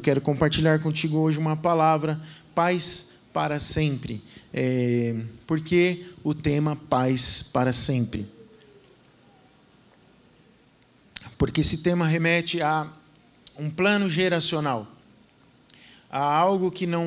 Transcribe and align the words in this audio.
Eu 0.00 0.02
quero 0.02 0.22
compartilhar 0.22 0.78
contigo 0.78 1.18
hoje 1.18 1.38
uma 1.38 1.58
palavra, 1.58 2.18
paz 2.54 3.08
para 3.34 3.60
sempre. 3.60 4.24
É, 4.50 5.14
por 5.46 5.60
que 5.60 6.06
o 6.24 6.32
tema 6.32 6.74
paz 6.74 7.42
para 7.42 7.70
sempre? 7.70 8.26
Porque 11.36 11.60
esse 11.60 11.82
tema 11.82 12.06
remete 12.06 12.62
a 12.62 12.90
um 13.58 13.68
plano 13.68 14.08
geracional, 14.08 14.88
a 16.10 16.18
algo 16.18 16.70
que 16.70 16.86
não, 16.86 17.06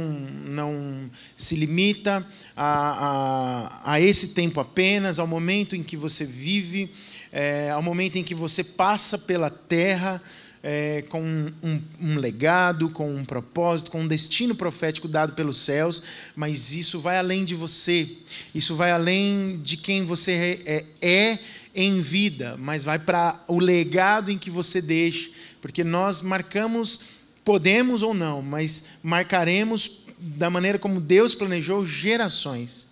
não 0.53 1.09
se 1.35 1.55
limita 1.55 2.23
a, 2.55 3.81
a, 3.85 3.93
a 3.93 4.01
esse 4.01 4.35
tempo 4.35 4.59
apenas, 4.59 5.17
ao 5.17 5.25
momento 5.25 5.75
em 5.75 5.81
que 5.81 5.97
você 5.97 6.25
vive, 6.25 6.93
é, 7.31 7.71
ao 7.71 7.81
momento 7.81 8.17
em 8.17 8.23
que 8.23 8.35
você 8.35 8.63
passa 8.63 9.17
pela 9.17 9.49
terra 9.49 10.21
é, 10.63 11.03
com 11.09 11.21
um, 11.21 11.81
um, 11.99 12.15
legado, 12.15 12.89
com 12.89 13.13
um 13.13 13.25
propósito, 13.25 13.91
com 13.91 14.01
um 14.01 14.07
destino 14.07 14.55
profético 14.55 15.09
dado 15.09 15.33
pelos 15.33 15.57
céus, 15.57 16.01
mas 16.33 16.71
isso 16.71 17.01
vai 17.01 17.19
além 17.19 17.43
de 17.43 17.53
você, 17.53 18.09
isso 18.55 18.73
vai 18.73 18.91
além 18.91 19.59
de 19.61 19.75
quem 19.75 20.05
você 20.05 20.61
é, 20.65 20.85
é 21.01 21.39
em 21.75 21.99
vida, 21.99 22.55
mas 22.57 22.85
vai 22.85 22.97
para 22.97 23.43
o 23.45 23.59
legado 23.59 24.31
em 24.31 24.37
que 24.37 24.49
você 24.49 24.81
deixa, 24.81 25.29
porque 25.61 25.83
nós 25.83 26.21
marcamos, 26.21 27.01
podemos 27.43 28.01
ou 28.01 28.13
não, 28.13 28.41
mas 28.41 28.85
marcaremos 29.03 29.99
da 30.17 30.49
maneira 30.49 30.79
como 30.79 31.01
Deus 31.01 31.35
planejou 31.35 31.85
gerações. 31.85 32.87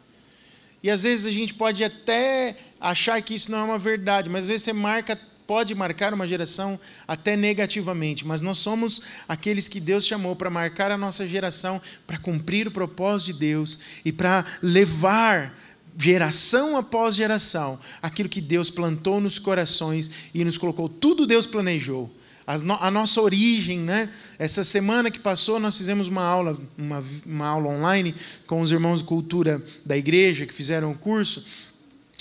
E 0.84 0.90
às 0.90 1.04
vezes 1.04 1.26
a 1.26 1.32
gente 1.32 1.54
pode 1.54 1.84
até 1.84 2.58
achar 2.80 3.22
que 3.22 3.36
isso 3.36 3.50
não 3.52 3.60
é 3.60 3.64
uma 3.64 3.78
verdade, 3.78 4.30
mas 4.30 4.44
às 4.44 4.48
vezes 4.48 4.64
você 4.64 4.74
marca 4.74 5.18
pode 5.46 5.74
marcar 5.76 6.14
uma 6.14 6.28
geração 6.28 6.80
até 7.08 7.36
negativamente, 7.36 8.26
mas 8.26 8.42
nós 8.42 8.58
somos 8.58 9.02
aqueles 9.28 9.68
que 9.68 9.80
Deus 9.80 10.06
chamou 10.06 10.36
para 10.36 10.50
marcar 10.50 10.92
a 10.92 10.98
nossa 10.98 11.28
geração, 11.28 11.82
para 12.06 12.18
cumprir 12.18 12.68
o 12.68 12.72
propósito 12.72 13.34
de 13.34 13.40
Deus 13.40 13.80
e 14.06 14.12
para 14.12 14.46
levar 14.62 15.54
geração 15.98 16.78
após 16.78 17.16
geração 17.16 17.80
aquilo 18.02 18.30
que 18.30 18.42
Deus 18.42 18.70
plantou 18.70 19.20
nos 19.20 19.38
corações 19.38 20.10
e 20.34 20.44
nos 20.44 20.58
colocou. 20.58 20.88
Tudo 20.88 21.26
Deus 21.26 21.46
planejou. 21.46 22.10
A 22.48 22.92
nossa 22.92 23.22
origem, 23.22 23.80
né? 23.80 24.10
Essa 24.38 24.64
semana 24.64 25.12
que 25.12 25.20
passou, 25.20 25.60
nós 25.60 25.78
fizemos 25.78 26.08
uma 26.08 26.24
aula, 26.24 26.60
uma, 26.78 27.04
uma 27.26 27.48
aula 27.48 27.70
online 27.70 28.16
com 28.46 28.60
os 28.60 28.72
irmãos 28.72 29.00
de 29.00 29.06
cultura 29.06 29.64
da 29.86 29.96
igreja 29.96 30.46
que 30.46 30.54
fizeram 30.54 30.92
o 30.92 30.98
curso 30.98 31.46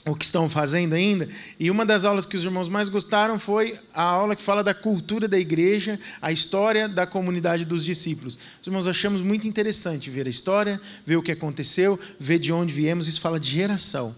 o 0.06 0.14
que 0.14 0.24
estão 0.24 0.48
fazendo 0.48 0.94
ainda. 0.94 1.28
E 1.58 1.70
uma 1.70 1.84
das 1.84 2.04
aulas 2.04 2.24
que 2.24 2.36
os 2.36 2.44
irmãos 2.44 2.68
mais 2.68 2.88
gostaram 2.88 3.38
foi 3.38 3.78
a 3.92 4.02
aula 4.02 4.34
que 4.34 4.42
fala 4.42 4.64
da 4.64 4.72
cultura 4.72 5.28
da 5.28 5.38
igreja, 5.38 5.98
a 6.22 6.32
história 6.32 6.88
da 6.88 7.06
comunidade 7.06 7.64
dos 7.64 7.84
discípulos. 7.84 8.38
Os 8.60 8.66
irmãos 8.66 8.88
achamos 8.88 9.20
muito 9.20 9.46
interessante 9.46 10.10
ver 10.10 10.26
a 10.26 10.30
história, 10.30 10.80
ver 11.04 11.16
o 11.16 11.22
que 11.22 11.32
aconteceu, 11.32 11.98
ver 12.18 12.38
de 12.38 12.52
onde 12.52 12.72
viemos. 12.72 13.08
Isso 13.08 13.20
fala 13.20 13.38
de 13.38 13.50
geração. 13.50 14.14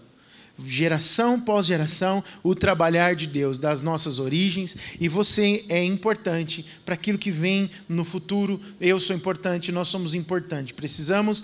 Geração 0.65 1.39
pós 1.39 1.65
geração, 1.65 2.23
o 2.43 2.53
trabalhar 2.53 3.15
de 3.15 3.25
Deus, 3.25 3.57
das 3.57 3.81
nossas 3.81 4.19
origens, 4.19 4.77
e 4.99 5.07
você 5.07 5.65
é 5.67 5.83
importante 5.83 6.63
para 6.85 6.93
aquilo 6.93 7.17
que 7.17 7.31
vem 7.31 7.71
no 7.89 8.05
futuro. 8.05 8.61
Eu 8.79 8.99
sou 8.99 9.15
importante, 9.15 9.71
nós 9.71 9.87
somos 9.87 10.13
importantes. 10.13 10.71
Precisamos 10.71 11.43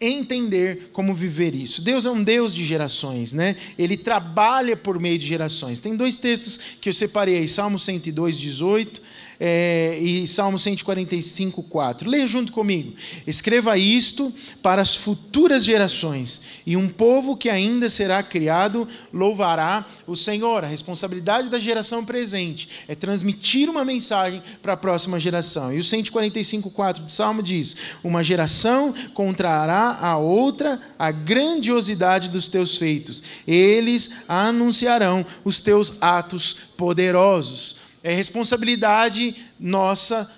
entender 0.00 0.90
como 0.92 1.14
viver 1.14 1.54
isso. 1.54 1.82
Deus 1.82 2.04
é 2.04 2.10
um 2.10 2.22
Deus 2.22 2.54
de 2.54 2.64
gerações, 2.64 3.32
né? 3.32 3.56
Ele 3.78 3.96
trabalha 3.96 4.76
por 4.76 4.98
meio 4.98 5.18
de 5.18 5.26
gerações. 5.26 5.80
Tem 5.80 5.96
dois 5.96 6.16
textos 6.16 6.58
que 6.80 6.88
eu 6.88 6.92
separei 6.92 7.36
aí, 7.36 7.48
Salmo 7.48 7.78
102, 7.78 8.38
18 8.38 9.02
é, 9.38 9.98
e 10.00 10.26
Salmo 10.26 10.58
145, 10.58 11.62
4. 11.62 12.08
Leia 12.08 12.26
junto 12.26 12.52
comigo. 12.52 12.94
Escreva 13.26 13.76
isto 13.76 14.32
para 14.62 14.82
as 14.82 14.94
futuras 14.94 15.64
gerações, 15.64 16.40
e 16.66 16.76
um 16.76 16.88
povo 16.88 17.36
que 17.36 17.48
ainda 17.48 17.88
será 17.90 18.22
criado 18.22 18.86
louvará 19.12 19.86
o 20.06 20.14
Senhor. 20.14 20.64
A 20.64 20.68
responsabilidade 20.68 21.48
da 21.48 21.58
geração 21.58 22.04
presente 22.04 22.68
é 22.88 22.94
transmitir 22.94 23.68
uma 23.68 23.84
mensagem 23.84 24.42
para 24.62 24.74
a 24.74 24.76
próxima 24.76 25.18
geração. 25.18 25.72
E 25.72 25.78
o 25.78 25.84
145, 25.84 26.70
4 26.70 27.04
de 27.04 27.10
Salmo 27.10 27.42
diz: 27.42 27.76
Uma 28.02 28.22
geração 28.22 28.94
contrará 29.12 29.98
a 30.00 30.16
outra 30.16 30.78
a 30.98 31.10
grandiosidade 31.10 32.28
dos 32.28 32.48
teus 32.48 32.76
feitos, 32.76 33.22
eles 33.46 34.10
anunciarão 34.28 35.24
os 35.44 35.60
teus 35.60 35.94
atos 36.00 36.56
poderosos. 36.76 37.83
É 38.06 38.12
responsabilidade 38.12 39.34
nossa, 39.58 40.30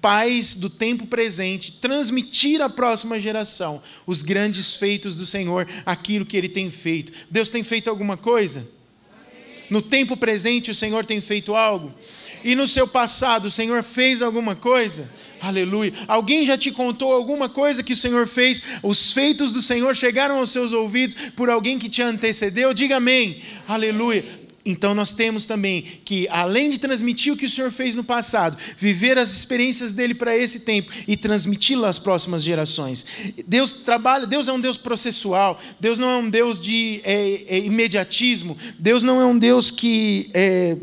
pais 0.00 0.54
do 0.54 0.70
tempo 0.70 1.04
presente, 1.04 1.72
transmitir 1.72 2.62
à 2.62 2.70
próxima 2.70 3.18
geração 3.18 3.82
os 4.06 4.22
grandes 4.22 4.76
feitos 4.76 5.16
do 5.16 5.26
Senhor, 5.26 5.66
aquilo 5.84 6.24
que 6.24 6.36
Ele 6.36 6.48
tem 6.48 6.70
feito. 6.70 7.10
Deus 7.28 7.50
tem 7.50 7.64
feito 7.64 7.90
alguma 7.90 8.16
coisa? 8.16 8.68
No 9.68 9.82
tempo 9.82 10.16
presente, 10.16 10.70
o 10.70 10.74
Senhor 10.74 11.04
tem 11.04 11.20
feito 11.20 11.56
algo? 11.56 11.92
E 12.44 12.54
no 12.54 12.68
seu 12.68 12.86
passado, 12.86 13.46
o 13.46 13.50
Senhor 13.50 13.82
fez 13.82 14.22
alguma 14.22 14.54
coisa? 14.54 15.10
Aleluia. 15.40 15.92
Alguém 16.06 16.46
já 16.46 16.56
te 16.56 16.70
contou 16.70 17.12
alguma 17.12 17.48
coisa 17.48 17.82
que 17.82 17.94
o 17.94 17.96
Senhor 17.96 18.28
fez? 18.28 18.62
Os 18.80 19.12
feitos 19.12 19.52
do 19.52 19.60
Senhor 19.60 19.94
chegaram 19.96 20.38
aos 20.38 20.50
seus 20.50 20.72
ouvidos 20.72 21.16
por 21.34 21.50
alguém 21.50 21.80
que 21.80 21.88
te 21.88 22.00
antecedeu? 22.00 22.72
Diga 22.72 22.98
amém. 22.98 23.42
Aleluia. 23.66 24.24
Então 24.70 24.94
nós 24.94 25.14
temos 25.14 25.46
também 25.46 25.82
que, 26.04 26.28
além 26.28 26.68
de 26.68 26.78
transmitir 26.78 27.32
o 27.32 27.36
que 27.36 27.46
o 27.46 27.50
Senhor 27.50 27.70
fez 27.70 27.94
no 27.94 28.04
passado, 28.04 28.58
viver 28.76 29.16
as 29.16 29.32
experiências 29.32 29.94
dele 29.94 30.14
para 30.14 30.36
esse 30.36 30.60
tempo 30.60 30.92
e 31.06 31.16
transmiti-las 31.16 31.88
às 31.88 31.98
próximas 31.98 32.42
gerações. 32.42 33.06
Deus 33.46 33.72
trabalha, 33.72 34.26
Deus 34.26 34.46
é 34.46 34.52
um 34.52 34.60
Deus 34.60 34.76
processual, 34.76 35.58
Deus 35.80 35.98
não 35.98 36.08
é 36.10 36.16
um 36.18 36.28
Deus 36.28 36.60
de 36.60 37.00
é, 37.02 37.56
é, 37.56 37.58
imediatismo, 37.60 38.58
Deus 38.78 39.02
não 39.02 39.22
é 39.22 39.24
um 39.24 39.38
Deus 39.38 39.70
que. 39.70 40.30
É, 40.34 40.76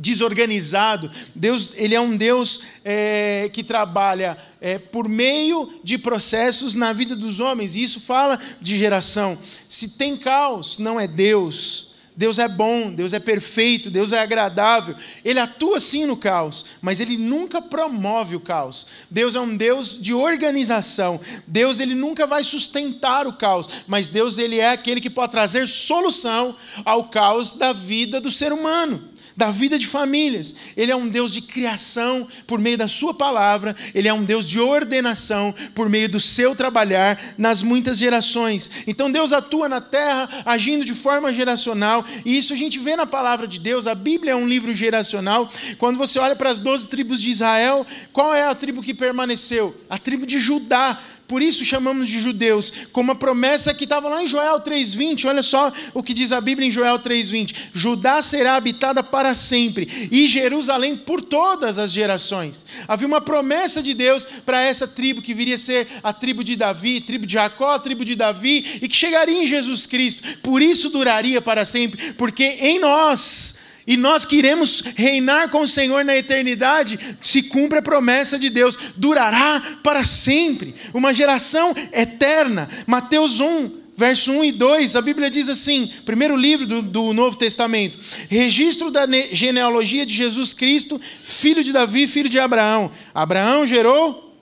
desorganizado. 0.00 1.10
Deus, 1.34 1.72
ele 1.74 1.92
é 1.92 2.00
um 2.00 2.16
Deus 2.16 2.60
é, 2.84 3.50
que 3.52 3.64
trabalha 3.64 4.38
é, 4.60 4.78
por 4.78 5.08
meio 5.08 5.68
de 5.82 5.98
processos 5.98 6.76
na 6.76 6.92
vida 6.92 7.16
dos 7.16 7.40
homens. 7.40 7.74
E 7.74 7.82
isso 7.82 7.98
fala 7.98 8.38
de 8.60 8.78
geração. 8.78 9.36
Se 9.68 9.88
tem 9.88 10.16
caos, 10.16 10.78
não 10.78 11.00
é 11.00 11.08
Deus. 11.08 11.87
Deus 12.18 12.40
é 12.40 12.48
bom, 12.48 12.92
Deus 12.92 13.12
é 13.12 13.20
perfeito, 13.20 13.92
Deus 13.92 14.10
é 14.10 14.18
agradável. 14.18 14.96
Ele 15.24 15.38
atua 15.38 15.78
sim 15.78 16.04
no 16.04 16.16
caos, 16.16 16.64
mas 16.82 16.98
ele 16.98 17.16
nunca 17.16 17.62
promove 17.62 18.34
o 18.34 18.40
caos. 18.40 18.88
Deus 19.08 19.36
é 19.36 19.40
um 19.40 19.56
Deus 19.56 19.96
de 19.96 20.12
organização. 20.12 21.20
Deus 21.46 21.78
ele 21.78 21.94
nunca 21.94 22.26
vai 22.26 22.42
sustentar 22.42 23.28
o 23.28 23.34
caos, 23.34 23.68
mas 23.86 24.08
Deus 24.08 24.36
ele 24.36 24.58
é 24.58 24.70
aquele 24.70 25.00
que 25.00 25.08
pode 25.08 25.30
trazer 25.30 25.68
solução 25.68 26.56
ao 26.84 27.08
caos 27.08 27.52
da 27.52 27.72
vida 27.72 28.20
do 28.20 28.32
ser 28.32 28.52
humano 28.52 29.10
da 29.38 29.52
vida 29.52 29.78
de 29.78 29.86
famílias. 29.86 30.52
Ele 30.76 30.90
é 30.90 30.96
um 30.96 31.08
Deus 31.08 31.32
de 31.32 31.40
criação 31.40 32.26
por 32.44 32.58
meio 32.58 32.76
da 32.76 32.88
Sua 32.88 33.14
palavra, 33.14 33.74
Ele 33.94 34.08
é 34.08 34.12
um 34.12 34.24
Deus 34.24 34.48
de 34.48 34.58
ordenação 34.58 35.54
por 35.76 35.88
meio 35.88 36.08
do 36.08 36.18
seu 36.18 36.56
trabalhar 36.56 37.20
nas 37.38 37.62
muitas 37.62 37.98
gerações. 37.98 38.68
Então 38.84 39.12
Deus 39.12 39.32
atua 39.32 39.68
na 39.68 39.80
terra 39.80 40.28
agindo 40.44 40.84
de 40.84 40.92
forma 40.92 41.32
geracional, 41.32 42.04
e 42.24 42.36
isso 42.36 42.52
a 42.52 42.56
gente 42.56 42.80
vê 42.80 42.96
na 42.96 43.06
palavra 43.06 43.46
de 43.46 43.60
Deus. 43.60 43.86
A 43.86 43.94
Bíblia 43.94 44.32
é 44.32 44.36
um 44.36 44.46
livro 44.46 44.74
geracional. 44.74 45.48
Quando 45.78 45.96
você 45.96 46.18
olha 46.18 46.34
para 46.34 46.50
as 46.50 46.58
doze 46.58 46.88
tribos 46.88 47.22
de 47.22 47.30
Israel, 47.30 47.86
qual 48.12 48.34
é 48.34 48.42
a 48.42 48.54
tribo 48.56 48.82
que 48.82 48.92
permaneceu? 48.92 49.80
A 49.88 49.98
tribo 49.98 50.26
de 50.26 50.40
Judá 50.40 50.98
por 51.28 51.42
isso 51.42 51.64
chamamos 51.64 52.08
de 52.08 52.18
judeus, 52.20 52.72
como 52.90 53.12
a 53.12 53.14
promessa 53.14 53.74
que 53.74 53.84
estava 53.84 54.08
lá 54.08 54.22
em 54.22 54.26
Joel 54.26 54.60
3:20. 54.60 55.26
Olha 55.26 55.42
só 55.42 55.70
o 55.92 56.02
que 56.02 56.14
diz 56.14 56.32
a 56.32 56.40
Bíblia 56.40 56.66
em 56.66 56.72
Joel 56.72 56.98
3:20. 56.98 57.70
Judá 57.74 58.22
será 58.22 58.56
habitada 58.56 59.02
para 59.02 59.34
sempre 59.34 60.08
e 60.10 60.26
Jerusalém 60.26 60.96
por 60.96 61.22
todas 61.22 61.78
as 61.78 61.92
gerações. 61.92 62.64
Havia 62.88 63.06
uma 63.06 63.20
promessa 63.20 63.82
de 63.82 63.92
Deus 63.92 64.26
para 64.46 64.62
essa 64.62 64.88
tribo 64.88 65.20
que 65.20 65.34
viria 65.34 65.56
a 65.56 65.58
ser 65.58 65.86
a 66.02 66.14
tribo 66.14 66.42
de 66.42 66.56
Davi, 66.56 67.00
tribo 67.02 67.26
de 67.26 67.34
Jacó, 67.34 67.78
tribo 67.78 68.06
de 68.06 68.14
Davi 68.14 68.80
e 68.80 68.88
que 68.88 68.96
chegaria 68.96 69.42
em 69.42 69.46
Jesus 69.46 69.86
Cristo. 69.86 70.38
Por 70.38 70.62
isso 70.62 70.88
duraria 70.88 71.42
para 71.42 71.66
sempre, 71.66 72.14
porque 72.14 72.44
em 72.44 72.78
nós 72.78 73.67
e 73.88 73.96
nós 73.96 74.26
queremos 74.26 74.82
reinar 74.94 75.48
com 75.48 75.62
o 75.62 75.66
Senhor 75.66 76.04
na 76.04 76.14
eternidade, 76.14 77.16
se 77.22 77.42
cumpre 77.42 77.78
a 77.78 77.82
promessa 77.82 78.38
de 78.38 78.50
Deus, 78.50 78.76
durará 78.94 79.78
para 79.82 80.04
sempre, 80.04 80.74
uma 80.92 81.14
geração 81.14 81.72
eterna. 81.90 82.68
Mateus 82.86 83.40
1, 83.40 83.72
verso 83.96 84.30
1 84.30 84.44
e 84.44 84.52
2, 84.52 84.94
a 84.94 85.00
Bíblia 85.00 85.30
diz 85.30 85.48
assim, 85.48 85.90
primeiro 86.04 86.36
livro 86.36 86.66
do, 86.66 86.82
do 86.82 87.14
Novo 87.14 87.34
Testamento: 87.36 87.98
registro 88.28 88.90
da 88.90 89.06
genealogia 89.32 90.04
de 90.04 90.12
Jesus 90.12 90.52
Cristo, 90.52 91.00
filho 91.24 91.64
de 91.64 91.72
Davi, 91.72 92.06
filho 92.06 92.28
de 92.28 92.38
Abraão. 92.38 92.90
Abraão 93.14 93.66
gerou, 93.66 94.36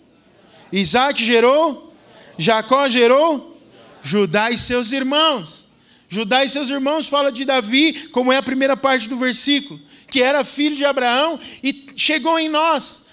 Isaac 0.73 1.25
gerou, 1.25 1.95
Jacó 2.37 2.89
gerou, 2.89 3.57
Judá 4.03 4.51
e 4.51 4.59
seus 4.59 4.91
irmãos. 4.91 5.66
Judá 6.09 6.45
e 6.45 6.49
seus 6.49 6.71
irmãos 6.71 7.09
fala 7.09 7.33
de 7.33 7.45
Davi, 7.45 8.09
como 8.13 8.33
é 8.33 8.37
a 8.37 8.43
primeira 8.43 8.77
parte 8.77 9.09
do 9.09 9.17
versículo, 9.17 9.81
que 10.09 10.23
era 10.23 10.45
filho 10.45 10.77
de 10.77 10.85
Abraão 10.85 11.39
e 11.63 11.87
chegou 11.97 12.39
em 12.39 12.49
nós. 12.49 13.05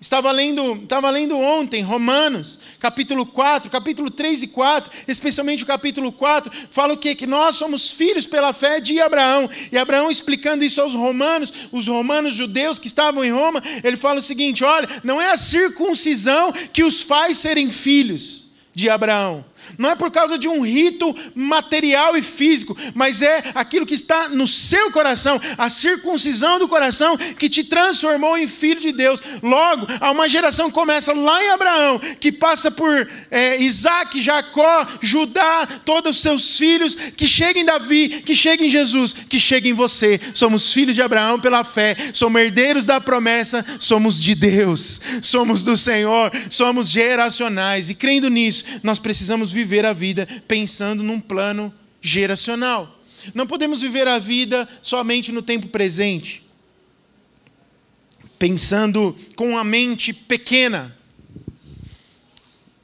Estava 0.00 0.30
lendo, 0.30 0.76
estava 0.84 1.10
lendo 1.10 1.36
ontem 1.36 1.82
Romanos, 1.82 2.56
capítulo 2.78 3.26
4, 3.26 3.68
capítulo 3.68 4.08
3 4.08 4.44
e 4.44 4.46
4, 4.46 4.92
especialmente 5.08 5.64
o 5.64 5.66
capítulo 5.66 6.12
4, 6.12 6.52
fala 6.70 6.94
o 6.94 6.96
quê? 6.96 7.16
Que 7.16 7.26
nós 7.26 7.56
somos 7.56 7.90
filhos 7.90 8.24
pela 8.24 8.52
fé 8.52 8.78
de 8.78 9.00
Abraão. 9.00 9.50
E 9.72 9.76
Abraão 9.76 10.08
explicando 10.08 10.62
isso 10.62 10.80
aos 10.80 10.94
romanos, 10.94 11.52
os 11.72 11.88
romanos 11.88 12.34
judeus 12.34 12.78
que 12.78 12.86
estavam 12.86 13.24
em 13.24 13.32
Roma, 13.32 13.60
ele 13.82 13.96
fala 13.96 14.20
o 14.20 14.22
seguinte: 14.22 14.62
olha, 14.62 14.88
não 15.02 15.20
é 15.20 15.32
a 15.32 15.36
circuncisão 15.36 16.52
que 16.72 16.84
os 16.84 17.02
faz 17.02 17.38
serem 17.38 17.68
filhos 17.68 18.46
de 18.72 18.88
Abraão, 18.88 19.44
não 19.76 19.90
é 19.90 19.94
por 19.94 20.10
causa 20.10 20.38
de 20.38 20.48
um 20.48 20.60
rito 20.60 21.14
material 21.34 22.16
e 22.16 22.22
físico, 22.22 22.76
mas 22.94 23.22
é 23.22 23.42
aquilo 23.54 23.86
que 23.86 23.94
está 23.94 24.28
no 24.28 24.46
seu 24.46 24.90
coração, 24.90 25.40
a 25.56 25.68
circuncisão 25.68 26.58
do 26.58 26.68
coração 26.68 27.16
que 27.16 27.48
te 27.48 27.64
transformou 27.64 28.36
em 28.38 28.46
filho 28.46 28.80
de 28.80 28.92
Deus. 28.92 29.20
Logo, 29.42 29.86
há 30.00 30.10
uma 30.10 30.28
geração 30.28 30.70
começa 30.70 31.12
lá 31.12 31.42
em 31.44 31.50
Abraão, 31.50 32.00
que 32.20 32.32
passa 32.32 32.70
por 32.70 33.08
é, 33.30 33.60
Isaac, 33.60 34.20
Jacó, 34.20 34.86
Judá, 35.00 35.66
todos 35.84 36.16
os 36.16 36.22
seus 36.22 36.56
filhos, 36.56 36.94
que 36.94 37.26
chega 37.26 37.60
em 37.60 37.64
Davi, 37.64 38.22
que 38.24 38.34
chega 38.34 38.64
em 38.64 38.70
Jesus, 38.70 39.12
que 39.12 39.38
chega 39.38 39.68
em 39.68 39.72
você. 39.72 40.20
Somos 40.34 40.72
filhos 40.72 40.94
de 40.94 41.02
Abraão 41.02 41.40
pela 41.40 41.64
fé, 41.64 41.96
somos 42.12 42.40
herdeiros 42.40 42.86
da 42.86 43.00
promessa, 43.00 43.64
somos 43.78 44.20
de 44.20 44.34
Deus, 44.34 45.00
somos 45.22 45.64
do 45.64 45.76
Senhor, 45.76 46.30
somos 46.50 46.90
geracionais, 46.90 47.90
e 47.90 47.94
crendo 47.94 48.28
nisso, 48.28 48.64
nós 48.82 48.98
precisamos 48.98 49.47
viver 49.52 49.84
a 49.84 49.92
vida 49.92 50.26
pensando 50.46 51.02
num 51.02 51.20
plano 51.20 51.72
geracional. 52.00 52.98
Não 53.34 53.46
podemos 53.46 53.80
viver 53.80 54.06
a 54.06 54.18
vida 54.18 54.68
somente 54.80 55.32
no 55.32 55.42
tempo 55.42 55.68
presente, 55.68 56.44
pensando 58.38 59.16
com 59.34 59.58
a 59.58 59.64
mente 59.64 60.12
pequena. 60.12 60.96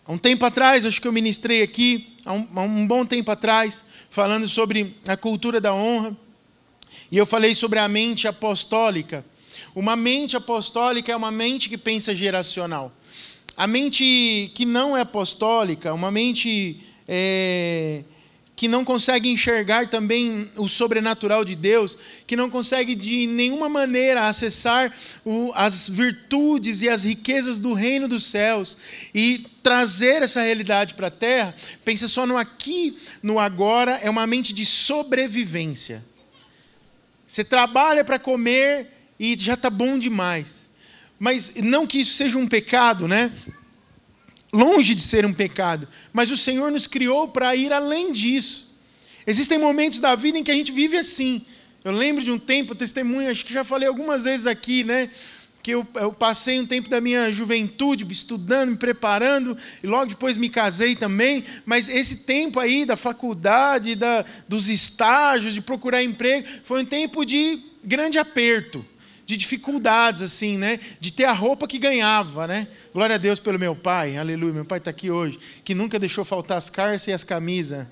Há 0.04 0.12
um 0.12 0.18
tempo 0.18 0.44
atrás, 0.44 0.84
acho 0.84 1.00
que 1.00 1.08
eu 1.08 1.12
ministrei 1.12 1.62
aqui, 1.62 2.14
há 2.24 2.32
um, 2.32 2.48
há 2.54 2.62
um 2.62 2.86
bom 2.86 3.06
tempo 3.06 3.30
atrás, 3.30 3.84
falando 4.10 4.46
sobre 4.48 4.96
a 5.06 5.16
cultura 5.16 5.60
da 5.60 5.72
honra, 5.72 6.16
e 7.10 7.16
eu 7.16 7.24
falei 7.24 7.54
sobre 7.54 7.78
a 7.78 7.88
mente 7.88 8.26
apostólica. 8.28 9.24
Uma 9.74 9.96
mente 9.96 10.36
apostólica 10.36 11.12
é 11.12 11.16
uma 11.16 11.30
mente 11.30 11.68
que 11.68 11.78
pensa 11.78 12.14
geracional. 12.14 12.92
A 13.56 13.66
mente 13.66 14.50
que 14.54 14.64
não 14.64 14.96
é 14.96 15.02
apostólica, 15.02 15.94
uma 15.94 16.10
mente 16.10 16.80
é, 17.06 18.02
que 18.56 18.68
não 18.68 18.84
consegue 18.84 19.28
enxergar 19.28 19.88
também 19.88 20.50
o 20.56 20.68
sobrenatural 20.68 21.44
de 21.44 21.54
Deus, 21.54 21.96
que 22.26 22.36
não 22.36 22.48
consegue 22.48 22.94
de 22.94 23.26
nenhuma 23.26 23.68
maneira 23.68 24.26
acessar 24.26 24.92
o, 25.24 25.52
as 25.54 25.88
virtudes 25.88 26.82
e 26.82 26.88
as 26.88 27.04
riquezas 27.04 27.58
do 27.58 27.72
reino 27.72 28.06
dos 28.06 28.26
céus 28.26 28.76
e 29.14 29.46
trazer 29.62 30.22
essa 30.22 30.42
realidade 30.42 30.94
para 30.94 31.08
a 31.08 31.10
terra, 31.10 31.54
pensa 31.84 32.06
só 32.06 32.26
no 32.26 32.36
aqui, 32.36 32.96
no 33.22 33.38
agora, 33.38 33.98
é 34.02 34.10
uma 34.10 34.26
mente 34.26 34.52
de 34.52 34.64
sobrevivência. 34.64 36.04
Você 37.26 37.42
trabalha 37.42 38.04
para 38.04 38.18
comer 38.18 38.88
e 39.18 39.36
já 39.38 39.54
está 39.54 39.70
bom 39.70 39.98
demais. 39.98 40.63
Mas 41.24 41.54
não 41.56 41.86
que 41.86 42.00
isso 42.00 42.16
seja 42.16 42.36
um 42.36 42.46
pecado, 42.46 43.08
né? 43.08 43.32
Longe 44.52 44.94
de 44.94 45.00
ser 45.00 45.24
um 45.24 45.32
pecado. 45.32 45.88
Mas 46.12 46.30
o 46.30 46.36
Senhor 46.36 46.70
nos 46.70 46.86
criou 46.86 47.28
para 47.28 47.56
ir 47.56 47.72
além 47.72 48.12
disso. 48.12 48.78
Existem 49.26 49.56
momentos 49.56 50.00
da 50.00 50.14
vida 50.14 50.38
em 50.38 50.44
que 50.44 50.50
a 50.50 50.54
gente 50.54 50.70
vive 50.70 50.98
assim. 50.98 51.46
Eu 51.82 51.92
lembro 51.92 52.22
de 52.22 52.30
um 52.30 52.38
tempo, 52.38 52.74
testemunho, 52.74 53.30
acho 53.30 53.46
que 53.46 53.54
já 53.54 53.64
falei 53.64 53.88
algumas 53.88 54.24
vezes 54.24 54.46
aqui, 54.46 54.84
né? 54.84 55.08
que 55.62 55.70
eu, 55.70 55.86
eu, 55.94 56.12
passei 56.12 56.60
um 56.60 56.66
tempo 56.66 56.90
da 56.90 57.00
minha 57.00 57.32
juventude 57.32 58.06
estudando, 58.12 58.72
me 58.72 58.76
preparando, 58.76 59.56
e 59.82 59.86
logo 59.86 60.04
depois 60.04 60.36
me 60.36 60.50
casei 60.50 60.94
também, 60.94 61.42
mas 61.64 61.88
esse 61.88 62.16
tempo 62.16 62.60
aí 62.60 62.84
da 62.84 62.96
faculdade, 62.96 63.94
da, 63.94 64.26
dos 64.46 64.68
estágios, 64.68 65.54
de 65.54 65.62
procurar 65.62 66.02
emprego, 66.02 66.46
foi 66.62 66.82
um 66.82 66.84
tempo 66.84 67.24
de 67.24 67.62
grande 67.82 68.18
aperto 68.18 68.84
de 69.26 69.36
dificuldades, 69.36 70.22
assim, 70.22 70.58
né? 70.58 70.78
De 71.00 71.12
ter 71.12 71.24
a 71.24 71.32
roupa 71.32 71.66
que 71.66 71.78
ganhava, 71.78 72.46
né? 72.46 72.68
Glória 72.92 73.14
a 73.14 73.18
Deus 73.18 73.40
pelo 73.40 73.58
meu 73.58 73.74
pai, 73.74 74.16
aleluia. 74.16 74.52
Meu 74.52 74.64
pai 74.64 74.78
está 74.78 74.90
aqui 74.90 75.10
hoje, 75.10 75.38
que 75.64 75.74
nunca 75.74 75.98
deixou 75.98 76.24
faltar 76.24 76.58
as 76.58 76.68
carças 76.68 77.08
e 77.08 77.12
as 77.12 77.24
camisas. 77.24 77.86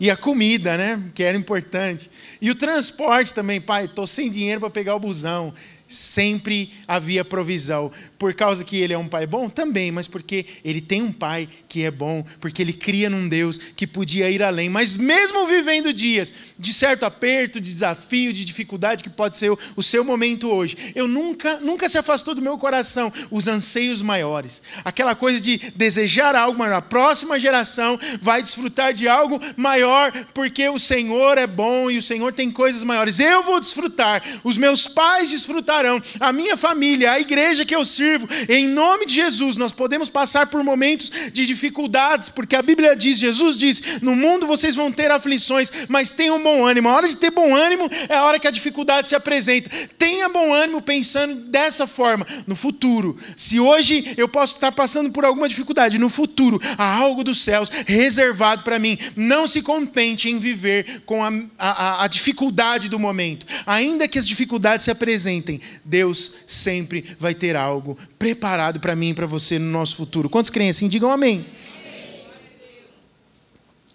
E 0.00 0.10
a 0.10 0.16
comida, 0.16 0.76
né? 0.76 1.10
Que 1.14 1.24
era 1.24 1.36
importante. 1.36 2.08
E 2.40 2.50
o 2.50 2.54
transporte 2.54 3.34
também, 3.34 3.60
pai. 3.60 3.86
Estou 3.86 4.06
sem 4.06 4.30
dinheiro 4.30 4.60
para 4.60 4.70
pegar 4.70 4.94
o 4.94 5.00
busão 5.00 5.52
sempre 5.88 6.70
havia 6.86 7.24
provisão. 7.24 7.90
Por 8.18 8.34
causa 8.34 8.64
que 8.64 8.76
ele 8.76 8.92
é 8.92 8.98
um 8.98 9.08
pai 9.08 9.26
bom? 9.26 9.48
Também, 9.48 9.90
mas 9.90 10.06
porque 10.06 10.44
ele 10.62 10.80
tem 10.80 11.00
um 11.02 11.12
pai 11.12 11.48
que 11.68 11.82
é 11.82 11.90
bom, 11.90 12.24
porque 12.40 12.60
ele 12.60 12.72
cria 12.72 13.08
num 13.08 13.28
Deus 13.28 13.56
que 13.56 13.86
podia 13.86 14.30
ir 14.30 14.42
além. 14.42 14.68
Mas 14.68 14.96
mesmo 14.96 15.46
vivendo 15.46 15.92
dias 15.92 16.34
de 16.58 16.74
certo 16.74 17.04
aperto, 17.04 17.60
de 17.60 17.72
desafio, 17.72 18.32
de 18.32 18.44
dificuldade, 18.44 19.02
que 19.02 19.08
pode 19.08 19.38
ser 19.38 19.50
o 19.74 19.82
seu 19.82 20.04
momento 20.04 20.50
hoje, 20.50 20.76
eu 20.94 21.08
nunca, 21.08 21.58
nunca 21.60 21.88
se 21.88 21.96
afastou 21.96 22.34
do 22.34 22.42
meu 22.42 22.58
coração 22.58 23.10
os 23.30 23.48
anseios 23.48 24.02
maiores. 24.02 24.62
Aquela 24.84 25.14
coisa 25.14 25.40
de 25.40 25.56
desejar 25.74 26.36
algo 26.36 26.58
maior. 26.58 26.74
A 26.74 26.82
próxima 26.82 27.40
geração 27.40 27.98
vai 28.20 28.42
desfrutar 28.42 28.92
de 28.92 29.08
algo 29.08 29.40
maior, 29.56 30.12
porque 30.34 30.68
o 30.68 30.78
Senhor 30.78 31.38
é 31.38 31.46
bom 31.46 31.90
e 31.90 31.98
o 31.98 32.02
Senhor 32.02 32.32
tem 32.32 32.50
coisas 32.50 32.84
maiores. 32.84 33.18
Eu 33.20 33.42
vou 33.42 33.58
desfrutar, 33.58 34.22
os 34.44 34.58
meus 34.58 34.86
pais 34.86 35.30
desfrutaram 35.30 35.77
a 36.20 36.32
minha 36.32 36.56
família, 36.56 37.12
a 37.12 37.20
igreja 37.20 37.64
que 37.64 37.74
eu 37.74 37.84
sirvo, 37.84 38.28
em 38.48 38.66
nome 38.66 39.06
de 39.06 39.14
Jesus, 39.14 39.56
nós 39.56 39.72
podemos 39.72 40.08
passar 40.08 40.46
por 40.46 40.62
momentos 40.62 41.10
de 41.32 41.46
dificuldades, 41.46 42.28
porque 42.28 42.56
a 42.56 42.62
Bíblia 42.62 42.94
diz, 42.96 43.18
Jesus 43.18 43.56
diz: 43.56 43.82
no 44.02 44.14
mundo 44.14 44.46
vocês 44.46 44.74
vão 44.74 44.90
ter 44.90 45.10
aflições, 45.10 45.70
mas 45.88 46.10
tenham 46.10 46.42
bom 46.42 46.66
ânimo. 46.66 46.88
A 46.88 46.94
hora 46.94 47.08
de 47.08 47.16
ter 47.16 47.30
bom 47.30 47.54
ânimo 47.54 47.88
é 48.08 48.14
a 48.14 48.24
hora 48.24 48.38
que 48.38 48.46
a 48.46 48.50
dificuldade 48.50 49.08
se 49.08 49.14
apresenta. 49.14 49.70
Tenha 49.96 50.28
bom 50.28 50.52
ânimo 50.52 50.80
pensando 50.80 51.34
dessa 51.34 51.86
forma, 51.86 52.26
no 52.46 52.56
futuro. 52.56 53.16
Se 53.36 53.60
hoje 53.60 54.14
eu 54.16 54.28
posso 54.28 54.54
estar 54.54 54.72
passando 54.72 55.10
por 55.10 55.24
alguma 55.24 55.48
dificuldade, 55.48 55.98
no 55.98 56.08
futuro 56.08 56.60
há 56.76 56.94
algo 56.96 57.24
dos 57.24 57.42
céus 57.42 57.70
reservado 57.86 58.62
para 58.62 58.78
mim. 58.78 58.98
Não 59.16 59.46
se 59.46 59.62
contente 59.62 60.28
em 60.28 60.38
viver 60.38 61.02
com 61.04 61.24
a, 61.24 61.32
a, 61.58 62.04
a 62.04 62.08
dificuldade 62.08 62.88
do 62.88 62.98
momento, 62.98 63.46
ainda 63.66 64.08
que 64.08 64.18
as 64.18 64.26
dificuldades 64.26 64.84
se 64.84 64.90
apresentem, 64.90 65.60
Deus 65.84 66.32
sempre 66.46 67.16
vai 67.18 67.34
ter 67.34 67.56
algo 67.56 67.96
preparado 68.18 68.80
para 68.80 68.96
mim 68.96 69.10
e 69.10 69.14
para 69.14 69.26
você 69.26 69.58
no 69.58 69.70
nosso 69.70 69.96
futuro. 69.96 70.28
Quantos 70.28 70.50
creem 70.50 70.70
assim? 70.70 70.88
Digam 70.88 71.10
amém. 71.10 71.46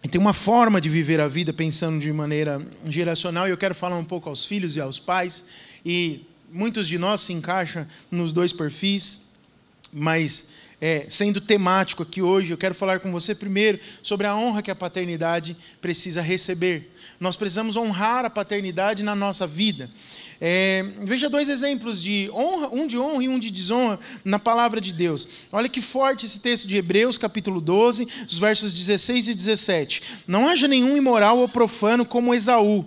E 0.04 0.08
tem 0.08 0.20
uma 0.20 0.34
forma 0.34 0.82
de 0.82 0.90
viver 0.90 1.22
a 1.22 1.28
vida 1.28 1.54
pensando 1.54 2.00
de 2.00 2.12
maneira 2.12 2.62
geracional, 2.86 3.48
e 3.48 3.52
eu 3.52 3.58
quero 3.58 3.74
falar 3.74 3.98
um 3.98 4.04
pouco 4.04 4.28
aos 4.28 4.46
filhos 4.46 4.76
e 4.76 4.82
aos 4.82 5.00
pais, 5.00 5.46
e 5.86 6.26
muitos 6.52 6.88
de 6.88 6.98
nós 6.98 7.22
se 7.22 7.32
encaixam 7.32 7.88
nos 8.12 8.34
dois 8.34 8.52
perfis, 8.52 9.22
mas 9.94 10.50
é, 10.82 11.06
sendo 11.08 11.40
temático 11.40 12.04
aqui 12.04 12.22
hoje, 12.22 12.52
eu 12.52 12.58
quero 12.58 12.76
falar 12.76 13.00
com 13.00 13.10
você 13.10 13.34
primeiro 13.34 13.80
sobre 14.02 14.28
a 14.28 14.36
honra 14.36 14.62
que 14.62 14.70
a 14.70 14.76
paternidade 14.76 15.56
precisa 15.80 16.22
receber. 16.22 16.94
Nós 17.18 17.38
precisamos 17.38 17.78
honrar 17.78 18.26
a 18.26 18.30
paternidade 18.30 19.02
na 19.02 19.16
nossa 19.16 19.48
vida. 19.48 19.90
É, 20.40 20.86
veja 21.02 21.30
dois 21.30 21.50
exemplos 21.50 22.02
de 22.02 22.30
honra, 22.32 22.70
um 22.72 22.88
de 22.88 22.98
honra 22.98 23.24
e 23.24 23.30
um 23.30 23.40
de 23.40 23.50
desonra 23.50 24.00
na 24.24 24.40
palavra 24.40 24.82
de 24.82 24.94
Deus. 24.94 25.28
Olha 25.52 25.70
que 25.70 25.82
forte 25.82 26.26
esse 26.26 26.40
texto 26.40 26.68
de 26.68 26.78
Hebreus, 26.78 27.18
capítulo 27.18 27.62
12, 27.62 28.08
os 28.28 28.38
versos 28.38 28.74
16 28.74 29.30
e 29.30 29.34
17. 29.34 30.02
Não 30.28 30.48
haja 30.48 30.68
nenhum 30.68 30.98
imoral 30.98 31.38
ou 31.40 31.48
profano 31.48 32.06
como 32.06 32.34
Esaú, 32.34 32.86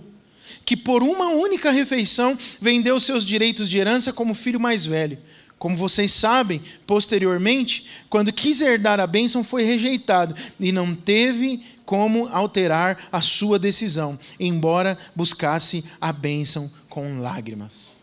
que 0.64 0.76
por 0.76 1.02
uma 1.02 1.28
única 1.28 1.70
refeição 1.70 2.36
vendeu 2.60 2.98
seus 3.00 3.24
direitos 3.24 3.68
de 3.68 3.78
herança 3.78 4.12
como 4.12 4.34
filho 4.34 4.60
mais 4.60 4.84
velho 4.86 5.18
Como 5.58 5.76
vocês 5.76 6.12
sabem, 6.12 6.62
posteriormente, 6.86 7.86
quando 8.10 8.32
quis 8.32 8.60
herdar 8.60 9.00
a 9.00 9.06
bênção, 9.06 9.42
foi 9.42 9.64
rejeitado 9.64 10.34
e 10.60 10.70
não 10.70 10.94
teve 10.94 11.62
como 11.84 12.28
alterar 12.28 13.08
a 13.10 13.20
sua 13.20 13.58
decisão, 13.58 14.18
embora 14.38 14.98
buscasse 15.14 15.84
a 16.00 16.12
bênção 16.12 16.70
com 16.88 17.20
lágrimas. 17.20 17.96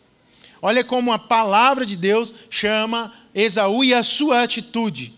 Olha 0.62 0.84
como 0.84 1.12
a 1.12 1.20
palavra 1.20 1.86
de 1.86 1.98
Deus 1.98 2.34
chama 2.50 3.14
Esaú 3.36 3.84
e 3.84 3.94
a 3.94 4.02
sua 4.02 4.42
atitude. 4.42 5.14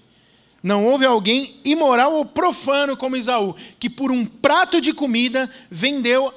Não 0.61 0.83
houve 0.83 1.05
alguém 1.05 1.57
imoral 1.63 2.13
ou 2.13 2.25
profano 2.25 2.97
como 2.97 3.15
Esaú, 3.15 3.55
que 3.79 3.87
por 3.87 4.11
um 4.11 4.25
prato 4.25 4.81
de 4.81 4.91
comida 4.91 5.47
vendeu 5.69 6.33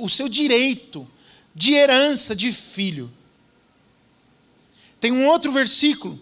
o 0.00 0.08
seu 0.08 0.28
direito 0.28 1.08
de 1.54 1.72
herança 1.72 2.36
de 2.36 2.52
filho. 2.52 3.10
Tem 5.02 5.10
um 5.10 5.26
outro 5.26 5.50
versículo, 5.50 6.16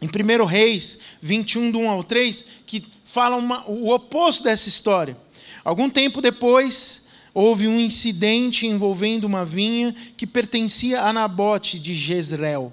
em 0.00 0.06
1 0.06 0.44
Reis 0.44 1.00
21, 1.20 1.72
do 1.72 1.80
1 1.80 1.90
ao 1.90 2.04
3, 2.04 2.46
que 2.64 2.84
fala 3.04 3.34
uma, 3.34 3.68
o 3.68 3.92
oposto 3.92 4.44
dessa 4.44 4.68
história. 4.68 5.16
Algum 5.64 5.90
tempo 5.90 6.22
depois, 6.22 7.02
houve 7.34 7.66
um 7.66 7.80
incidente 7.80 8.68
envolvendo 8.68 9.24
uma 9.24 9.44
vinha 9.44 9.92
que 10.16 10.28
pertencia 10.28 11.02
a 11.02 11.12
Nabote 11.12 11.76
de 11.76 11.92
Jezreel. 11.92 12.72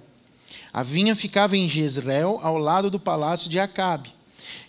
A 0.72 0.84
vinha 0.84 1.16
ficava 1.16 1.58
em 1.58 1.68
Jezreel, 1.68 2.40
ao 2.44 2.60
lado 2.60 2.92
do 2.92 3.00
palácio 3.00 3.50
de 3.50 3.60
Acabe, 3.60 4.12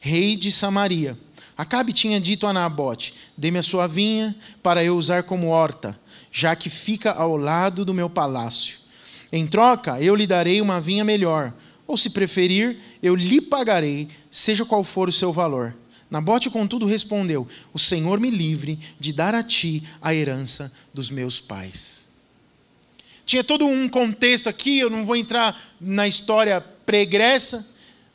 rei 0.00 0.38
de 0.38 0.50
Samaria. 0.50 1.18
Acabe 1.54 1.92
tinha 1.92 2.18
dito 2.18 2.46
a 2.46 2.52
Nabote: 2.52 3.12
Dê-me 3.36 3.58
a 3.58 3.62
sua 3.62 3.86
vinha 3.86 4.34
para 4.62 4.82
eu 4.82 4.96
usar 4.96 5.24
como 5.24 5.48
horta, 5.48 6.00
já 6.32 6.56
que 6.56 6.70
fica 6.70 7.12
ao 7.12 7.36
lado 7.36 7.84
do 7.84 7.92
meu 7.92 8.08
palácio. 8.08 8.80
Em 9.32 9.46
troca, 9.46 9.98
eu 10.00 10.14
lhe 10.14 10.26
darei 10.26 10.60
uma 10.60 10.80
vinha 10.80 11.04
melhor, 11.04 11.54
ou 11.86 11.96
se 11.96 12.10
preferir, 12.10 12.78
eu 13.02 13.14
lhe 13.14 13.40
pagarei, 13.40 14.08
seja 14.30 14.64
qual 14.64 14.84
for 14.84 15.08
o 15.08 15.12
seu 15.12 15.32
valor. 15.32 15.74
Nabote, 16.10 16.50
contudo, 16.50 16.84
respondeu: 16.84 17.48
O 17.72 17.78
Senhor 17.78 18.20
me 18.20 18.28
livre 18.28 18.78
de 19.00 19.12
dar 19.14 19.34
a 19.34 19.42
ti 19.42 19.82
a 20.00 20.14
herança 20.14 20.70
dos 20.92 21.10
meus 21.10 21.40
pais. 21.40 22.06
Tinha 23.24 23.42
todo 23.42 23.66
um 23.66 23.88
contexto 23.88 24.48
aqui, 24.48 24.78
eu 24.78 24.90
não 24.90 25.06
vou 25.06 25.16
entrar 25.16 25.58
na 25.80 26.06
história 26.06 26.60
pregressa, 26.60 27.66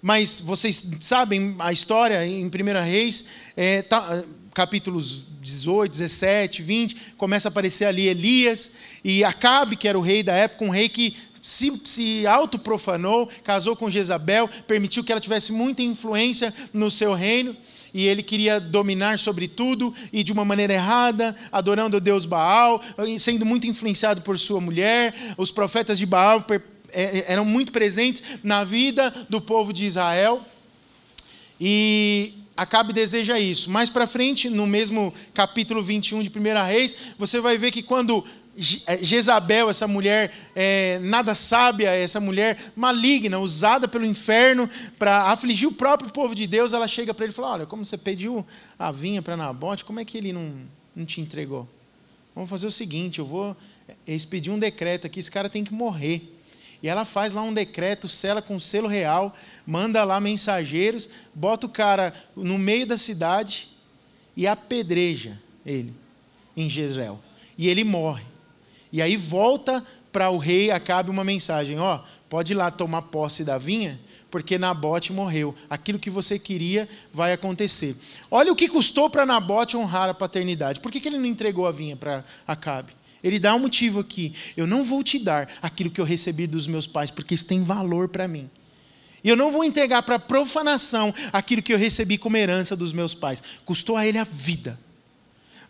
mas 0.01 0.39
vocês 0.39 0.83
sabem 1.01 1.55
a 1.57 1.73
história 1.73 2.23
em 2.25 2.45
1 2.45 2.49
Reis, 2.85 3.25
é, 3.55 3.81
tá, 3.81 4.23
capítulos 4.57 5.23
18, 5.39 5.91
17, 5.91 6.63
20, 6.63 6.95
começa 7.15 7.47
a 7.47 7.51
aparecer 7.51 7.85
ali 7.85 8.07
Elias 8.07 8.71
e 9.03 9.23
Acabe, 9.23 9.75
que 9.75 9.87
era 9.87 9.99
o 9.99 10.01
rei 10.01 10.23
da 10.23 10.33
época, 10.33 10.65
um 10.65 10.71
rei 10.71 10.89
que 10.89 11.15
se, 11.43 11.79
se 11.85 12.25
autoprofanou, 12.25 13.29
casou 13.43 13.75
com 13.75 13.87
Jezabel, 13.87 14.49
permitiu 14.65 15.03
que 15.03 15.11
ela 15.11 15.21
tivesse 15.21 15.51
muita 15.51 15.83
influência 15.83 16.51
no 16.73 16.89
seu 16.89 17.13
reino 17.13 17.55
e 17.93 18.07
ele 18.07 18.23
queria 18.23 18.59
dominar 18.59 19.19
sobre 19.19 19.47
tudo 19.47 19.93
e 20.11 20.23
de 20.23 20.33
uma 20.33 20.43
maneira 20.43 20.73
errada, 20.73 21.35
adorando 21.51 21.97
o 21.97 22.01
deus 22.01 22.25
Baal, 22.25 22.81
sendo 23.19 23.45
muito 23.45 23.67
influenciado 23.67 24.23
por 24.23 24.39
sua 24.39 24.59
mulher. 24.59 25.13
Os 25.37 25.51
profetas 25.51 25.99
de 25.99 26.07
Baal 26.07 26.43
é, 26.49 26.59
é, 27.19 27.31
eram 27.31 27.45
muito 27.45 27.71
presentes 27.71 28.23
na 28.43 28.63
vida 28.63 29.13
do 29.29 29.39
povo 29.39 29.71
de 29.71 29.85
Israel. 29.85 30.41
E 31.61 32.33
Acabe 32.57 32.91
deseja 32.91 33.39
isso. 33.39 33.69
Mais 33.69 33.87
para 33.87 34.07
frente, 34.07 34.49
no 34.49 34.65
mesmo 34.65 35.13
capítulo 35.31 35.83
21 35.83 36.23
de 36.23 36.29
1 36.29 36.65
Reis, 36.65 36.95
você 37.15 37.39
vai 37.39 37.55
ver 37.55 37.69
que 37.69 37.83
quando 37.83 38.25
é, 38.87 38.97
Jezabel, 38.97 39.69
essa 39.69 39.87
mulher 39.87 40.33
é, 40.55 40.97
nada 40.97 41.35
sábia, 41.35 41.91
essa 41.91 42.19
mulher 42.19 42.57
maligna, 42.75 43.37
usada 43.37 43.87
pelo 43.87 44.03
inferno 44.03 44.67
para 44.97 45.29
afligir 45.29 45.67
o 45.67 45.71
próprio 45.71 46.11
povo 46.11 46.33
de 46.33 46.47
Deus, 46.47 46.73
ela 46.73 46.87
chega 46.87 47.13
para 47.13 47.25
ele 47.25 47.31
e 47.31 47.35
fala: 47.35 47.49
Olha, 47.49 47.65
como 47.67 47.85
você 47.85 47.95
pediu 47.95 48.43
a 48.79 48.91
vinha 48.91 49.21
para 49.21 49.37
Nabote, 49.37 49.85
como 49.85 49.99
é 49.99 50.05
que 50.05 50.17
ele 50.17 50.33
não, 50.33 50.53
não 50.95 51.05
te 51.05 51.21
entregou? 51.21 51.69
Vamos 52.33 52.49
fazer 52.49 52.65
o 52.65 52.71
seguinte: 52.71 53.19
eu 53.19 53.25
vou 53.25 53.55
expedir 54.07 54.51
um 54.51 54.57
decreto 54.57 55.05
aqui, 55.05 55.19
esse 55.19 55.29
cara 55.29 55.47
tem 55.47 55.63
que 55.63 55.73
morrer. 55.73 56.36
E 56.81 56.87
ela 56.87 57.05
faz 57.05 57.33
lá 57.33 57.41
um 57.41 57.53
decreto, 57.53 58.07
sela 58.07 58.41
com 58.41 58.59
selo 58.59 58.87
real, 58.87 59.33
manda 59.65 60.03
lá 60.03 60.19
mensageiros, 60.19 61.09
bota 61.33 61.65
o 61.65 61.69
cara 61.69 62.13
no 62.35 62.57
meio 62.57 62.85
da 62.85 62.97
cidade 62.97 63.69
e 64.35 64.45
apedreja 64.45 65.39
ele 65.65 65.93
em 66.55 66.69
Jezreel. 66.69 67.19
E 67.57 67.67
ele 67.67 67.83
morre. 67.83 68.25
E 68.91 69.01
aí 69.01 69.17
volta 69.17 69.83
para 70.11 70.29
o 70.29 70.37
rei 70.37 70.71
Acabe 70.71 71.09
uma 71.09 71.23
mensagem: 71.23 71.79
ó, 71.79 71.99
pode 72.29 72.53
ir 72.53 72.55
lá 72.55 72.71
tomar 72.71 73.03
posse 73.03 73.43
da 73.43 73.57
vinha, 73.57 73.99
porque 74.31 74.57
Nabote 74.57 75.11
morreu. 75.11 75.53
Aquilo 75.69 75.99
que 75.99 76.09
você 76.09 76.39
queria 76.39 76.87
vai 77.13 77.33
acontecer. 77.33 77.95
Olha 78.29 78.51
o 78.51 78.55
que 78.55 78.69
custou 78.69 79.09
para 79.09 79.25
Nabote 79.25 79.75
honrar 79.75 80.09
a 80.09 80.13
paternidade. 80.13 80.79
Por 80.79 80.91
que, 80.91 80.99
que 80.99 81.07
ele 81.07 81.17
não 81.17 81.25
entregou 81.25 81.67
a 81.67 81.71
vinha 81.71 81.95
para 81.95 82.23
Acabe? 82.47 82.93
Ele 83.23 83.39
dá 83.39 83.55
um 83.55 83.59
motivo 83.59 83.99
aqui. 83.99 84.33
Eu 84.55 84.67
não 84.67 84.83
vou 84.83 85.03
te 85.03 85.19
dar 85.19 85.49
aquilo 85.61 85.89
que 85.89 85.99
eu 85.99 86.05
recebi 86.05 86.47
dos 86.47 86.67
meus 86.67 86.87
pais, 86.87 87.11
porque 87.11 87.35
isso 87.35 87.45
tem 87.45 87.63
valor 87.63 88.09
para 88.09 88.27
mim. 88.27 88.49
E 89.23 89.29
eu 89.29 89.35
não 89.35 89.51
vou 89.51 89.63
entregar 89.63 90.03
para 90.03 90.19
profanação 90.19 91.13
aquilo 91.33 91.61
que 91.61 91.73
eu 91.73 91.77
recebi 91.77 92.17
como 92.17 92.37
herança 92.37 92.75
dos 92.75 92.93
meus 92.93 93.15
pais. 93.15 93.43
Custou 93.65 93.97
a 93.97 94.05
ele 94.05 94.17
a 94.17 94.23
vida. 94.23 94.79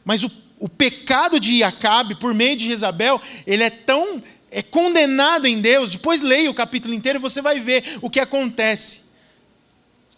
Mas 0.04 0.24
o, 0.24 0.32
o 0.60 0.70
pecado 0.70 1.40
de 1.40 1.64
Acabe, 1.64 2.16
por 2.16 2.34
meio 2.34 2.56
de 2.56 2.66
Jezabel, 2.66 3.22
ele 3.46 3.64
é 3.64 3.70
tão 3.70 4.22
é 4.50 4.62
condenado 4.62 5.46
em 5.46 5.60
Deus. 5.60 5.92
Depois 5.92 6.22
leia 6.22 6.50
o 6.50 6.54
capítulo 6.54 6.94
inteiro 6.94 7.20
e 7.20 7.22
você 7.22 7.42
vai 7.42 7.60
ver 7.60 7.98
o 8.02 8.10
que 8.10 8.20
acontece. 8.20 9.07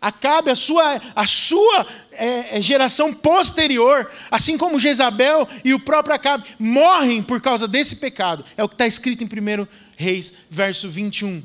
Acabe 0.02 0.50
a 0.50 0.56
sua, 0.56 1.02
a 1.14 1.26
sua 1.26 1.86
é, 2.14 2.58
é, 2.58 2.62
geração 2.62 3.14
posterior, 3.14 4.10
assim 4.32 4.58
como 4.58 4.80
Jezabel 4.80 5.48
e 5.64 5.74
o 5.74 5.80
próprio 5.80 6.16
Acabe, 6.16 6.48
morrem 6.58 7.22
por 7.22 7.42
causa 7.42 7.68
desse 7.68 7.98
pecado. 7.98 8.46
É 8.56 8.64
o 8.64 8.70
que 8.70 8.76
está 8.76 8.88
escrito 8.88 9.24
em 9.24 9.28
1 9.28 9.68
Reis, 9.98 10.32
verso 10.50 10.88
21. 10.88 11.44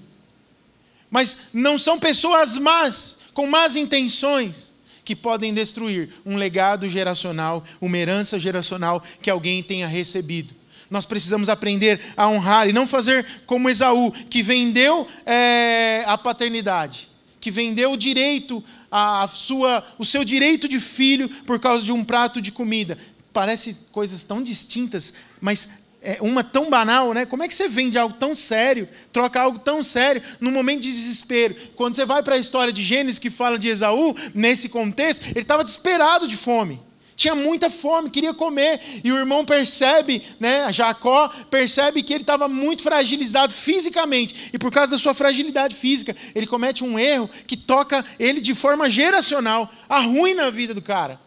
Mas 1.11 1.37
não 1.53 1.79
são 1.79 1.99
pessoas 1.99 2.57
más, 2.57 3.17
com 3.33 3.49
más 3.49 3.75
intenções, 3.75 4.73
que 5.05 5.17
podem 5.17 5.53
destruir 5.53 6.11
um 6.25 6.37
legado 6.37 6.89
geracional, 6.89 7.65
uma 7.81 7.99
herança 7.99 8.39
geracional 8.39 9.03
que 9.21 9.29
alguém 9.29 9.63
tenha 9.65 9.89
recebido. 9.89 10.55
Nós 10.89 11.05
precisamos 11.05 11.49
aprender 11.49 12.01
a 12.17 12.29
honrar 12.29 12.69
e 12.69 12.73
não 12.73 12.87
fazer 12.87 13.27
como 13.47 13.69
Esaú, 13.69 14.13
que 14.13 14.43
vendeu 14.43 15.09
é, 15.27 16.05
a 16.07 16.17
paternidade 16.17 17.14
que 17.45 17.51
vendeu 17.51 17.93
o 17.93 17.97
direito, 17.99 18.65
a 18.91 19.29
sua, 19.29 19.85
o 19.99 20.05
seu 20.05 20.25
direito 20.25 20.67
de 20.67 20.81
filho 20.81 21.29
por 21.45 21.61
causa 21.61 21.85
de 21.85 21.93
um 21.93 22.03
prato 22.03 22.41
de 22.41 22.51
comida. 22.51 22.97
Parece 23.35 23.77
coisas 23.93 24.23
tão 24.23 24.43
distintas, 24.43 25.13
mas 25.43 25.69
é 26.01 26.17
uma 26.23 26.43
tão 26.43 26.71
banal, 26.71 27.13
né? 27.13 27.27
Como 27.27 27.43
é 27.43 27.49
que 27.49 27.55
você 27.55 27.69
vende 27.69 27.99
algo 27.99 28.17
tão 28.19 28.35
sério, 28.35 28.89
troca 29.13 29.39
algo 29.39 29.59
tão 29.59 29.83
sério 29.83 30.23
num 30.41 30.51
momento 30.51 30.85
de 30.85 30.91
desespero? 30.91 31.55
Quando 31.77 31.97
você 31.97 32.07
vai 32.07 32.23
para 32.23 32.37
a 32.37 32.39
história 32.39 32.73
de 32.73 32.83
Gênesis 32.83 33.19
que 33.19 33.29
fala 33.29 33.59
de 33.59 33.69
Esaú, 33.69 34.17
nesse 34.35 34.67
contexto, 34.67 35.27
ele 35.27 35.41
estava 35.41 35.63
desesperado 35.63 36.27
de 36.27 36.39
fome. 36.39 36.81
Tinha 37.17 37.35
muita 37.35 37.71
fome, 37.71 38.11
queria 38.11 38.35
comer. 38.35 38.81
E 39.03 39.13
o 39.13 39.17
irmão 39.17 39.45
percebe, 39.45 40.23
né, 40.41 40.73
Jacó 40.73 41.29
percebe 41.51 42.03
que 42.03 42.13
ele 42.13 42.23
estava 42.23 42.49
muito 42.49 42.83
fragilizado 42.83 43.53
fisicamente. 43.53 44.51
E 44.53 44.59
por 44.59 44.73
causa 44.73 44.93
da 44.93 44.99
sua 44.99 45.15
fragilidade 45.15 45.75
física, 45.75 46.17
ele 46.35 46.47
comete 46.47 46.83
um 46.83 46.99
erro 46.99 47.31
que 47.47 47.57
toca 47.57 48.05
ele 48.19 48.41
de 48.41 48.55
forma 48.55 48.91
geracional, 48.91 49.71
arruina 49.89 50.47
a 50.47 50.51
vida 50.51 50.75
do 50.75 50.83
cara. 50.83 51.21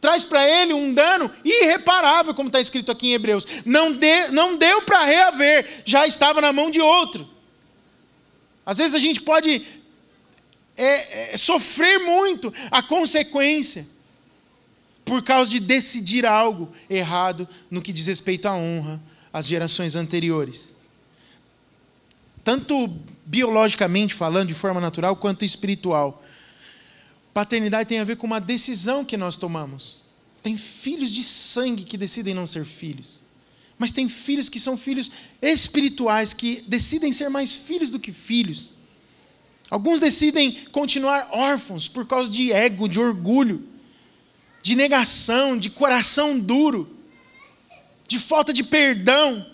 Traz 0.00 0.24
para 0.24 0.48
ele 0.48 0.72
um 0.72 0.94
dano 0.94 1.30
irreparável, 1.44 2.34
como 2.34 2.48
está 2.48 2.58
escrito 2.58 2.90
aqui 2.90 3.08
em 3.08 3.12
Hebreus. 3.12 3.46
Não, 3.66 3.92
de, 3.92 4.28
não 4.28 4.56
deu 4.56 4.82
para 4.82 5.04
reaver, 5.04 5.82
já 5.84 6.06
estava 6.06 6.40
na 6.40 6.52
mão 6.52 6.70
de 6.70 6.80
outro. 6.80 7.28
Às 8.64 8.78
vezes 8.78 8.94
a 8.94 8.98
gente 8.98 9.20
pode 9.20 9.66
é, 10.76 11.32
é, 11.32 11.36
sofrer 11.36 11.98
muito 11.98 12.52
a 12.70 12.82
consequência 12.82 13.86
por 15.10 15.24
causa 15.24 15.50
de 15.50 15.58
decidir 15.58 16.24
algo 16.24 16.70
errado 16.88 17.48
no 17.68 17.82
que 17.82 17.92
diz 17.92 18.06
respeito 18.06 18.46
à 18.46 18.54
honra 18.54 19.02
às 19.32 19.44
gerações 19.44 19.96
anteriores. 19.96 20.72
Tanto 22.44 22.88
biologicamente 23.26 24.14
falando, 24.14 24.46
de 24.46 24.54
forma 24.54 24.80
natural, 24.80 25.16
quanto 25.16 25.44
espiritual. 25.44 26.22
Paternidade 27.34 27.88
tem 27.88 27.98
a 27.98 28.04
ver 28.04 28.18
com 28.18 28.26
uma 28.28 28.40
decisão 28.40 29.04
que 29.04 29.16
nós 29.16 29.36
tomamos. 29.36 29.98
Tem 30.44 30.56
filhos 30.56 31.10
de 31.10 31.24
sangue 31.24 31.82
que 31.82 31.98
decidem 31.98 32.32
não 32.32 32.46
ser 32.46 32.64
filhos. 32.64 33.20
Mas 33.76 33.90
tem 33.90 34.08
filhos 34.08 34.48
que 34.48 34.60
são 34.60 34.76
filhos 34.76 35.10
espirituais, 35.42 36.32
que 36.32 36.62
decidem 36.68 37.10
ser 37.10 37.28
mais 37.28 37.56
filhos 37.56 37.90
do 37.90 37.98
que 37.98 38.12
filhos. 38.12 38.70
Alguns 39.68 39.98
decidem 39.98 40.52
continuar 40.70 41.30
órfãos 41.32 41.88
por 41.88 42.06
causa 42.06 42.30
de 42.30 42.52
ego, 42.52 42.88
de 42.88 43.00
orgulho 43.00 43.69
de 44.62 44.76
negação, 44.76 45.56
de 45.56 45.70
coração 45.70 46.38
duro, 46.38 46.96
de 48.06 48.18
falta 48.18 48.52
de 48.52 48.62
perdão. 48.62 49.46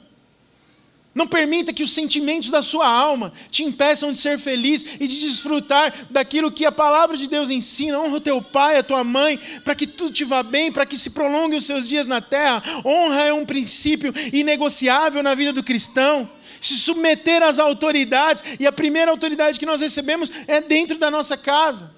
Não 1.14 1.26
permita 1.26 1.72
que 1.72 1.82
os 1.82 1.94
sentimentos 1.94 2.50
da 2.50 2.60
sua 2.60 2.86
alma 2.86 3.32
te 3.50 3.64
impeçam 3.64 4.12
de 4.12 4.18
ser 4.18 4.38
feliz 4.38 4.84
e 5.00 5.08
de 5.08 5.18
desfrutar 5.20 5.94
daquilo 6.10 6.52
que 6.52 6.66
a 6.66 6.70
palavra 6.70 7.16
de 7.16 7.26
Deus 7.26 7.48
ensina. 7.48 7.98
Honra 7.98 8.16
o 8.16 8.20
teu 8.20 8.42
pai, 8.42 8.76
a 8.76 8.82
tua 8.82 9.02
mãe, 9.02 9.40
para 9.64 9.74
que 9.74 9.86
tudo 9.86 10.12
te 10.12 10.24
vá 10.24 10.42
bem, 10.42 10.70
para 10.70 10.84
que 10.84 10.98
se 10.98 11.08
prolonguem 11.08 11.56
os 11.56 11.64
seus 11.64 11.88
dias 11.88 12.06
na 12.06 12.20
terra. 12.20 12.62
Honra 12.84 13.22
é 13.22 13.32
um 13.32 13.46
princípio 13.46 14.12
inegociável 14.30 15.22
na 15.22 15.34
vida 15.34 15.54
do 15.54 15.62
cristão. 15.62 16.28
Se 16.60 16.74
submeter 16.74 17.42
às 17.42 17.58
autoridades, 17.58 18.44
e 18.60 18.66
a 18.66 18.72
primeira 18.72 19.10
autoridade 19.10 19.58
que 19.58 19.64
nós 19.64 19.80
recebemos 19.80 20.30
é 20.46 20.60
dentro 20.60 20.98
da 20.98 21.10
nossa 21.10 21.34
casa. 21.34 21.90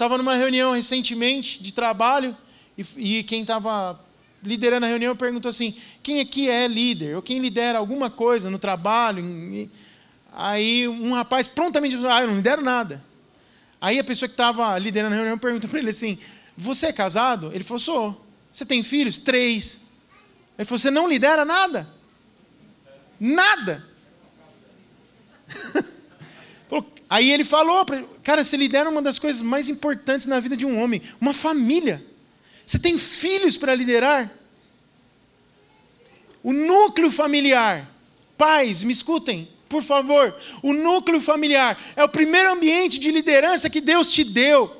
Estava 0.00 0.16
numa 0.16 0.34
reunião 0.34 0.72
recentemente 0.72 1.62
de 1.62 1.74
trabalho 1.74 2.34
e, 2.76 3.18
e 3.18 3.22
quem 3.22 3.42
estava 3.42 4.00
liderando 4.42 4.86
a 4.86 4.88
reunião 4.88 5.14
perguntou 5.14 5.50
assim: 5.50 5.76
quem 6.02 6.20
aqui 6.20 6.48
é 6.48 6.66
líder? 6.66 7.16
Ou 7.16 7.22
quem 7.22 7.38
lidera 7.38 7.78
alguma 7.78 8.10
coisa 8.10 8.48
no 8.48 8.58
trabalho? 8.58 9.22
Aí 10.32 10.88
um 10.88 11.12
rapaz 11.12 11.46
prontamente 11.46 11.96
disse: 11.96 12.08
Ah, 12.08 12.22
eu 12.22 12.28
não 12.28 12.36
lidero 12.36 12.62
nada. 12.62 13.04
Aí 13.78 13.98
a 13.98 14.04
pessoa 14.04 14.26
que 14.26 14.32
estava 14.32 14.78
liderando 14.78 15.12
a 15.14 15.16
reunião 15.18 15.38
perguntou 15.38 15.68
para 15.68 15.78
ele 15.78 15.90
assim: 15.90 16.16
Você 16.56 16.86
é 16.86 16.92
casado? 16.94 17.50
Ele 17.52 17.62
falou: 17.62 17.78
Sou. 17.78 18.26
Você 18.50 18.64
tem 18.64 18.82
filhos? 18.82 19.18
Três. 19.18 19.82
Ele 20.56 20.64
falou: 20.64 20.78
Você 20.78 20.90
não 20.90 21.06
lidera 21.06 21.44
nada? 21.44 21.86
Nada. 23.20 23.86
Aí 27.10 27.32
ele 27.32 27.44
falou: 27.44 27.84
Cara, 28.22 28.44
você 28.44 28.56
lidera 28.56 28.88
uma 28.88 29.02
das 29.02 29.18
coisas 29.18 29.42
mais 29.42 29.68
importantes 29.68 30.28
na 30.28 30.38
vida 30.38 30.56
de 30.56 30.64
um 30.64 30.80
homem, 30.80 31.02
uma 31.20 31.34
família. 31.34 32.06
Você 32.64 32.78
tem 32.78 32.96
filhos 32.96 33.58
para 33.58 33.74
liderar? 33.74 34.32
O 36.40 36.52
núcleo 36.52 37.10
familiar. 37.10 37.90
Pais, 38.38 38.84
me 38.84 38.92
escutem, 38.92 39.48
por 39.68 39.82
favor. 39.82 40.34
O 40.62 40.72
núcleo 40.72 41.20
familiar 41.20 41.76
é 41.96 42.04
o 42.04 42.08
primeiro 42.08 42.52
ambiente 42.52 43.00
de 43.00 43.10
liderança 43.10 43.68
que 43.68 43.80
Deus 43.80 44.08
te 44.08 44.22
deu. 44.22 44.76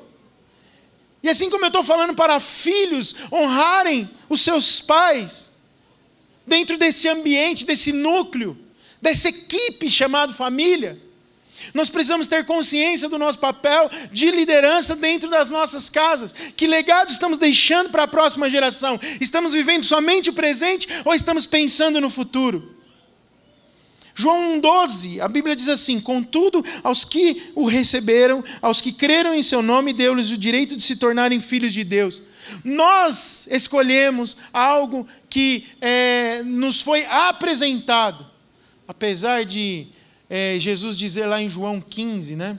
E 1.21 1.29
assim 1.29 1.49
como 1.49 1.65
eu 1.65 1.67
estou 1.67 1.83
falando 1.83 2.15
para 2.15 2.39
filhos 2.39 3.13
honrarem 3.31 4.09
os 4.29 4.41
seus 4.41 4.81
pais, 4.81 5.51
dentro 6.47 6.77
desse 6.77 7.07
ambiente, 7.09 7.65
desse 7.65 7.91
núcleo, 7.91 8.57
dessa 9.01 9.29
equipe 9.29 9.89
chamada 9.89 10.33
família, 10.33 10.99
nós 11.73 11.89
precisamos 11.89 12.27
ter 12.27 12.45
consciência 12.45 13.07
do 13.07 13.17
nosso 13.17 13.39
papel 13.39 13.89
de 14.11 14.31
liderança 14.31 14.95
dentro 14.95 15.29
das 15.29 15.49
nossas 15.49 15.89
casas. 15.89 16.33
Que 16.55 16.67
legado 16.67 17.11
estamos 17.11 17.37
deixando 17.37 17.89
para 17.89 18.03
a 18.03 18.07
próxima 18.07 18.49
geração? 18.49 18.99
Estamos 19.19 19.53
vivendo 19.53 19.83
somente 19.83 20.29
o 20.29 20.33
presente 20.33 20.87
ou 21.05 21.13
estamos 21.13 21.45
pensando 21.45 22.01
no 22.01 22.09
futuro? 22.09 22.81
João 24.13 24.61
1,12, 24.61 25.21
a 25.21 25.27
Bíblia 25.27 25.55
diz 25.55 25.67
assim: 25.67 25.99
Contudo, 25.99 26.63
aos 26.83 27.05
que 27.05 27.51
o 27.55 27.65
receberam, 27.65 28.43
aos 28.61 28.81
que 28.81 28.91
creram 28.91 29.33
em 29.33 29.41
seu 29.41 29.61
nome, 29.61 29.93
deu-lhes 29.93 30.31
o 30.31 30.37
direito 30.37 30.75
de 30.75 30.83
se 30.83 30.95
tornarem 30.95 31.39
filhos 31.39 31.73
de 31.73 31.83
Deus. 31.83 32.21
Nós 32.63 33.47
escolhemos 33.49 34.35
algo 34.51 35.07
que 35.29 35.65
é, 35.79 36.43
nos 36.43 36.81
foi 36.81 37.05
apresentado, 37.05 38.25
apesar 38.87 39.45
de 39.45 39.87
é, 40.33 40.57
Jesus 40.57 40.95
dizer 40.95 41.25
lá 41.25 41.41
em 41.41 41.49
João 41.49 41.81
15, 41.81 42.37
né? 42.37 42.57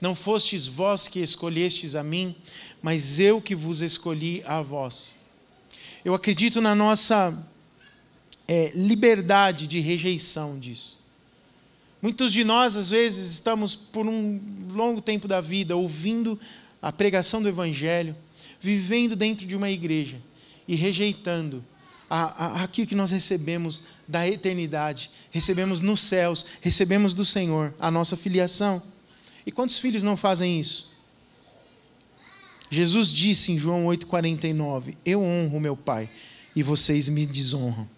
Não 0.00 0.16
fostes 0.16 0.66
vós 0.66 1.06
que 1.06 1.20
escolhestes 1.20 1.94
a 1.94 2.02
mim, 2.02 2.34
mas 2.82 3.20
eu 3.20 3.40
que 3.40 3.54
vos 3.54 3.80
escolhi 3.80 4.42
a 4.44 4.60
vós. 4.60 5.14
Eu 6.04 6.12
acredito 6.12 6.60
na 6.60 6.74
nossa 6.74 7.32
é, 8.48 8.72
liberdade 8.74 9.68
de 9.68 9.78
rejeição 9.78 10.58
disso. 10.58 10.98
Muitos 12.02 12.32
de 12.32 12.42
nós, 12.42 12.76
às 12.76 12.90
vezes, 12.90 13.30
estamos 13.30 13.76
por 13.76 14.08
um 14.08 14.40
longo 14.72 15.00
tempo 15.00 15.28
da 15.28 15.40
vida 15.40 15.76
ouvindo 15.76 16.36
a 16.82 16.90
pregação 16.90 17.40
do 17.40 17.48
Evangelho, 17.48 18.16
vivendo 18.58 19.14
dentro 19.14 19.46
de 19.46 19.54
uma 19.54 19.70
igreja 19.70 20.20
e 20.66 20.74
rejeitando 20.74 21.64
a, 22.16 22.46
a, 22.60 22.62
aquilo 22.62 22.86
que 22.86 22.94
nós 22.94 23.10
recebemos 23.10 23.82
da 24.06 24.28
eternidade, 24.28 25.10
recebemos 25.32 25.80
nos 25.80 26.00
céus, 26.00 26.46
recebemos 26.60 27.12
do 27.12 27.24
Senhor, 27.24 27.74
a 27.80 27.90
nossa 27.90 28.16
filiação. 28.16 28.80
E 29.44 29.50
quantos 29.50 29.80
filhos 29.80 30.04
não 30.04 30.16
fazem 30.16 30.60
isso? 30.60 30.92
Jesus 32.70 33.08
disse 33.08 33.50
em 33.50 33.58
João 33.58 33.86
8,49: 33.86 34.96
Eu 35.04 35.22
honro 35.22 35.58
meu 35.58 35.76
Pai 35.76 36.08
e 36.54 36.62
vocês 36.62 37.08
me 37.08 37.26
desonram. 37.26 37.88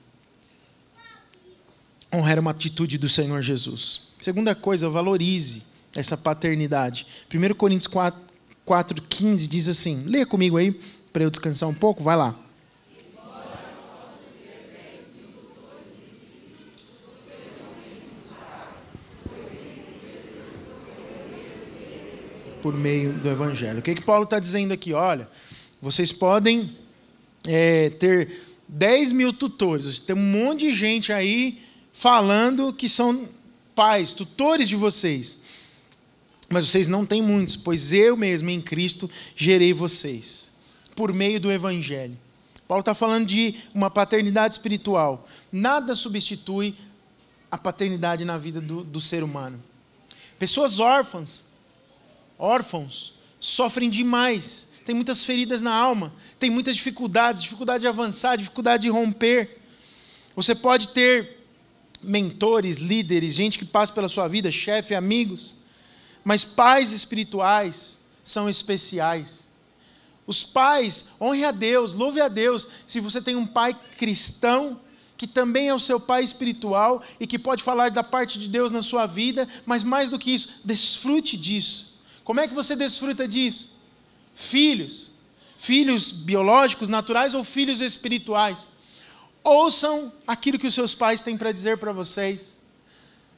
Honrar 2.10 2.38
é 2.38 2.40
uma 2.40 2.52
atitude 2.52 2.96
do 2.96 3.10
Senhor 3.10 3.42
Jesus. 3.42 4.08
Segunda 4.18 4.54
coisa, 4.54 4.88
valorize 4.88 5.62
essa 5.94 6.16
paternidade. 6.16 7.06
1 7.30 7.54
Coríntios 7.54 7.92
4,15 7.92 9.46
diz 9.46 9.68
assim: 9.68 10.04
leia 10.06 10.24
comigo 10.24 10.56
aí, 10.56 10.72
para 11.12 11.22
eu 11.22 11.28
descansar 11.28 11.68
um 11.68 11.74
pouco, 11.74 12.02
vai 12.02 12.16
lá. 12.16 12.45
Por 22.66 22.74
meio 22.74 23.12
do 23.12 23.28
Evangelho. 23.28 23.78
O 23.78 23.82
que, 23.82 23.94
que 23.94 24.02
Paulo 24.02 24.24
está 24.24 24.40
dizendo 24.40 24.72
aqui? 24.72 24.92
Olha, 24.92 25.30
vocês 25.80 26.10
podem 26.10 26.68
é, 27.46 27.90
ter 27.90 28.42
10 28.66 29.12
mil 29.12 29.32
tutores, 29.32 30.00
tem 30.00 30.16
um 30.16 30.18
monte 30.18 30.62
de 30.62 30.72
gente 30.72 31.12
aí 31.12 31.62
falando 31.92 32.72
que 32.72 32.88
são 32.88 33.28
pais, 33.72 34.12
tutores 34.12 34.68
de 34.68 34.74
vocês. 34.74 35.38
Mas 36.48 36.68
vocês 36.68 36.88
não 36.88 37.06
têm 37.06 37.22
muitos, 37.22 37.54
pois 37.54 37.92
eu 37.92 38.16
mesmo 38.16 38.50
em 38.50 38.60
Cristo 38.60 39.08
gerei 39.36 39.72
vocês, 39.72 40.50
por 40.96 41.14
meio 41.14 41.38
do 41.38 41.52
Evangelho. 41.52 42.18
Paulo 42.66 42.80
está 42.80 42.96
falando 42.96 43.26
de 43.26 43.54
uma 43.72 43.88
paternidade 43.88 44.54
espiritual. 44.54 45.24
Nada 45.52 45.94
substitui 45.94 46.74
a 47.48 47.56
paternidade 47.56 48.24
na 48.24 48.36
vida 48.36 48.60
do, 48.60 48.82
do 48.82 49.00
ser 49.00 49.22
humano. 49.22 49.62
Pessoas 50.36 50.80
órfãs 50.80 51.45
órfãos, 52.38 53.14
sofrem 53.38 53.90
demais, 53.90 54.68
têm 54.84 54.94
muitas 54.94 55.24
feridas 55.24 55.62
na 55.62 55.74
alma, 55.74 56.12
têm 56.38 56.50
muitas 56.50 56.76
dificuldades, 56.76 57.42
dificuldade 57.42 57.82
de 57.82 57.88
avançar, 57.88 58.36
dificuldade 58.36 58.82
de 58.82 58.88
romper. 58.88 59.60
Você 60.34 60.54
pode 60.54 60.90
ter 60.90 61.44
mentores, 62.02 62.76
líderes, 62.76 63.34
gente 63.34 63.58
que 63.58 63.64
passa 63.64 63.92
pela 63.92 64.08
sua 64.08 64.28
vida, 64.28 64.50
chefe, 64.50 64.94
amigos, 64.94 65.56
mas 66.24 66.44
pais 66.44 66.92
espirituais 66.92 67.98
são 68.22 68.48
especiais. 68.48 69.46
Os 70.26 70.44
pais, 70.44 71.06
honre 71.20 71.44
a 71.44 71.52
Deus, 71.52 71.94
louve 71.94 72.20
a 72.20 72.28
Deus, 72.28 72.68
se 72.86 73.00
você 73.00 73.22
tem 73.22 73.36
um 73.36 73.46
pai 73.46 73.78
cristão, 73.96 74.80
que 75.16 75.26
também 75.26 75.68
é 75.68 75.74
o 75.74 75.78
seu 75.78 75.98
pai 75.98 76.22
espiritual 76.22 77.02
e 77.18 77.26
que 77.26 77.38
pode 77.38 77.62
falar 77.62 77.90
da 77.90 78.04
parte 78.04 78.38
de 78.38 78.48
Deus 78.48 78.70
na 78.70 78.82
sua 78.82 79.06
vida, 79.06 79.48
mas 79.64 79.82
mais 79.82 80.10
do 80.10 80.18
que 80.18 80.32
isso, 80.32 80.60
desfrute 80.64 81.36
disso. 81.36 81.85
Como 82.26 82.40
é 82.40 82.48
que 82.48 82.54
você 82.54 82.74
desfruta 82.74 83.26
disso? 83.28 83.78
Filhos. 84.34 85.12
Filhos 85.56 86.10
biológicos, 86.10 86.88
naturais 86.88 87.36
ou 87.36 87.44
filhos 87.44 87.80
espirituais. 87.80 88.68
Ouçam 89.44 90.12
aquilo 90.26 90.58
que 90.58 90.66
os 90.66 90.74
seus 90.74 90.92
pais 90.92 91.20
têm 91.20 91.36
para 91.36 91.52
dizer 91.52 91.78
para 91.78 91.92
vocês. 91.92 92.58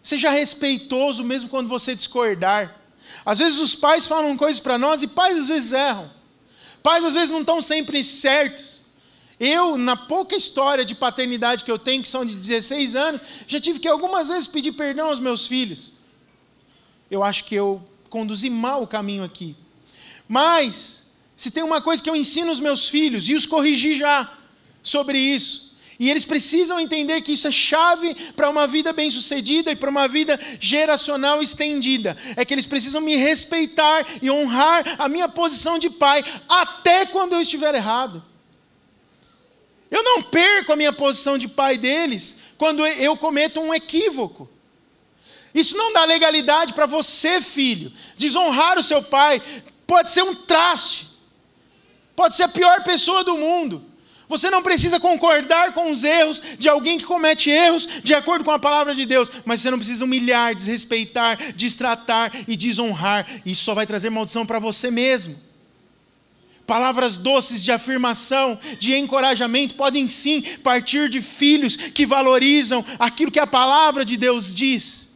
Seja 0.03 0.31
respeitoso 0.31 1.23
mesmo 1.23 1.51
quando 1.51 1.69
você 1.69 1.95
discordar. 1.95 2.81
Às 3.27 3.41
vezes 3.41 3.59
os 3.59 3.77
pais 3.77 4.07
falam 4.07 4.35
coisas 4.39 4.59
para 4.59 4.79
nós 4.79 5.03
e 5.03 5.07
pais 5.07 5.39
às 5.39 5.49
vezes 5.49 5.73
erram. 5.73 6.11
Pais 6.83 7.05
às 7.05 7.13
vezes 7.13 7.29
não 7.29 7.43
estão 7.43 7.61
sempre 7.61 8.03
certos. 8.03 8.83
Eu, 9.39 9.77
na 9.77 9.97
pouca 9.97 10.35
história 10.35 10.83
de 10.83 10.95
paternidade 10.95 11.63
que 11.63 11.71
eu 11.71 11.79
tenho, 11.79 12.03
que 12.03 12.09
são 12.09 12.25
de 12.25 12.35
16 12.35 12.97
anos, 12.97 13.23
já 13.47 13.61
tive 13.61 13.81
que 13.81 13.87
algumas 13.87 14.31
vezes 14.31 14.49
pedir 14.49 14.73
perdão 14.73 15.09
aos 15.09 15.21
meus 15.21 15.47
filhos. 15.47 15.93
Eu 17.11 17.23
acho 17.23 17.45
que 17.45 17.55
eu 17.55 17.83
conduzi 18.09 18.51
mal 18.51 18.83
o 18.83 18.87
caminho 18.87 19.25
aqui. 19.25 19.57
Mas, 20.27 21.05
se 21.37 21.51
tem 21.51 21.63
uma 21.63 21.81
coisa 21.81 22.03
que 22.03 22.11
eu 22.11 22.17
ensino 22.17 22.51
os 22.51 22.61
meus 22.61 22.89
filhos, 22.89 23.29
e 23.29 23.35
os 23.35 23.47
corrigi 23.47 23.95
já 23.95 24.33
sobre 24.83 25.19
isso, 25.19 25.69
e 25.99 26.09
eles 26.09 26.25
precisam 26.25 26.79
entender 26.79 27.21
que 27.23 27.33
isso 27.33 27.49
é 27.49 27.53
chave 27.53 28.15
para 28.37 28.49
uma 28.49 28.69
vida 28.69 28.93
bem-sucedida 28.93 29.73
e 29.73 29.77
para 29.77 29.91
uma 29.91 30.07
vida 30.07 30.39
geracional 30.61 31.43
estendida. 31.43 32.17
É 32.37 32.45
que 32.45 32.55
eles 32.55 32.69
precisam 32.69 33.01
me 33.01 33.17
respeitar 33.17 34.07
e 34.23 34.31
honrar 34.31 34.95
a 34.97 35.09
minha 35.09 35.29
posição 35.29 35.77
de 35.77 35.91
pai, 35.91 36.23
até 36.49 37.05
quando 37.05 37.33
eu 37.33 37.41
estiver 37.41 37.75
errado. 37.75 38.25
Eu 39.91 40.05
não 40.05 40.23
perco 40.23 40.73
a 40.73 40.77
minha 40.77 40.93
posição 40.93 41.37
de 41.37 41.49
pai 41.49 41.77
deles 41.77 42.37
quando 42.57 42.87
eu 42.87 43.17
cometo 43.17 43.61
um 43.61 43.75
equívoco. 43.75 44.49
Isso 45.55 45.77
não 45.77 45.93
dá 45.93 46.05
legalidade 46.05 46.75
para 46.75 46.87
você, 46.87 47.41
filho. 47.41 47.93
Desonrar 48.17 48.79
o 48.79 48.83
seu 48.83 49.03
pai 49.03 49.43
pode 49.87 50.11
ser 50.11 50.23
um 50.23 50.35
traste. 50.35 51.09
pode 52.15 52.35
ser 52.37 52.43
a 52.45 52.49
pior 52.49 52.83
pessoa 52.83 53.23
do 53.23 53.37
mundo. 53.37 53.85
Você 54.29 54.51
não 54.51 54.63
precisa 54.63 55.01
concordar 55.01 55.73
com 55.73 55.91
os 55.91 56.05
erros 56.05 56.43
de 56.59 56.69
alguém 56.69 56.99
que 56.99 57.05
comete 57.05 57.49
erros 57.49 57.89
de 58.05 58.13
acordo 58.13 58.45
com 58.45 58.51
a 58.51 58.59
palavra 58.59 58.95
de 58.95 59.07
Deus, 59.07 59.31
mas 59.45 59.61
você 59.61 59.71
não 59.71 59.79
precisa 59.79 60.05
humilhar, 60.05 60.55
desrespeitar, 60.55 61.55
destratar 61.55 62.31
e 62.47 62.57
desonrar. 62.57 63.27
Isso 63.47 63.65
só 63.65 63.73
vai 63.73 63.87
trazer 63.87 64.11
maldição 64.11 64.45
para 64.45 64.59
você 64.59 64.91
mesmo. 64.91 65.35
Palavras 66.67 67.17
doces 67.17 67.65
de 67.65 67.73
afirmação, 67.73 68.59
de 68.79 68.95
encorajamento, 68.95 69.75
podem 69.75 70.07
sim 70.07 70.43
partir 70.63 71.09
de 71.09 71.23
filhos 71.23 71.77
que 71.77 72.05
valorizam 72.05 72.85
aquilo 72.99 73.33
que 73.33 73.41
a 73.41 73.47
palavra 73.47 74.05
de 74.05 74.19
Deus 74.19 74.55
diz. 74.55 75.08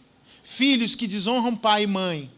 Filhos 0.42 0.94
que 0.94 1.06
desonram 1.06 1.56
pai 1.56 1.84
e 1.84 1.86
mãe 1.86 2.30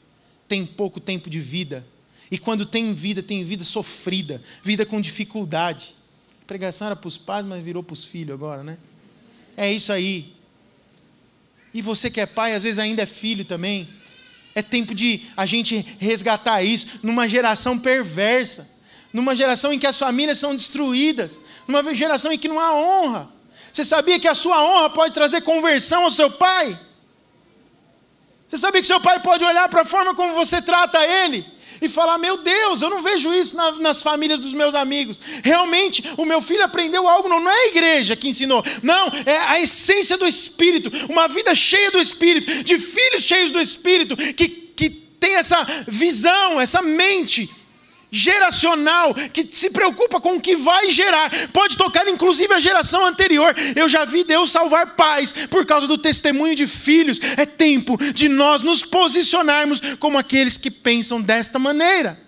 têm 0.46 0.64
pouco 0.66 1.00
tempo 1.00 1.30
de 1.30 1.40
vida. 1.40 1.86
E 2.30 2.38
quando 2.38 2.66
tem 2.66 2.92
vida, 2.94 3.22
tem 3.22 3.44
vida 3.44 3.64
sofrida, 3.64 4.42
vida 4.62 4.84
com 4.84 5.00
dificuldade. 5.00 5.94
A 6.42 6.46
pregação 6.46 6.86
era 6.86 6.96
para 6.96 7.08
os 7.08 7.16
pais, 7.16 7.44
mas 7.44 7.62
virou 7.62 7.82
para 7.82 7.94
os 7.94 8.04
filhos 8.04 8.34
agora, 8.34 8.62
né? 8.62 8.78
É 9.56 9.72
isso 9.72 9.92
aí. 9.92 10.34
E 11.72 11.80
você 11.80 12.10
que 12.10 12.20
é 12.20 12.26
pai, 12.26 12.54
às 12.54 12.62
vezes 12.62 12.78
ainda 12.78 13.02
é 13.02 13.06
filho 13.06 13.44
também. 13.44 13.88
É 14.54 14.62
tempo 14.62 14.94
de 14.94 15.22
a 15.36 15.46
gente 15.46 15.84
resgatar 15.98 16.62
isso 16.62 17.00
numa 17.02 17.28
geração 17.28 17.78
perversa 17.78 18.74
numa 19.14 19.36
geração 19.36 19.72
em 19.72 19.78
que 19.78 19.86
as 19.86 19.96
famílias 19.96 20.38
são 20.38 20.56
destruídas, 20.56 21.38
numa 21.68 21.94
geração 21.94 22.32
em 22.32 22.38
que 22.38 22.48
não 22.48 22.58
há 22.58 22.74
honra. 22.74 23.28
Você 23.72 23.84
sabia 23.84 24.18
que 24.18 24.26
a 24.26 24.34
sua 24.34 24.60
honra 24.60 24.90
pode 24.90 25.14
trazer 25.14 25.40
conversão 25.42 26.02
ao 26.02 26.10
seu 26.10 26.32
pai? 26.32 26.76
Você 28.48 28.58
sabia 28.58 28.80
que 28.80 28.86
seu 28.86 29.00
pai 29.00 29.20
pode 29.20 29.44
olhar 29.44 29.68
para 29.68 29.82
a 29.82 29.84
forma 29.84 30.14
como 30.14 30.34
você 30.34 30.60
trata 30.60 31.04
ele 31.04 31.46
e 31.80 31.88
falar: 31.88 32.18
Meu 32.18 32.36
Deus, 32.38 32.82
eu 32.82 32.90
não 32.90 33.02
vejo 33.02 33.32
isso 33.32 33.56
na, 33.56 33.72
nas 33.72 34.02
famílias 34.02 34.40
dos 34.40 34.54
meus 34.54 34.74
amigos. 34.74 35.20
Realmente, 35.42 36.04
o 36.16 36.24
meu 36.24 36.40
filho 36.42 36.62
aprendeu 36.62 37.08
algo, 37.08 37.28
não, 37.28 37.40
não 37.40 37.50
é 37.50 37.54
a 37.54 37.68
igreja 37.68 38.16
que 38.16 38.28
ensinou, 38.28 38.62
não, 38.82 39.08
é 39.26 39.36
a 39.46 39.60
essência 39.60 40.16
do 40.16 40.26
Espírito, 40.26 40.90
uma 41.10 41.28
vida 41.28 41.54
cheia 41.54 41.90
do 41.90 41.98
Espírito, 41.98 42.64
de 42.64 42.78
filhos 42.78 43.22
cheios 43.22 43.50
do 43.50 43.60
Espírito, 43.60 44.16
que, 44.16 44.48
que 44.48 44.90
tem 44.90 45.36
essa 45.36 45.64
visão, 45.86 46.60
essa 46.60 46.82
mente 46.82 47.50
geracional, 48.14 49.12
que 49.12 49.48
se 49.50 49.70
preocupa 49.70 50.20
com 50.20 50.36
o 50.36 50.40
que 50.40 50.54
vai 50.54 50.88
gerar, 50.90 51.30
pode 51.48 51.76
tocar 51.76 52.06
inclusive 52.06 52.54
a 52.54 52.60
geração 52.60 53.04
anterior. 53.04 53.52
Eu 53.74 53.88
já 53.88 54.04
vi 54.04 54.22
Deus 54.22 54.52
salvar 54.52 54.94
pais 54.94 55.32
por 55.50 55.66
causa 55.66 55.88
do 55.88 55.98
testemunho 55.98 56.54
de 56.54 56.66
filhos. 56.66 57.18
É 57.36 57.44
tempo 57.44 57.96
de 58.12 58.28
nós 58.28 58.62
nos 58.62 58.84
posicionarmos 58.84 59.80
como 59.98 60.16
aqueles 60.16 60.56
que 60.56 60.70
pensam 60.70 61.20
desta 61.20 61.58
maneira. 61.58 62.20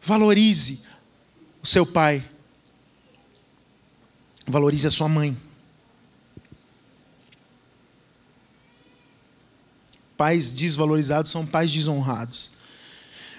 Valorize 0.00 0.80
o 1.60 1.66
seu 1.66 1.84
pai. 1.84 2.24
Valorize 4.46 4.86
a 4.86 4.90
sua 4.90 5.08
mãe. 5.08 5.36
Pais 10.16 10.50
desvalorizados 10.50 11.30
são 11.30 11.46
pais 11.46 11.72
desonrados. 11.72 12.50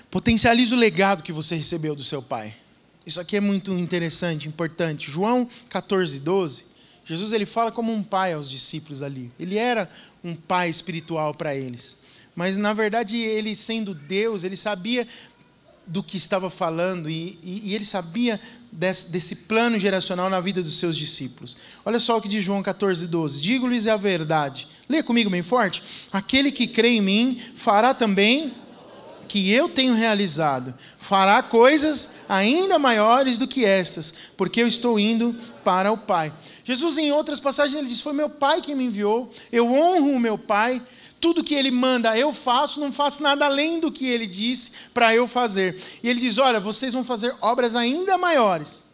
Potencialize 0.10 0.74
o 0.74 0.78
legado 0.78 1.24
que 1.24 1.32
você 1.32 1.56
recebeu 1.56 1.96
do 1.96 2.04
seu 2.04 2.22
pai. 2.22 2.56
Isso 3.06 3.20
aqui 3.20 3.38
é 3.38 3.40
muito 3.40 3.72
interessante, 3.74 4.48
importante. 4.48 5.10
João 5.10 5.48
14, 5.70 6.20
12. 6.20 6.66
Jesus 7.06 7.32
ele 7.32 7.46
fala 7.46 7.72
como 7.72 7.94
um 7.94 8.04
pai 8.04 8.34
aos 8.34 8.50
discípulos 8.50 9.02
ali. 9.02 9.32
Ele 9.40 9.58
era 9.58 9.90
um 10.24 10.36
pai 10.36 10.70
espiritual 10.70 11.34
para 11.34 11.56
eles. 11.56 11.98
Mas, 12.36 12.58
na 12.58 12.74
verdade, 12.74 13.18
ele 13.18 13.56
sendo 13.56 13.96
Deus, 13.96 14.44
ele 14.44 14.58
sabia 14.58 15.08
do 15.88 16.04
que 16.04 16.18
estava 16.18 16.50
falando 16.50 17.10
e, 17.10 17.40
e, 17.42 17.70
e 17.70 17.76
ele 17.76 17.86
sabia 17.86 18.40
desse, 18.72 19.10
desse, 19.10 19.36
plano 19.36 19.80
geracional 19.80 20.30
na 20.30 20.42
vida 20.42 20.62
dos 20.62 20.78
seus 20.78 20.98
discípulos. 20.98 21.56
Olha 21.86 22.00
só 22.00 22.18
o 22.18 22.22
que 22.22 22.28
diz 22.28 22.44
João 22.44 22.62
14, 22.62 23.08
12: 23.08 23.42
Digo-lhes 23.42 23.88
a 23.88 23.96
verdade. 23.96 24.68
Leia 24.90 25.04
comigo 25.04 25.30
bem 25.30 25.42
forte. 25.42 25.82
Aquele 26.12 26.52
que 26.52 26.68
crê 26.68 26.90
em 26.90 27.02
mim 27.02 27.42
fará 27.56 27.94
também 27.94 28.54
que 29.28 29.52
eu 29.52 29.68
tenho 29.68 29.94
realizado, 29.94 30.74
fará 30.98 31.44
coisas 31.44 32.10
ainda 32.28 32.80
maiores 32.80 33.38
do 33.38 33.48
que 33.48 33.66
estas, 33.66 34.14
porque 34.38 34.62
eu 34.62 34.68
estou 34.68 34.98
indo 35.00 35.36
para 35.64 35.92
o 35.92 35.98
Pai. 35.98 36.34
Jesus, 36.64 36.98
em 36.98 37.12
outras 37.12 37.40
passagens, 37.40 37.78
ele 37.78 37.90
diz: 37.90 38.02
Foi 38.02 38.14
meu 38.14 38.30
Pai 38.30 38.62
que 38.62 38.74
me 38.74 38.86
enviou, 38.86 39.30
eu 39.52 39.72
honro 39.72 40.12
o 40.12 40.20
meu 40.20 40.38
Pai. 40.38 40.82
Tudo 41.20 41.44
que 41.44 41.56
ele 41.56 41.72
manda 41.72 42.18
eu 42.18 42.32
faço, 42.32 42.80
não 42.80 42.92
faço 42.92 43.24
nada 43.24 43.46
além 43.46 43.80
do 43.80 43.92
que 43.92 44.06
ele 44.06 44.28
disse 44.28 44.72
para 44.94 45.16
eu 45.16 45.28
fazer. 45.28 45.82
E 46.04 46.10
ele 46.10 46.20
diz: 46.20 46.38
Olha, 46.38 46.60
vocês 46.60 46.94
vão 46.94 47.04
fazer 47.04 47.36
obras 47.42 47.76
ainda 47.76 48.18
maiores. 48.18 48.86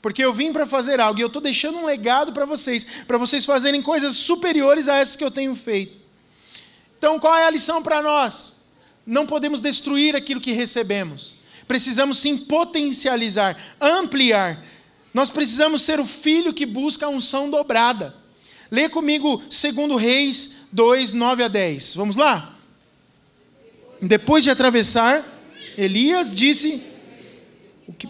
Porque 0.00 0.24
eu 0.24 0.32
vim 0.32 0.52
para 0.52 0.66
fazer 0.66 1.00
algo 1.00 1.18
e 1.18 1.22
eu 1.22 1.26
estou 1.26 1.42
deixando 1.42 1.78
um 1.78 1.84
legado 1.84 2.32
para 2.32 2.44
vocês, 2.44 2.86
para 3.06 3.18
vocês 3.18 3.44
fazerem 3.44 3.82
coisas 3.82 4.14
superiores 4.14 4.88
a 4.88 4.96
essas 4.96 5.16
que 5.16 5.24
eu 5.24 5.30
tenho 5.30 5.54
feito. 5.54 5.98
Então, 6.96 7.18
qual 7.18 7.36
é 7.36 7.46
a 7.46 7.50
lição 7.50 7.82
para 7.82 8.02
nós? 8.02 8.56
Não 9.06 9.26
podemos 9.26 9.60
destruir 9.60 10.14
aquilo 10.14 10.40
que 10.40 10.52
recebemos. 10.52 11.36
Precisamos 11.66 12.18
sim 12.18 12.36
potencializar, 12.36 13.56
ampliar. 13.80 14.62
Nós 15.12 15.30
precisamos 15.30 15.82
ser 15.82 15.98
o 15.98 16.06
filho 16.06 16.52
que 16.52 16.66
busca 16.66 17.06
a 17.06 17.08
unção 17.08 17.50
dobrada. 17.50 18.14
Lê 18.70 18.88
comigo 18.88 19.38
2 19.38 20.00
Reis 20.00 20.57
2, 20.72 21.12
9 21.12 21.42
a 21.42 21.48
10. 21.48 21.94
Vamos 21.94 22.16
lá? 22.16 22.56
Depois 24.00 24.44
de 24.44 24.50
atravessar, 24.50 25.26
Elias 25.76 26.34
disse: 26.34 26.82
que... 27.98 28.08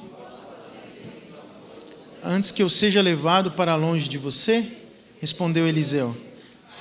Antes 2.22 2.52
que 2.52 2.62
eu 2.62 2.68
seja 2.68 3.00
levado 3.00 3.52
para 3.52 3.74
longe 3.74 4.08
de 4.08 4.18
você, 4.18 4.76
respondeu 5.20 5.66
Eliseu: 5.66 6.16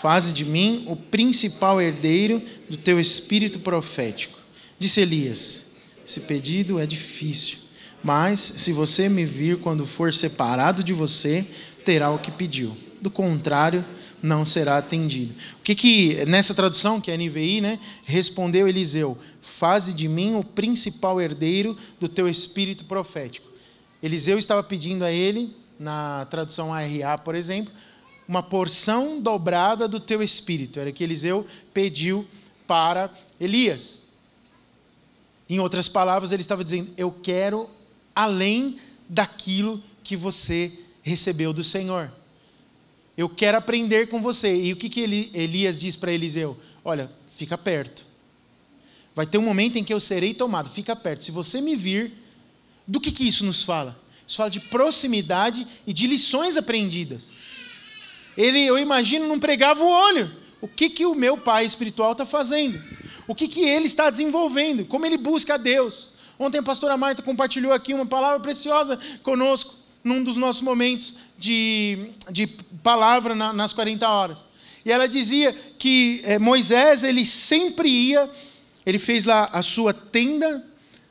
Faze 0.02 0.34
de 0.34 0.44
mim 0.44 0.84
o 0.88 0.96
principal 0.96 1.80
herdeiro 1.82 2.42
do 2.70 2.78
teu 2.78 3.00
espírito 3.00 3.60
profético. 3.60 4.40
Disse 4.78 5.02
Elias: 5.02 5.66
Esse 6.06 6.22
pedido 6.22 6.80
é 6.80 6.86
difícil, 6.86 7.60
mas 8.04 8.40
se 8.40 8.74
você 8.74 9.08
me 9.08 9.26
vir 9.26 9.60
quando 9.60 9.86
for 9.86 10.14
separado 10.14 10.84
de 10.84 10.94
você, 10.94 11.46
terá 11.86 12.10
o 12.10 12.20
que 12.20 12.32
pediu 12.32 12.76
do 13.02 13.10
contrário, 13.10 13.86
não 14.22 14.44
será 14.44 14.78
atendido. 14.78 15.34
O 15.60 15.64
que 15.64 15.76
que, 15.76 16.26
nessa 16.26 16.54
tradução, 16.54 17.00
que 17.00 17.12
é 17.12 17.14
a 17.14 17.18
NVI, 17.18 17.62
né, 17.62 17.80
respondeu 18.04 18.68
Eliseu: 18.68 19.18
Faze 19.42 19.94
de 19.94 20.08
mim 20.08 20.36
o 20.36 20.44
principal 20.44 21.22
herdeiro 21.22 21.78
do 22.00 22.08
teu 22.08 22.28
espírito 22.28 22.86
profético. 22.86 23.48
Eliseu 24.02 24.38
estava 24.38 24.64
pedindo 24.64 25.04
a 25.04 25.12
ele, 25.12 25.56
na 25.80 26.26
tradução 26.26 26.74
ARA, 26.74 27.18
por 27.18 27.36
exemplo, 27.36 27.74
uma 28.28 28.44
porção 28.44 29.22
dobrada 29.22 29.88
do 29.88 30.00
teu 30.00 30.22
espírito. 30.22 30.80
Era 30.80 30.92
que 30.92 31.04
Eliseu 31.04 31.46
pediu 31.74 32.28
para 32.66 33.12
Elias. 33.40 34.02
Em 35.50 35.60
outras 35.60 35.88
palavras, 35.88 36.32
ele 36.32 36.42
estava 36.42 36.64
dizendo: 36.64 36.92
Eu 36.98 37.12
quero 37.12 37.70
além 38.14 38.78
daquilo 39.08 39.82
que 40.04 40.16
você 40.16 40.72
recebeu 41.02 41.54
do 41.54 41.64
Senhor. 41.64 42.12
Eu 43.18 43.28
quero 43.28 43.58
aprender 43.58 44.08
com 44.08 44.22
você. 44.22 44.56
E 44.56 44.72
o 44.72 44.76
que, 44.76 44.88
que 44.88 45.02
Elias 45.34 45.80
diz 45.80 45.96
para 45.96 46.14
Eliseu? 46.14 46.56
Olha, 46.86 47.12
fica 47.36 47.58
perto. 47.58 48.06
Vai 49.16 49.26
ter 49.26 49.40
um 49.40 49.42
momento 49.42 49.78
em 49.78 49.84
que 49.84 49.92
eu 49.92 50.00
serei 50.00 50.36
tomado. 50.36 50.70
Fica 50.70 50.96
perto. 50.96 51.26
Se 51.26 51.32
você 51.32 51.60
me 51.60 51.76
vir, 51.76 52.14
do 52.86 53.02
que, 53.02 53.12
que 53.12 53.28
isso 53.28 53.44
nos 53.44 53.64
fala? 53.64 54.00
Isso 54.26 54.38
fala 54.38 54.52
de 54.52 54.60
proximidade 54.60 55.66
e 55.88 55.92
de 55.92 56.06
lições 56.06 56.58
aprendidas. 56.58 57.32
Ele, 58.38 58.64
eu 58.64 58.78
imagino, 58.78 59.28
não 59.28 59.40
pregava 59.40 59.84
o 59.84 59.90
olho. 59.90 60.32
O 60.62 60.68
que, 60.68 60.88
que 60.88 61.06
o 61.06 61.16
meu 61.16 61.38
pai 61.38 61.66
espiritual 61.66 62.12
está 62.12 62.26
fazendo? 62.26 62.80
O 63.28 63.34
que, 63.34 63.48
que 63.48 63.62
ele 63.62 63.86
está 63.86 64.12
desenvolvendo? 64.12 64.86
Como 64.86 65.06
ele 65.06 65.18
busca 65.18 65.56
a 65.56 65.58
Deus? 65.58 66.12
Ontem 66.38 66.60
a 66.60 66.64
pastora 66.64 66.96
Marta 66.96 67.24
compartilhou 67.24 67.74
aqui 67.74 67.96
uma 67.96 68.06
palavra 68.06 68.40
preciosa 68.40 69.00
conosco 69.24 69.76
num 70.08 70.24
dos 70.24 70.38
nossos 70.38 70.62
momentos 70.62 71.14
de, 71.38 72.12
de 72.32 72.48
palavra 72.82 73.36
na, 73.36 73.52
nas 73.52 73.74
40 73.74 74.08
horas. 74.08 74.48
E 74.86 74.92
ela 74.92 75.08
dizia 75.08 75.54
que 75.78 76.22
é, 76.24 76.40
Moisés, 76.40 77.04
ele 77.04 77.26
sempre 77.26 77.90
ia, 77.90 78.30
ele 78.86 78.98
fez 78.98 79.26
lá 79.26 79.50
a 79.52 79.62
sua 79.62 79.94
tenda 79.94 80.66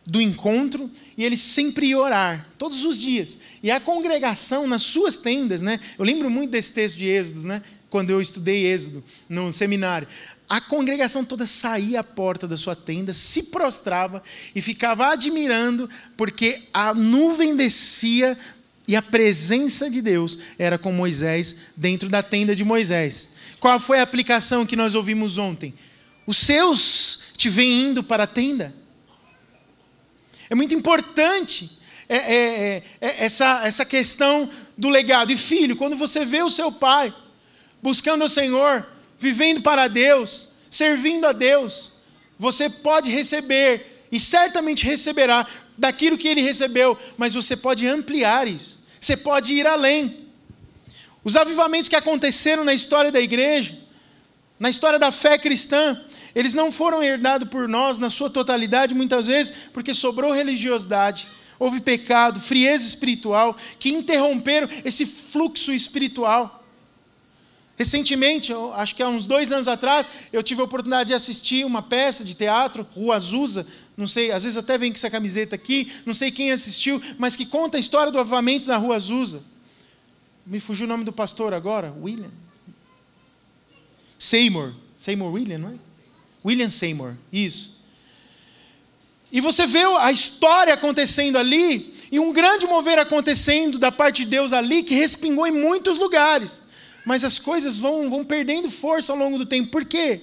do 0.06 0.20
encontro 0.20 0.90
e 1.16 1.24
ele 1.24 1.36
sempre 1.36 1.88
ia 1.88 1.98
orar, 1.98 2.48
todos 2.56 2.84
os 2.84 2.98
dias. 2.98 3.36
E 3.62 3.70
a 3.70 3.78
congregação 3.78 4.66
nas 4.66 4.82
suas 4.82 5.16
tendas, 5.16 5.60
né? 5.60 5.78
Eu 5.98 6.04
lembro 6.04 6.30
muito 6.30 6.52
desse 6.52 6.72
texto 6.72 6.96
de 6.96 7.06
Êxodos, 7.06 7.44
né? 7.44 7.60
Quando 7.90 8.10
eu 8.10 8.20
estudei 8.20 8.66
Êxodo 8.66 9.04
no 9.28 9.52
seminário. 9.52 10.08
A 10.48 10.60
congregação 10.60 11.24
toda 11.24 11.44
saía 11.44 12.00
à 12.00 12.04
porta 12.04 12.46
da 12.46 12.56
sua 12.56 12.76
tenda, 12.76 13.12
se 13.12 13.42
prostrava 13.42 14.22
e 14.54 14.62
ficava 14.62 15.08
admirando, 15.08 15.90
porque 16.16 16.62
a 16.72 16.94
nuvem 16.94 17.56
descia 17.56 18.38
e 18.88 18.94
a 18.94 19.02
presença 19.02 19.90
de 19.90 20.00
Deus 20.00 20.38
era 20.58 20.78
com 20.78 20.92
Moisés 20.92 21.56
dentro 21.76 22.08
da 22.08 22.22
tenda 22.22 22.54
de 22.54 22.64
Moisés. 22.64 23.30
Qual 23.58 23.80
foi 23.80 23.98
a 23.98 24.02
aplicação 24.02 24.64
que 24.64 24.76
nós 24.76 24.94
ouvimos 24.94 25.38
ontem? 25.38 25.74
Os 26.26 26.36
seus 26.36 27.20
te 27.36 27.48
vêm 27.48 27.88
indo 27.88 28.02
para 28.04 28.24
a 28.24 28.26
tenda. 28.26 28.74
É 30.48 30.54
muito 30.54 30.74
importante 30.74 31.76
é, 32.08 32.16
é, 32.16 32.36
é, 32.36 32.82
é, 33.00 33.24
essa, 33.24 33.66
essa 33.66 33.84
questão 33.84 34.48
do 34.76 34.88
legado. 34.88 35.32
E 35.32 35.36
filho, 35.36 35.76
quando 35.76 35.96
você 35.96 36.24
vê 36.24 36.42
o 36.42 36.50
seu 36.50 36.70
pai 36.70 37.14
buscando 37.82 38.24
o 38.24 38.28
Senhor, 38.28 38.86
vivendo 39.18 39.62
para 39.62 39.88
Deus, 39.88 40.48
servindo 40.70 41.26
a 41.26 41.32
Deus, 41.32 41.92
você 42.38 42.70
pode 42.70 43.10
receber 43.10 44.04
e 44.10 44.20
certamente 44.20 44.84
receberá 44.84 45.46
daquilo 45.76 46.18
que 46.18 46.28
ele 46.28 46.40
recebeu, 46.40 46.96
mas 47.16 47.34
você 47.34 47.56
pode 47.56 47.86
ampliar 47.86 48.48
isso. 48.48 48.84
Você 49.00 49.16
pode 49.16 49.54
ir 49.54 49.66
além. 49.66 50.26
Os 51.22 51.36
avivamentos 51.36 51.88
que 51.88 51.96
aconteceram 51.96 52.64
na 52.64 52.72
história 52.72 53.10
da 53.10 53.20
igreja, 53.20 53.76
na 54.58 54.70
história 54.70 54.98
da 54.98 55.12
fé 55.12 55.36
cristã, 55.36 56.00
eles 56.34 56.54
não 56.54 56.70
foram 56.70 57.02
herdados 57.02 57.48
por 57.48 57.68
nós 57.68 57.98
na 57.98 58.10
sua 58.10 58.30
totalidade, 58.30 58.94
muitas 58.94 59.26
vezes, 59.26 59.52
porque 59.72 59.92
sobrou 59.94 60.32
religiosidade, 60.32 61.28
houve 61.58 61.80
pecado, 61.80 62.40
frieza 62.40 62.86
espiritual, 62.86 63.56
que 63.78 63.90
interromperam 63.90 64.68
esse 64.84 65.04
fluxo 65.04 65.72
espiritual. 65.72 66.62
Recentemente, 67.76 68.52
acho 68.74 68.96
que 68.96 69.02
há 69.02 69.08
uns 69.08 69.26
dois 69.26 69.52
anos 69.52 69.68
atrás, 69.68 70.08
eu 70.32 70.42
tive 70.42 70.62
a 70.62 70.64
oportunidade 70.64 71.08
de 71.08 71.14
assistir 71.14 71.64
uma 71.64 71.82
peça 71.82 72.24
de 72.24 72.34
teatro, 72.34 72.86
Rua 72.94 73.16
Azusa, 73.16 73.66
não 73.96 74.06
sei, 74.06 74.30
às 74.30 74.44
vezes 74.44 74.58
até 74.58 74.76
vem 74.76 74.92
com 74.92 74.96
essa 74.96 75.08
camiseta 75.08 75.54
aqui, 75.54 75.90
não 76.04 76.12
sei 76.12 76.30
quem 76.30 76.52
assistiu, 76.52 77.00
mas 77.16 77.34
que 77.34 77.46
conta 77.46 77.78
a 77.78 77.80
história 77.80 78.12
do 78.12 78.18
avivamento 78.18 78.66
da 78.66 78.76
Rua 78.76 78.96
Azusa. 78.96 79.42
Me 80.44 80.60
fugiu 80.60 80.84
o 80.84 80.88
nome 80.88 81.02
do 81.02 81.12
pastor 81.12 81.54
agora, 81.54 81.94
William. 82.00 82.30
Seymour, 84.18 84.74
Seymour 84.96 85.32
William, 85.32 85.58
não 85.58 85.70
é? 85.70 85.74
William 86.44 86.68
Seymour, 86.68 87.14
isso. 87.32 87.80
E 89.32 89.40
você 89.40 89.66
vê 89.66 89.82
a 89.82 90.12
história 90.12 90.74
acontecendo 90.74 91.36
ali, 91.36 91.94
e 92.12 92.20
um 92.20 92.32
grande 92.32 92.66
mover 92.66 92.98
acontecendo 92.98 93.78
da 93.78 93.90
parte 93.90 94.24
de 94.24 94.30
Deus 94.30 94.52
ali, 94.52 94.82
que 94.82 94.94
respingou 94.94 95.46
em 95.46 95.52
muitos 95.52 95.98
lugares. 95.98 96.62
Mas 97.04 97.24
as 97.24 97.38
coisas 97.38 97.78
vão, 97.78 98.08
vão 98.10 98.24
perdendo 98.24 98.70
força 98.70 99.12
ao 99.12 99.18
longo 99.18 99.38
do 99.38 99.46
tempo. 99.46 99.70
Por 99.70 99.84
quê? 99.84 100.22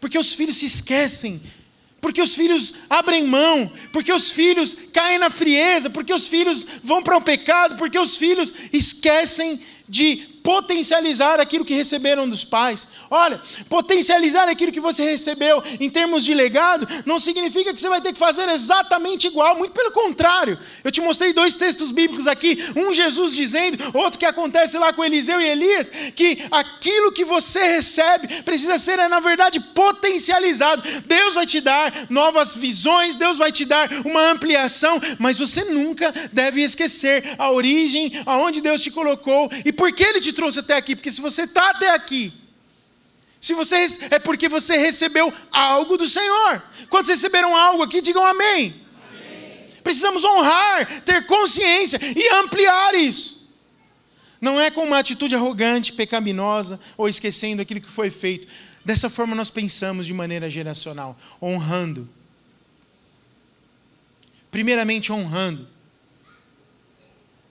Porque 0.00 0.18
os 0.18 0.34
filhos 0.34 0.56
se 0.56 0.66
esquecem 0.66 1.40
porque 2.00 2.22
os 2.22 2.34
filhos 2.34 2.74
abrem 2.88 3.24
mão, 3.24 3.70
porque 3.92 4.12
os 4.12 4.30
filhos 4.30 4.76
caem 4.92 5.18
na 5.18 5.30
frieza, 5.30 5.90
porque 5.90 6.12
os 6.12 6.26
filhos 6.26 6.66
vão 6.82 7.02
para 7.02 7.16
o 7.16 7.22
pecado, 7.22 7.76
porque 7.76 7.98
os 7.98 8.16
filhos 8.16 8.54
esquecem 8.72 9.60
de 9.88 10.28
potencializar 10.42 11.40
aquilo 11.40 11.64
que 11.64 11.74
receberam 11.74 12.28
dos 12.28 12.44
pais. 12.44 12.86
Olha, 13.10 13.40
potencializar 13.68 14.48
aquilo 14.48 14.72
que 14.72 14.80
você 14.80 15.02
recebeu 15.02 15.62
em 15.78 15.90
termos 15.90 16.24
de 16.24 16.34
legado 16.34 16.86
não 17.06 17.18
significa 17.18 17.72
que 17.72 17.80
você 17.80 17.88
vai 17.88 18.00
ter 18.00 18.12
que 18.12 18.18
fazer 18.18 18.48
exatamente 18.48 19.26
igual, 19.26 19.56
muito 19.56 19.72
pelo 19.72 19.90
contrário. 19.90 20.58
Eu 20.82 20.90
te 20.90 21.00
mostrei 21.00 21.32
dois 21.32 21.54
textos 21.54 21.90
bíblicos 21.90 22.26
aqui, 22.26 22.58
um 22.76 22.92
Jesus 22.92 23.34
dizendo, 23.34 23.78
outro 23.94 24.18
que 24.18 24.26
acontece 24.26 24.78
lá 24.78 24.92
com 24.92 25.04
Eliseu 25.04 25.40
e 25.40 25.48
Elias, 25.48 25.90
que 26.14 26.44
aquilo 26.50 27.12
que 27.12 27.24
você 27.24 27.62
recebe 27.64 28.42
precisa 28.42 28.78
ser 28.78 28.96
na 29.08 29.20
verdade 29.20 29.60
potencializado. 29.60 30.82
Deus 31.06 31.34
vai 31.34 31.46
te 31.46 31.60
dar 31.60 31.92
novas 32.08 32.54
visões, 32.54 33.16
Deus 33.16 33.38
vai 33.38 33.52
te 33.52 33.64
dar 33.64 33.88
uma 34.04 34.30
ampliação, 34.30 35.00
mas 35.18 35.38
você 35.38 35.64
nunca 35.64 36.12
deve 36.32 36.62
esquecer 36.62 37.34
a 37.38 37.50
origem, 37.50 38.12
aonde 38.26 38.60
Deus 38.60 38.82
te 38.82 38.90
colocou 38.90 39.50
e 39.64 39.72
por 39.72 39.92
que 39.92 40.04
ele 40.04 40.20
te 40.20 40.32
trouxe 40.40 40.60
até 40.60 40.74
aqui? 40.74 40.96
Porque 40.96 41.10
se 41.10 41.20
você 41.20 41.42
está 41.42 41.68
até 41.68 41.90
aqui, 41.90 42.32
se 43.38 43.52
você 43.52 43.86
é 44.10 44.18
porque 44.18 44.48
você 44.48 44.78
recebeu 44.78 45.30
algo 45.52 45.98
do 45.98 46.08
Senhor. 46.08 46.62
Quando 46.88 47.08
receberam 47.08 47.54
algo 47.54 47.82
aqui, 47.82 48.00
digam 48.00 48.24
amém. 48.24 48.74
amém. 49.06 49.66
Precisamos 49.84 50.24
honrar, 50.24 51.02
ter 51.02 51.26
consciência 51.26 52.00
e 52.16 52.26
ampliar 52.36 52.94
isso. 52.94 53.46
Não 54.40 54.58
é 54.58 54.70
com 54.70 54.82
uma 54.82 54.98
atitude 54.98 55.34
arrogante, 55.34 55.92
pecaminosa 55.92 56.80
ou 56.96 57.06
esquecendo 57.06 57.60
aquilo 57.60 57.82
que 57.82 57.90
foi 57.90 58.10
feito. 58.10 58.48
Dessa 58.82 59.10
forma 59.10 59.34
nós 59.34 59.50
pensamos 59.50 60.06
de 60.06 60.14
maneira 60.14 60.48
geracional, 60.48 61.18
honrando. 61.42 62.08
Primeiramente 64.50 65.12
honrando. 65.12 65.68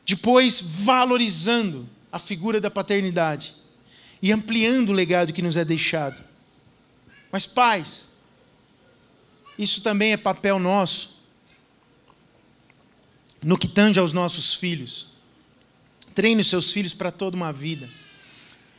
Depois 0.03 0.59
valorizando 0.59 1.87
a 2.11 2.19
figura 2.19 2.59
da 2.59 2.69
paternidade 2.69 3.55
e 4.21 4.31
ampliando 4.31 4.89
o 4.89 4.93
legado 4.93 5.33
que 5.33 5.41
nos 5.41 5.57
é 5.57 5.63
deixado. 5.63 6.23
Mas, 7.31 7.45
pais, 7.45 8.09
isso 9.57 9.81
também 9.81 10.13
é 10.13 10.17
papel 10.17 10.59
nosso 10.59 11.19
no 13.41 13.57
que 13.57 13.67
tange 13.67 13.99
aos 13.99 14.11
nossos 14.11 14.53
filhos. 14.53 15.07
Treine 16.13 16.41
os 16.41 16.49
seus 16.49 16.71
filhos 16.71 16.93
para 16.93 17.11
toda 17.11 17.37
uma 17.37 17.53
vida. 17.53 17.89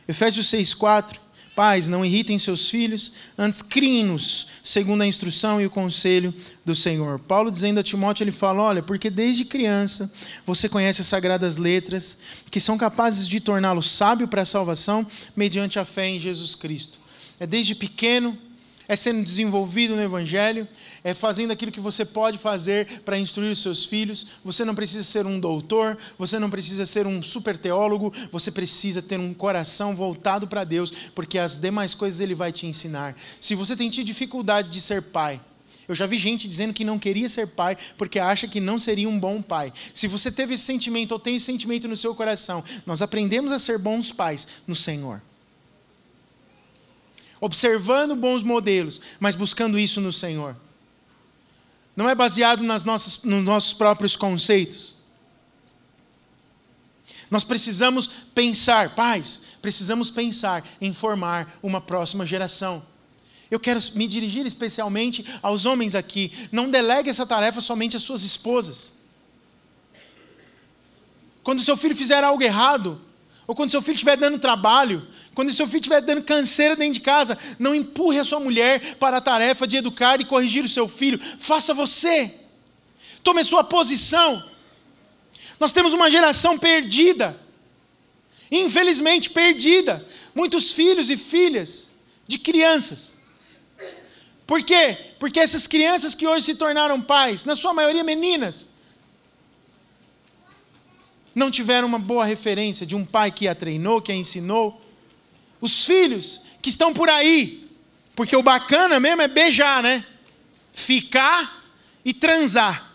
Efésios 0.07 0.47
6,4 0.47 1.19
Pais, 1.61 1.87
não 1.87 2.03
irritem 2.03 2.39
seus 2.39 2.71
filhos, 2.71 3.13
antes 3.37 3.61
criem-nos, 3.61 4.47
segundo 4.63 5.03
a 5.03 5.05
instrução 5.05 5.61
e 5.61 5.65
o 5.67 5.69
conselho 5.69 6.33
do 6.65 6.73
Senhor. 6.73 7.19
Paulo 7.19 7.51
dizendo 7.51 7.79
a 7.79 7.83
Timóteo, 7.83 8.23
ele 8.23 8.31
fala: 8.31 8.63
Olha, 8.63 8.81
porque 8.81 9.11
desde 9.11 9.45
criança 9.45 10.11
você 10.43 10.67
conhece 10.67 11.01
as 11.01 11.07
sagradas 11.07 11.57
letras, 11.57 12.17
que 12.49 12.59
são 12.59 12.79
capazes 12.79 13.27
de 13.27 13.39
torná-lo 13.39 13.83
sábio 13.83 14.27
para 14.27 14.41
a 14.41 14.45
salvação 14.45 15.05
mediante 15.35 15.77
a 15.77 15.85
fé 15.85 16.07
em 16.07 16.19
Jesus 16.19 16.55
Cristo. 16.55 16.99
É 17.39 17.45
desde 17.45 17.75
pequeno 17.75 18.35
é 18.87 18.95
sendo 18.95 19.23
desenvolvido 19.23 19.95
no 19.95 20.01
Evangelho, 20.01 20.67
é 21.03 21.13
fazendo 21.13 21.51
aquilo 21.51 21.71
que 21.71 21.79
você 21.79 22.05
pode 22.05 22.37
fazer 22.37 23.01
para 23.01 23.17
instruir 23.17 23.51
os 23.51 23.61
seus 23.61 23.85
filhos. 23.85 24.27
Você 24.43 24.63
não 24.63 24.75
precisa 24.75 25.03
ser 25.03 25.25
um 25.25 25.39
doutor, 25.39 25.97
você 26.17 26.37
não 26.37 26.49
precisa 26.49 26.85
ser 26.85 27.07
um 27.07 27.23
super 27.23 27.57
teólogo, 27.57 28.13
você 28.31 28.51
precisa 28.51 29.01
ter 29.01 29.19
um 29.19 29.33
coração 29.33 29.95
voltado 29.95 30.47
para 30.47 30.63
Deus, 30.63 30.91
porque 31.15 31.39
as 31.39 31.57
demais 31.57 31.95
coisas 31.95 32.19
Ele 32.19 32.35
vai 32.35 32.51
te 32.51 32.67
ensinar. 32.67 33.15
Se 33.39 33.55
você 33.55 33.75
tem 33.75 33.89
tido 33.89 34.05
dificuldade 34.05 34.69
de 34.69 34.79
ser 34.79 35.01
pai, 35.01 35.41
eu 35.87 35.95
já 35.95 36.05
vi 36.05 36.17
gente 36.17 36.47
dizendo 36.47 36.73
que 36.73 36.85
não 36.85 36.99
queria 36.99 37.27
ser 37.27 37.47
pai 37.47 37.75
porque 37.97 38.19
acha 38.19 38.47
que 38.47 38.59
não 38.59 38.77
seria 38.77 39.09
um 39.09 39.19
bom 39.19 39.41
pai. 39.41 39.73
Se 39.93 40.07
você 40.07 40.31
teve 40.31 40.53
esse 40.53 40.63
sentimento 40.63 41.11
ou 41.13 41.19
tem 41.19 41.35
esse 41.35 41.45
sentimento 41.45 41.87
no 41.87 41.97
seu 41.97 42.13
coração, 42.15 42.63
nós 42.85 43.01
aprendemos 43.01 43.51
a 43.51 43.59
ser 43.59 43.77
bons 43.77 44.11
pais 44.11 44.47
no 44.67 44.75
Senhor 44.75 45.21
observando 47.41 48.15
bons 48.15 48.43
modelos, 48.43 49.01
mas 49.19 49.35
buscando 49.35 49.79
isso 49.79 49.99
no 49.99 50.13
Senhor. 50.13 50.55
Não 52.01 52.09
é 52.09 52.15
baseado 52.15 52.63
nas 52.63 52.83
nossas, 52.83 53.21
nos 53.21 53.43
nossos 53.43 53.73
próprios 53.73 54.15
conceitos. 54.15 54.95
Nós 57.29 57.43
precisamos 57.43 58.07
pensar, 58.33 58.95
pais, 58.95 59.39
precisamos 59.61 60.09
pensar 60.09 60.67
em 60.81 60.95
formar 60.95 61.59
uma 61.61 61.79
próxima 61.79 62.25
geração. 62.25 62.83
Eu 63.51 63.59
quero 63.59 63.79
me 63.93 64.07
dirigir 64.07 64.47
especialmente 64.47 65.23
aos 65.43 65.67
homens 65.67 65.93
aqui. 65.93 66.31
Não 66.51 66.71
delegue 66.71 67.07
essa 67.07 67.23
tarefa 67.23 67.61
somente 67.61 67.95
às 67.95 68.01
suas 68.01 68.23
esposas. 68.23 68.93
Quando 71.43 71.61
seu 71.61 71.77
filho 71.77 71.95
fizer 71.95 72.23
algo 72.23 72.41
errado, 72.41 72.99
ou 73.51 73.55
quando 73.55 73.69
seu 73.69 73.81
filho 73.81 73.95
estiver 73.95 74.15
dando 74.15 74.39
trabalho, 74.39 75.05
quando 75.35 75.51
seu 75.51 75.67
filho 75.67 75.81
estiver 75.81 75.99
dando 75.99 76.23
canseira 76.23 76.73
dentro 76.73 76.93
de 76.93 77.01
casa, 77.01 77.37
não 77.59 77.75
empurre 77.75 78.17
a 78.17 78.23
sua 78.23 78.39
mulher 78.39 78.95
para 78.95 79.17
a 79.17 79.21
tarefa 79.21 79.67
de 79.67 79.75
educar 79.75 80.21
e 80.21 80.25
corrigir 80.25 80.63
o 80.63 80.69
seu 80.69 80.87
filho. 80.87 81.19
Faça 81.37 81.73
você. 81.73 82.33
Tome 83.21 83.41
a 83.41 83.43
sua 83.43 83.61
posição. 83.61 84.41
Nós 85.59 85.73
temos 85.73 85.93
uma 85.93 86.09
geração 86.09 86.57
perdida. 86.57 87.37
Infelizmente 88.49 89.29
perdida. 89.29 90.05
Muitos 90.33 90.71
filhos 90.71 91.09
e 91.09 91.17
filhas 91.17 91.89
de 92.25 92.39
crianças. 92.39 93.17
Por 94.47 94.63
quê? 94.63 94.97
Porque 95.19 95.41
essas 95.41 95.67
crianças 95.67 96.15
que 96.15 96.25
hoje 96.25 96.45
se 96.45 96.55
tornaram 96.55 97.01
pais, 97.01 97.43
na 97.43 97.57
sua 97.57 97.73
maioria 97.73 98.01
meninas, 98.01 98.69
não 101.33 101.49
tiveram 101.49 101.87
uma 101.87 101.99
boa 101.99 102.25
referência 102.25 102.85
de 102.85 102.95
um 102.95 103.05
pai 103.05 103.31
que 103.31 103.47
a 103.47 103.55
treinou, 103.55 104.01
que 104.01 104.11
a 104.11 104.15
ensinou. 104.15 104.81
Os 105.59 105.85
filhos 105.85 106.41
que 106.61 106.69
estão 106.69 106.93
por 106.93 107.09
aí, 107.09 107.67
porque 108.15 108.35
o 108.35 108.43
bacana 108.43 108.99
mesmo 108.99 109.21
é 109.21 109.27
beijar, 109.27 109.81
né? 109.81 110.05
Ficar 110.73 111.63
e 112.03 112.13
transar. 112.13 112.91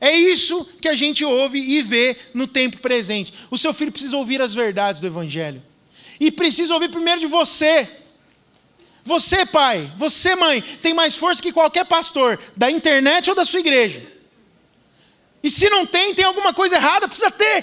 É 0.00 0.14
isso 0.14 0.64
que 0.80 0.88
a 0.88 0.94
gente 0.94 1.24
ouve 1.24 1.58
e 1.58 1.82
vê 1.82 2.16
no 2.34 2.46
tempo 2.46 2.78
presente. 2.78 3.32
O 3.50 3.56
seu 3.56 3.72
filho 3.72 3.92
precisa 3.92 4.16
ouvir 4.16 4.42
as 4.42 4.52
verdades 4.52 5.00
do 5.00 5.06
Evangelho. 5.06 5.62
E 6.20 6.30
precisa 6.30 6.74
ouvir 6.74 6.90
primeiro 6.90 7.20
de 7.20 7.26
você. 7.26 7.88
Você, 9.04 9.44
pai, 9.44 9.92
você, 9.96 10.34
mãe, 10.34 10.60
tem 10.60 10.94
mais 10.94 11.16
força 11.16 11.42
que 11.42 11.52
qualquer 11.52 11.84
pastor, 11.84 12.38
da 12.56 12.70
internet 12.70 13.28
ou 13.30 13.36
da 13.36 13.44
sua 13.44 13.60
igreja. 13.60 14.02
E 15.44 15.50
se 15.50 15.68
não 15.68 15.84
tem, 15.84 16.14
tem 16.14 16.24
alguma 16.24 16.54
coisa 16.54 16.76
errada, 16.76 17.06
precisa 17.06 17.30
ter. 17.30 17.62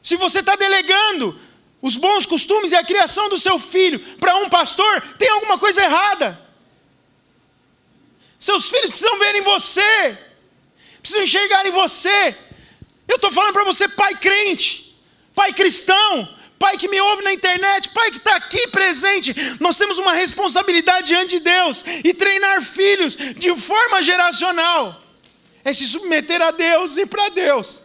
Se 0.00 0.14
você 0.16 0.38
está 0.38 0.54
delegando 0.54 1.36
os 1.82 1.96
bons 1.96 2.24
costumes 2.24 2.70
e 2.70 2.76
a 2.76 2.84
criação 2.84 3.28
do 3.28 3.36
seu 3.36 3.58
filho 3.58 3.98
para 4.18 4.36
um 4.36 4.48
pastor, 4.48 5.00
tem 5.16 5.28
alguma 5.28 5.58
coisa 5.58 5.82
errada. 5.82 6.40
Seus 8.38 8.66
filhos 8.70 8.90
precisam 8.90 9.18
ver 9.18 9.34
em 9.34 9.42
você, 9.42 10.18
precisam 11.00 11.24
enxergar 11.24 11.66
em 11.66 11.72
você. 11.72 12.38
Eu 13.08 13.16
estou 13.16 13.32
falando 13.32 13.54
para 13.54 13.64
você, 13.64 13.88
pai 13.88 14.14
crente, 14.20 14.96
pai 15.34 15.52
cristão, 15.52 16.32
pai 16.58 16.76
que 16.76 16.88
me 16.88 17.00
ouve 17.00 17.22
na 17.22 17.32
internet, 17.32 17.88
pai 17.90 18.10
que 18.10 18.18
está 18.18 18.36
aqui 18.36 18.68
presente. 18.68 19.34
Nós 19.60 19.76
temos 19.76 19.98
uma 19.98 20.12
responsabilidade 20.12 21.08
diante 21.08 21.38
de 21.38 21.40
Deus 21.40 21.84
e 22.04 22.12
treinar 22.12 22.62
filhos 22.62 23.16
de 23.16 23.56
forma 23.56 24.02
geracional 24.02 25.02
é 25.64 25.72
se 25.72 25.86
submeter 25.86 26.40
a 26.40 26.50
Deus 26.50 26.96
e 26.96 27.04
para 27.04 27.28
Deus 27.28 27.82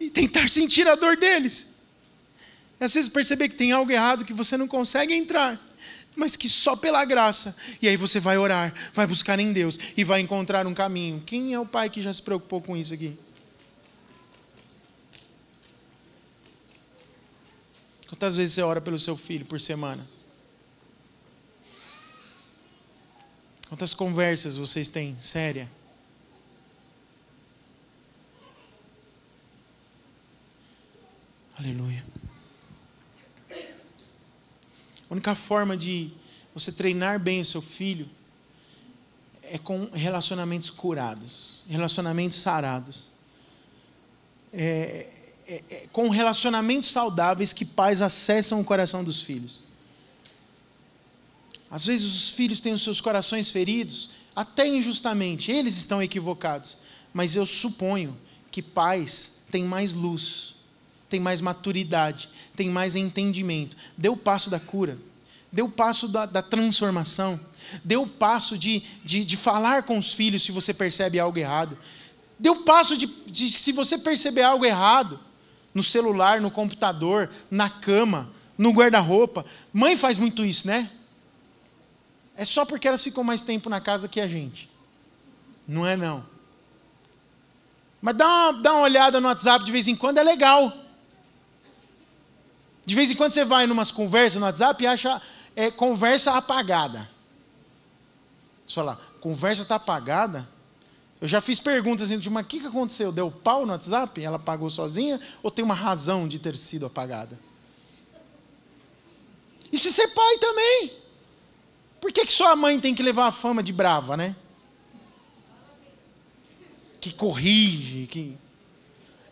e 0.00 0.08
tentar 0.08 0.48
sentir 0.48 0.88
a 0.88 0.94
dor 0.94 1.16
deles. 1.16 1.68
E 2.80 2.84
às 2.84 2.94
vezes 2.94 3.08
perceber 3.08 3.48
que 3.48 3.54
tem 3.54 3.72
algo 3.72 3.90
errado 3.90 4.24
que 4.24 4.32
você 4.32 4.56
não 4.56 4.66
consegue 4.66 5.14
entrar 5.14 5.60
mas 6.14 6.36
que 6.36 6.48
só 6.48 6.76
pela 6.76 7.04
graça. 7.04 7.56
E 7.80 7.88
aí 7.88 7.96
você 7.96 8.20
vai 8.20 8.36
orar, 8.38 8.74
vai 8.92 9.06
buscar 9.06 9.38
em 9.38 9.52
Deus 9.52 9.78
e 9.96 10.04
vai 10.04 10.20
encontrar 10.20 10.66
um 10.66 10.74
caminho. 10.74 11.22
Quem 11.24 11.54
é 11.54 11.58
o 11.58 11.66
pai 11.66 11.88
que 11.88 12.02
já 12.02 12.12
se 12.12 12.22
preocupou 12.22 12.60
com 12.60 12.76
isso 12.76 12.92
aqui? 12.92 13.16
Quantas 18.12 18.36
vezes 18.36 18.54
você 18.54 18.62
ora 18.62 18.78
pelo 18.78 18.98
seu 18.98 19.16
filho 19.16 19.46
por 19.46 19.58
semana? 19.58 20.06
Quantas 23.70 23.94
conversas 23.94 24.58
vocês 24.58 24.86
têm 24.86 25.18
séria? 25.18 25.68
Aleluia. 31.58 32.04
A 33.50 35.12
única 35.12 35.34
forma 35.34 35.74
de 35.74 36.12
você 36.54 36.70
treinar 36.70 37.18
bem 37.18 37.40
o 37.40 37.46
seu 37.46 37.62
filho 37.62 38.06
é 39.42 39.56
com 39.56 39.88
relacionamentos 39.90 40.68
curados, 40.68 41.64
relacionamentos 41.66 42.42
sarados. 42.42 43.08
É, 44.52 45.21
é, 45.52 45.62
é, 45.70 45.86
com 45.92 46.08
relacionamentos 46.08 46.90
saudáveis 46.90 47.52
que 47.52 47.64
pais 47.64 48.00
acessam 48.00 48.60
o 48.60 48.64
coração 48.64 49.02
dos 49.04 49.20
filhos. 49.20 49.62
Às 51.70 51.86
vezes 51.86 52.06
os 52.06 52.30
filhos 52.30 52.60
têm 52.60 52.72
os 52.72 52.82
seus 52.82 53.00
corações 53.00 53.50
feridos, 53.50 54.10
até 54.34 54.66
injustamente, 54.66 55.50
eles 55.50 55.76
estão 55.76 56.02
equivocados. 56.02 56.76
Mas 57.12 57.36
eu 57.36 57.44
suponho 57.44 58.16
que 58.50 58.62
pais 58.62 59.32
têm 59.50 59.64
mais 59.64 59.94
luz 59.94 60.52
tem 61.12 61.20
mais 61.20 61.42
maturidade, 61.42 62.26
tem 62.56 62.70
mais 62.70 62.96
entendimento. 62.96 63.76
Deu 63.98 64.14
o 64.14 64.16
passo 64.16 64.48
da 64.48 64.58
cura, 64.58 64.96
deu 65.52 65.66
o 65.66 65.70
passo 65.70 66.08
da, 66.08 66.24
da 66.24 66.40
transformação, 66.40 67.38
deu 67.84 68.04
o 68.04 68.08
passo 68.08 68.56
de, 68.56 68.82
de, 69.04 69.22
de, 69.22 69.36
falar 69.36 69.82
com 69.82 69.98
os 69.98 70.14
filhos 70.14 70.42
se 70.42 70.50
você 70.50 70.72
percebe 70.72 71.18
algo 71.18 71.38
errado, 71.38 71.76
deu 72.38 72.54
o 72.54 72.64
passo 72.64 72.96
de, 72.96 73.06
de 73.26 73.50
se 73.50 73.72
você 73.72 73.98
perceber 73.98 74.40
algo 74.40 74.64
errado 74.64 75.20
no 75.74 75.82
celular, 75.82 76.40
no 76.40 76.50
computador, 76.50 77.30
na 77.50 77.68
cama, 77.70 78.30
no 78.56 78.70
guarda-roupa. 78.70 79.44
Mãe 79.72 79.96
faz 79.96 80.18
muito 80.18 80.44
isso, 80.44 80.66
né? 80.66 80.90
É 82.36 82.44
só 82.44 82.64
porque 82.64 82.88
elas 82.88 83.02
ficam 83.02 83.22
mais 83.22 83.42
tempo 83.42 83.68
na 83.68 83.80
casa 83.80 84.08
que 84.08 84.20
a 84.20 84.28
gente. 84.28 84.70
Não 85.66 85.86
é 85.86 85.96
não. 85.96 86.24
Mas 88.00 88.16
dá 88.16 88.26
uma, 88.26 88.52
dá 88.60 88.72
uma 88.72 88.82
olhada 88.82 89.20
no 89.20 89.28
WhatsApp 89.28 89.64
de 89.64 89.72
vez 89.72 89.86
em 89.86 89.94
quando, 89.94 90.18
é 90.18 90.22
legal. 90.22 90.72
De 92.84 92.94
vez 92.94 93.10
em 93.10 93.14
quando 93.14 93.32
você 93.32 93.44
vai 93.44 93.64
em 93.64 93.70
umas 93.70 93.92
conversas 93.92 94.40
no 94.40 94.46
WhatsApp 94.46 94.82
e 94.82 94.86
acha 94.86 95.22
é, 95.54 95.70
conversa 95.70 96.32
apagada. 96.32 97.08
Você 98.66 98.74
fala, 98.74 99.00
conversa 99.20 99.62
está 99.62 99.76
apagada? 99.76 100.48
Eu 101.22 101.28
já 101.28 101.40
fiz 101.40 101.58
perguntas 101.60 102.10
assim, 102.10 102.28
mas 102.28 102.44
o 102.44 102.48
que, 102.48 102.60
que 102.60 102.66
aconteceu? 102.66 103.12
Deu 103.12 103.30
pau 103.30 103.64
no 103.64 103.72
WhatsApp? 103.72 104.22
Ela 104.22 104.36
apagou 104.36 104.68
sozinha? 104.68 105.18
Ou 105.42 105.50
tem 105.50 105.64
uma 105.64 105.74
razão 105.74 106.28
de 106.28 106.38
ter 106.38 106.56
sido 106.56 106.84
apagada? 106.84 107.38
E 109.72 109.78
se 109.78 109.90
ser 109.90 110.08
pai 110.08 110.36
também? 110.38 110.92
Por 112.00 112.12
que, 112.12 112.26
que 112.26 112.32
sua 112.32 112.54
mãe 112.54 112.78
tem 112.78 112.94
que 112.94 113.02
levar 113.02 113.28
a 113.28 113.32
fama 113.32 113.62
de 113.62 113.72
brava, 113.72 114.16
né? 114.16 114.36
Que 117.00 117.12
corrige, 117.12 118.06
que. 118.08 118.36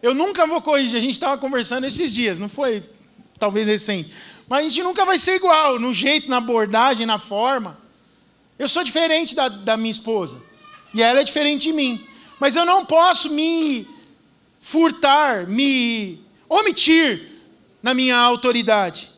Eu 0.00 0.14
nunca 0.14 0.46
vou 0.46 0.62
corrigir. 0.62 0.96
A 0.96 1.03
gente 1.03 1.12
estava 1.12 1.37
conversando 1.37 1.85
esses 1.85 2.14
dias, 2.14 2.38
não 2.38 2.48
foi? 2.48 2.83
talvez 3.40 3.66
recente. 3.66 4.12
Mas 4.46 4.59
a 4.59 4.68
gente 4.68 4.83
nunca 4.83 5.05
vai 5.05 5.16
ser 5.16 5.37
igual, 5.37 5.81
no 5.81 5.92
jeito, 5.92 6.29
na 6.29 6.37
abordagem, 6.37 7.07
na 7.07 7.18
forma. 7.18 7.79
Eu 8.59 8.68
sou 8.68 8.85
diferente 8.85 9.35
da, 9.35 9.48
da 9.48 9.76
minha 9.76 9.90
esposa. 9.90 10.40
E 10.94 11.03
ela 11.03 11.20
é 11.20 11.24
diferente 11.24 11.62
de 11.62 11.72
mim. 11.72 12.07
Mas 12.38 12.57
eu 12.57 12.64
não 12.64 12.85
posso 12.85 13.31
me 13.31 13.87
furtar, 14.61 15.46
me 15.46 16.18
omitir 16.48 17.29
na 17.83 17.94
minha 17.94 18.16
autoridade. 18.16 19.11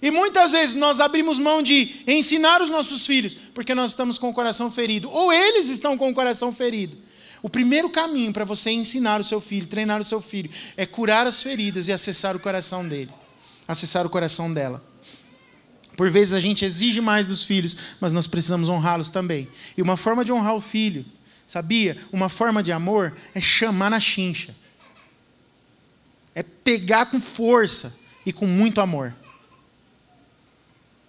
E 0.00 0.10
muitas 0.10 0.52
vezes 0.52 0.74
nós 0.74 1.00
abrimos 1.00 1.38
mão 1.38 1.62
de 1.62 2.02
ensinar 2.06 2.62
os 2.62 2.70
nossos 2.70 3.04
filhos, 3.06 3.34
porque 3.52 3.74
nós 3.74 3.90
estamos 3.90 4.18
com 4.18 4.28
o 4.30 4.34
coração 4.34 4.70
ferido, 4.70 5.10
ou 5.10 5.32
eles 5.32 5.68
estão 5.68 5.98
com 5.98 6.08
o 6.08 6.14
coração 6.14 6.52
ferido. 6.52 6.96
O 7.42 7.50
primeiro 7.50 7.90
caminho 7.90 8.32
para 8.32 8.44
você 8.44 8.70
ensinar 8.70 9.20
o 9.20 9.24
seu 9.24 9.40
filho, 9.40 9.66
treinar 9.66 10.00
o 10.00 10.04
seu 10.04 10.20
filho, 10.20 10.50
é 10.76 10.86
curar 10.86 11.26
as 11.26 11.42
feridas 11.42 11.88
e 11.88 11.92
acessar 11.92 12.36
o 12.36 12.40
coração 12.40 12.86
dele 12.86 13.10
acessar 13.68 14.06
o 14.06 14.10
coração 14.10 14.52
dela. 14.52 14.82
Por 15.98 16.08
vezes 16.10 16.32
a 16.32 16.38
gente 16.38 16.64
exige 16.64 17.00
mais 17.00 17.26
dos 17.26 17.42
filhos, 17.42 17.76
mas 18.00 18.12
nós 18.12 18.28
precisamos 18.28 18.68
honrá-los 18.68 19.10
também. 19.10 19.48
E 19.76 19.82
uma 19.82 19.96
forma 19.96 20.24
de 20.24 20.32
honrar 20.32 20.54
o 20.54 20.60
filho, 20.60 21.04
sabia? 21.44 21.96
Uma 22.12 22.28
forma 22.28 22.62
de 22.62 22.70
amor 22.70 23.12
é 23.34 23.40
chamar 23.40 23.90
na 23.90 23.98
chincha. 23.98 24.54
É 26.36 26.44
pegar 26.44 27.06
com 27.06 27.20
força 27.20 27.98
e 28.24 28.32
com 28.32 28.46
muito 28.46 28.80
amor. 28.80 29.12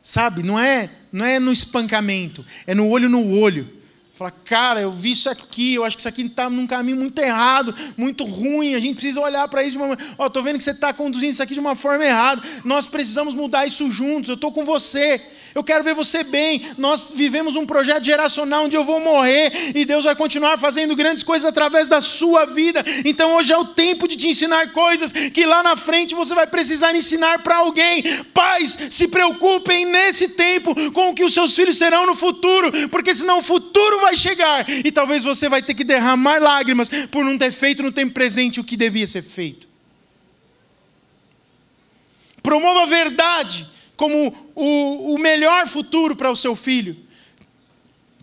Sabe? 0.01 0.41
Não 0.41 0.57
é, 0.57 0.89
não 1.11 1.23
é 1.23 1.37
no 1.37 1.51
espancamento, 1.51 2.43
é 2.65 2.73
no 2.73 2.89
olho 2.89 3.07
no 3.07 3.37
olho. 3.39 3.71
Fala, 4.19 4.31
cara, 4.31 4.81
eu 4.81 4.91
vi 4.91 5.11
isso 5.11 5.29
aqui, 5.29 5.75
eu 5.75 5.85
acho 5.85 5.95
que 5.95 6.01
isso 6.01 6.09
aqui 6.09 6.23
está 6.23 6.49
num 6.49 6.67
caminho 6.67 6.97
muito 6.97 7.17
errado, 7.19 7.73
muito 7.95 8.25
ruim, 8.25 8.75
a 8.75 8.77
gente 8.77 8.95
precisa 8.95 9.21
olhar 9.21 9.47
para 9.47 9.63
isso 9.63 9.77
de 9.77 9.81
uma 9.81 9.97
Ó, 10.17 10.27
estou 10.27 10.43
vendo 10.43 10.57
que 10.57 10.63
você 10.65 10.71
está 10.71 10.91
conduzindo 10.91 11.31
isso 11.31 11.41
aqui 11.41 11.53
de 11.53 11.59
uma 11.61 11.73
forma 11.73 12.03
errada, 12.03 12.41
nós 12.65 12.85
precisamos 12.85 13.33
mudar 13.33 13.65
isso 13.65 13.89
juntos, 13.89 14.27
eu 14.27 14.35
estou 14.35 14.51
com 14.51 14.65
você, 14.65 15.21
eu 15.55 15.63
quero 15.63 15.83
ver 15.83 15.93
você 15.93 16.23
bem. 16.23 16.61
Nós 16.77 17.11
vivemos 17.13 17.55
um 17.55 17.65
projeto 17.65 18.03
geracional 18.03 18.65
onde 18.65 18.75
eu 18.75 18.83
vou 18.83 18.99
morrer 18.99 19.71
e 19.75 19.85
Deus 19.85 20.03
vai 20.03 20.15
continuar 20.15 20.57
fazendo 20.57 20.95
grandes 20.95 21.23
coisas 21.23 21.45
através 21.45 21.87
da 21.87 22.01
sua 22.01 22.45
vida. 22.45 22.83
Então 23.05 23.35
hoje 23.35 23.53
é 23.53 23.57
o 23.57 23.65
tempo 23.65 24.07
de 24.07 24.15
te 24.15 24.27
ensinar 24.27 24.71
coisas 24.71 25.11
que 25.11 25.45
lá 25.45 25.63
na 25.63 25.75
frente 25.75 26.15
você 26.15 26.35
vai 26.35 26.47
precisar 26.47 26.95
ensinar 26.95 27.39
para 27.39 27.57
alguém. 27.57 28.03
Pais, 28.33 28.77
se 28.89 29.07
preocupem 29.07 29.85
nesse 29.85 30.29
tempo 30.29 30.73
com 30.91 31.09
o 31.09 31.15
que 31.15 31.23
os 31.23 31.33
seus 31.33 31.55
filhos 31.55 31.77
serão 31.77 32.05
no 32.05 32.15
futuro, 32.15 32.71
porque 32.89 33.13
senão 33.13 33.39
o 33.39 33.43
futuro 33.43 33.99
vai 34.01 34.08
vai 34.09 34.15
chegar 34.15 34.69
e 34.69 34.91
talvez 34.91 35.23
você 35.23 35.47
vai 35.47 35.61
ter 35.61 35.73
que 35.73 35.83
derramar 35.83 36.39
lágrimas 36.39 36.89
por 37.11 37.23
não 37.23 37.37
ter 37.37 37.51
feito 37.51 37.83
no 37.83 37.91
tempo 37.91 38.13
presente 38.13 38.59
o 38.59 38.63
que 38.63 38.75
devia 38.75 39.05
ser 39.05 39.21
feito. 39.21 39.67
Promova 42.41 42.83
a 42.83 42.85
verdade 42.85 43.69
como 43.95 44.51
o, 44.55 45.13
o 45.13 45.17
melhor 45.17 45.67
futuro 45.67 46.15
para 46.15 46.31
o 46.31 46.35
seu 46.35 46.55
filho. 46.55 46.97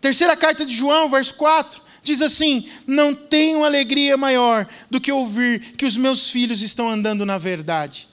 Terceira 0.00 0.36
carta 0.36 0.64
de 0.64 0.74
João, 0.74 1.08
verso 1.08 1.34
4, 1.34 1.82
diz 2.02 2.22
assim: 2.22 2.68
Não 2.86 3.14
tenho 3.14 3.64
alegria 3.64 4.16
maior 4.16 4.66
do 4.90 5.00
que 5.00 5.12
ouvir 5.12 5.76
que 5.76 5.84
os 5.84 5.96
meus 5.96 6.30
filhos 6.30 6.62
estão 6.62 6.88
andando 6.88 7.24
na 7.26 7.38
verdade. 7.38 8.08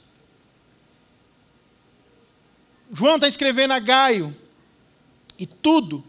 João 2.92 3.16
está 3.16 3.28
escrevendo 3.28 3.72
a 3.72 3.80
Gaio, 3.80 4.36
e 5.40 5.48
tudo 5.48 6.04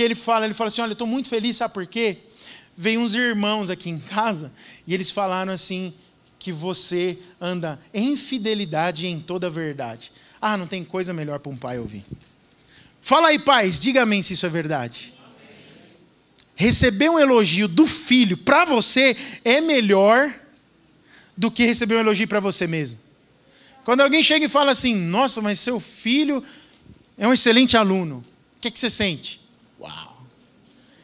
que 0.00 0.04
ele 0.04 0.14
fala, 0.14 0.46
ele 0.46 0.54
fala 0.54 0.68
assim: 0.68 0.80
olha, 0.80 0.92
estou 0.92 1.06
muito 1.06 1.28
feliz, 1.28 1.58
sabe 1.58 1.74
por 1.74 1.86
quê? 1.86 2.16
Veio 2.74 3.00
uns 3.00 3.14
irmãos 3.14 3.68
aqui 3.68 3.90
em 3.90 3.98
casa 3.98 4.50
e 4.86 4.94
eles 4.94 5.10
falaram 5.10 5.52
assim 5.52 5.92
que 6.38 6.50
você 6.50 7.18
anda 7.38 7.78
em 7.92 8.16
fidelidade 8.16 9.06
em 9.06 9.20
toda 9.20 9.48
a 9.48 9.50
verdade. 9.50 10.10
Ah, 10.40 10.56
não 10.56 10.66
tem 10.66 10.82
coisa 10.86 11.12
melhor 11.12 11.38
para 11.38 11.52
um 11.52 11.56
pai 11.56 11.78
ouvir. 11.78 12.02
Fala 13.02 13.28
aí, 13.28 13.38
pais, 13.38 13.78
diga 13.78 14.00
amém 14.00 14.22
se 14.22 14.32
isso 14.32 14.46
é 14.46 14.48
verdade. 14.48 15.12
Receber 16.56 17.10
um 17.10 17.18
elogio 17.18 17.68
do 17.68 17.86
filho 17.86 18.38
para 18.38 18.64
você 18.64 19.14
é 19.44 19.60
melhor 19.60 20.34
do 21.36 21.50
que 21.50 21.66
receber 21.66 21.96
um 21.96 22.00
elogio 22.00 22.26
para 22.26 22.40
você 22.40 22.66
mesmo. 22.66 22.98
Quando 23.84 24.00
alguém 24.00 24.22
chega 24.22 24.46
e 24.46 24.48
fala 24.48 24.72
assim: 24.72 24.94
Nossa, 24.94 25.42
mas 25.42 25.60
seu 25.60 25.78
filho 25.78 26.42
é 27.18 27.28
um 27.28 27.34
excelente 27.34 27.76
aluno, 27.76 28.24
o 28.56 28.60
que, 28.62 28.68
é 28.68 28.70
que 28.70 28.80
você 28.80 28.88
sente? 28.88 29.39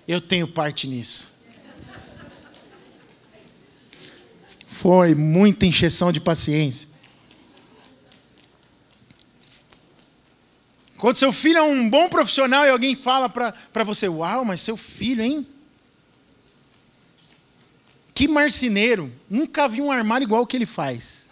Eu 0.06 0.20
tenho 0.20 0.46
parte 0.46 0.86
nisso. 0.86 1.32
Foi 4.68 5.14
muita 5.14 5.66
encheção 5.66 6.12
de 6.12 6.20
paciência. 6.20 6.88
Quando 10.98 11.16
seu 11.16 11.32
filho 11.32 11.58
é 11.58 11.62
um 11.62 11.88
bom 11.88 12.08
profissional 12.08 12.64
e 12.64 12.70
alguém 12.70 12.94
fala 12.94 13.28
para 13.28 13.84
você, 13.84 14.08
uau, 14.08 14.44
mas 14.44 14.60
seu 14.60 14.76
filho, 14.76 15.22
hein? 15.22 15.46
que 18.16 18.26
marceneiro, 18.26 19.12
nunca 19.28 19.68
vi 19.68 19.82
um 19.82 19.92
armário 19.92 20.24
igual 20.24 20.40
o 20.40 20.46
que 20.46 20.56
ele 20.56 20.64
faz. 20.64 21.28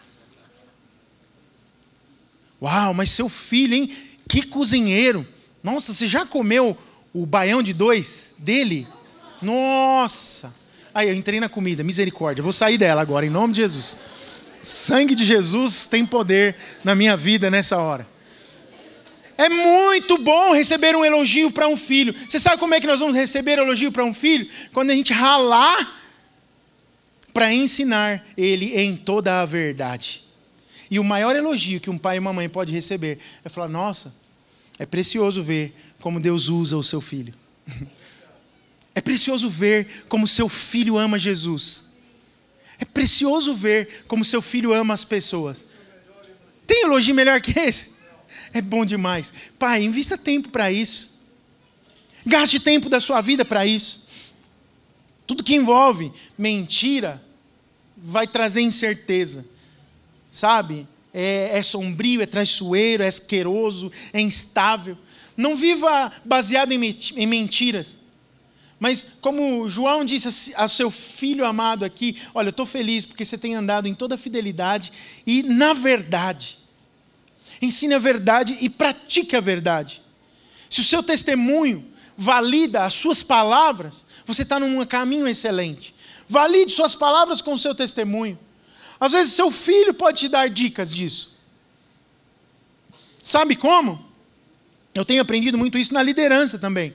Uau, 2.60 2.92
mas 2.92 3.08
seu 3.08 3.26
filho, 3.26 3.74
hein? 3.74 3.96
Que 4.28 4.42
cozinheiro. 4.42 5.26
Nossa, 5.62 5.94
você 5.94 6.06
já 6.06 6.26
comeu 6.26 6.76
o 7.14 7.24
baião 7.24 7.62
de 7.62 7.72
dois 7.72 8.34
dele? 8.36 8.88
Nossa. 9.40 10.52
Aí 10.92 11.08
eu 11.08 11.14
entrei 11.14 11.38
na 11.38 11.48
comida, 11.48 11.84
misericórdia. 11.84 12.42
Vou 12.42 12.52
sair 12.52 12.76
dela 12.76 13.00
agora, 13.00 13.24
em 13.24 13.30
nome 13.30 13.54
de 13.54 13.60
Jesus. 13.60 13.96
Sangue 14.60 15.14
de 15.14 15.24
Jesus 15.24 15.86
tem 15.86 16.04
poder 16.04 16.56
na 16.82 16.94
minha 16.94 17.16
vida 17.16 17.50
nessa 17.50 17.78
hora. 17.78 18.06
É 19.36 19.48
muito 19.48 20.18
bom 20.18 20.52
receber 20.52 20.96
um 20.96 21.04
elogio 21.04 21.50
para 21.50 21.68
um 21.68 21.76
filho. 21.76 22.14
Você 22.28 22.40
sabe 22.40 22.58
como 22.58 22.74
é 22.74 22.80
que 22.80 22.86
nós 22.86 23.00
vamos 23.00 23.16
receber 23.16 23.58
elogio 23.58 23.92
para 23.92 24.04
um 24.04 24.14
filho? 24.14 24.48
Quando 24.72 24.90
a 24.90 24.94
gente 24.94 25.12
ralar 25.12 26.00
para 27.32 27.52
ensinar 27.52 28.24
ele 28.36 28.76
em 28.80 28.96
toda 28.96 29.42
a 29.42 29.44
verdade. 29.44 30.24
E 30.88 31.00
o 31.00 31.04
maior 31.04 31.34
elogio 31.34 31.80
que 31.80 31.90
um 31.90 31.98
pai 31.98 32.16
e 32.16 32.20
uma 32.20 32.32
mãe 32.32 32.48
pode 32.48 32.72
receber 32.72 33.18
é 33.44 33.48
falar: 33.48 33.68
Nossa, 33.68 34.14
é 34.78 34.86
precioso 34.86 35.42
ver 35.42 35.74
como 36.04 36.20
Deus 36.20 36.50
usa 36.50 36.76
o 36.76 36.82
seu 36.82 37.00
filho. 37.00 37.32
É 38.94 39.00
precioso 39.00 39.48
ver 39.48 40.04
como 40.06 40.28
seu 40.28 40.50
filho 40.50 40.98
ama 40.98 41.18
Jesus. 41.18 41.84
É 42.78 42.84
precioso 42.84 43.54
ver 43.54 44.04
como 44.06 44.22
seu 44.22 44.42
filho 44.42 44.74
ama 44.74 44.92
as 44.92 45.02
pessoas. 45.02 45.64
Tem 46.66 46.84
elogio 46.84 47.14
melhor 47.14 47.40
que 47.40 47.58
esse? 47.58 47.90
É 48.52 48.60
bom 48.60 48.84
demais. 48.84 49.32
Pai, 49.58 49.82
invista 49.82 50.18
tempo 50.18 50.50
para 50.50 50.70
isso. 50.70 51.18
Gaste 52.26 52.60
tempo 52.60 52.90
da 52.90 53.00
sua 53.00 53.22
vida 53.22 53.42
para 53.42 53.64
isso. 53.64 54.06
Tudo 55.26 55.42
que 55.42 55.54
envolve 55.54 56.12
mentira 56.36 57.24
vai 57.96 58.26
trazer 58.26 58.60
incerteza. 58.60 59.46
Sabe? 60.30 60.86
É, 61.14 61.58
é 61.58 61.62
sombrio, 61.62 62.20
é 62.20 62.26
traiçoeiro, 62.26 63.02
é 63.02 63.08
asqueroso, 63.08 63.90
é 64.12 64.20
instável. 64.20 64.98
Não 65.36 65.56
viva 65.56 66.12
baseado 66.24 66.72
em 66.72 67.26
mentiras. 67.26 67.98
Mas, 68.78 69.06
como 69.20 69.68
João 69.68 70.04
disse 70.04 70.52
a 70.56 70.68
seu 70.68 70.90
filho 70.90 71.46
amado 71.46 71.84
aqui: 71.84 72.20
Olha, 72.34 72.48
eu 72.48 72.50
estou 72.50 72.66
feliz 72.66 73.04
porque 73.04 73.24
você 73.24 73.38
tem 73.38 73.54
andado 73.54 73.86
em 73.86 73.94
toda 73.94 74.18
fidelidade 74.18 74.92
e 75.26 75.42
na 75.42 75.72
verdade. 75.72 76.58
Ensine 77.62 77.94
a 77.94 77.98
verdade 77.98 78.58
e 78.60 78.68
pratique 78.68 79.34
a 79.36 79.40
verdade. 79.40 80.02
Se 80.68 80.80
o 80.80 80.84
seu 80.84 81.02
testemunho 81.02 81.86
valida 82.16 82.84
as 82.84 82.94
suas 82.94 83.22
palavras, 83.22 84.04
você 84.26 84.42
está 84.42 84.60
num 84.60 84.84
caminho 84.84 85.26
excelente. 85.26 85.94
Valide 86.28 86.72
suas 86.72 86.94
palavras 86.94 87.40
com 87.40 87.54
o 87.54 87.58
seu 87.58 87.74
testemunho. 87.74 88.38
Às 88.98 89.12
vezes, 89.12 89.34
seu 89.34 89.50
filho 89.50 89.94
pode 89.94 90.20
te 90.20 90.28
dar 90.28 90.48
dicas 90.48 90.94
disso. 90.94 91.38
Sabe 93.22 93.56
como? 93.56 94.04
Eu 94.94 95.04
tenho 95.04 95.22
aprendido 95.22 95.58
muito 95.58 95.76
isso 95.76 95.92
na 95.92 96.02
liderança 96.02 96.58
também. 96.58 96.94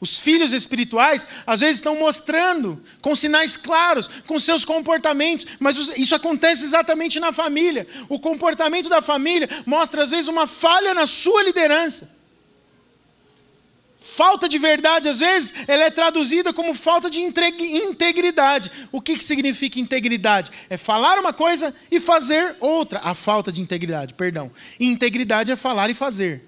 Os 0.00 0.16
filhos 0.18 0.52
espirituais, 0.52 1.26
às 1.44 1.60
vezes, 1.60 1.76
estão 1.76 1.96
mostrando 1.96 2.80
com 3.02 3.16
sinais 3.16 3.56
claros, 3.56 4.08
com 4.26 4.38
seus 4.38 4.64
comportamentos, 4.64 5.46
mas 5.58 5.76
isso 5.98 6.14
acontece 6.14 6.64
exatamente 6.64 7.18
na 7.18 7.32
família. 7.32 7.86
O 8.08 8.20
comportamento 8.20 8.88
da 8.88 9.02
família 9.02 9.48
mostra, 9.66 10.04
às 10.04 10.12
vezes, 10.12 10.28
uma 10.28 10.46
falha 10.46 10.94
na 10.94 11.04
sua 11.06 11.42
liderança. 11.42 12.16
Falta 14.00 14.48
de 14.48 14.58
verdade, 14.58 15.08
às 15.08 15.20
vezes, 15.20 15.54
ela 15.66 15.84
é 15.84 15.90
traduzida 15.90 16.52
como 16.52 16.74
falta 16.74 17.10
de 17.10 17.20
integridade. 17.20 18.70
O 18.90 19.00
que, 19.00 19.16
que 19.16 19.24
significa 19.24 19.80
integridade? 19.80 20.50
É 20.70 20.76
falar 20.76 21.18
uma 21.18 21.32
coisa 21.32 21.74
e 21.90 22.00
fazer 22.00 22.56
outra. 22.60 23.00
A 23.02 23.14
falta 23.14 23.50
de 23.52 23.60
integridade, 23.60 24.14
perdão. 24.14 24.50
Integridade 24.78 25.52
é 25.52 25.56
falar 25.56 25.90
e 25.90 25.94
fazer. 25.94 26.47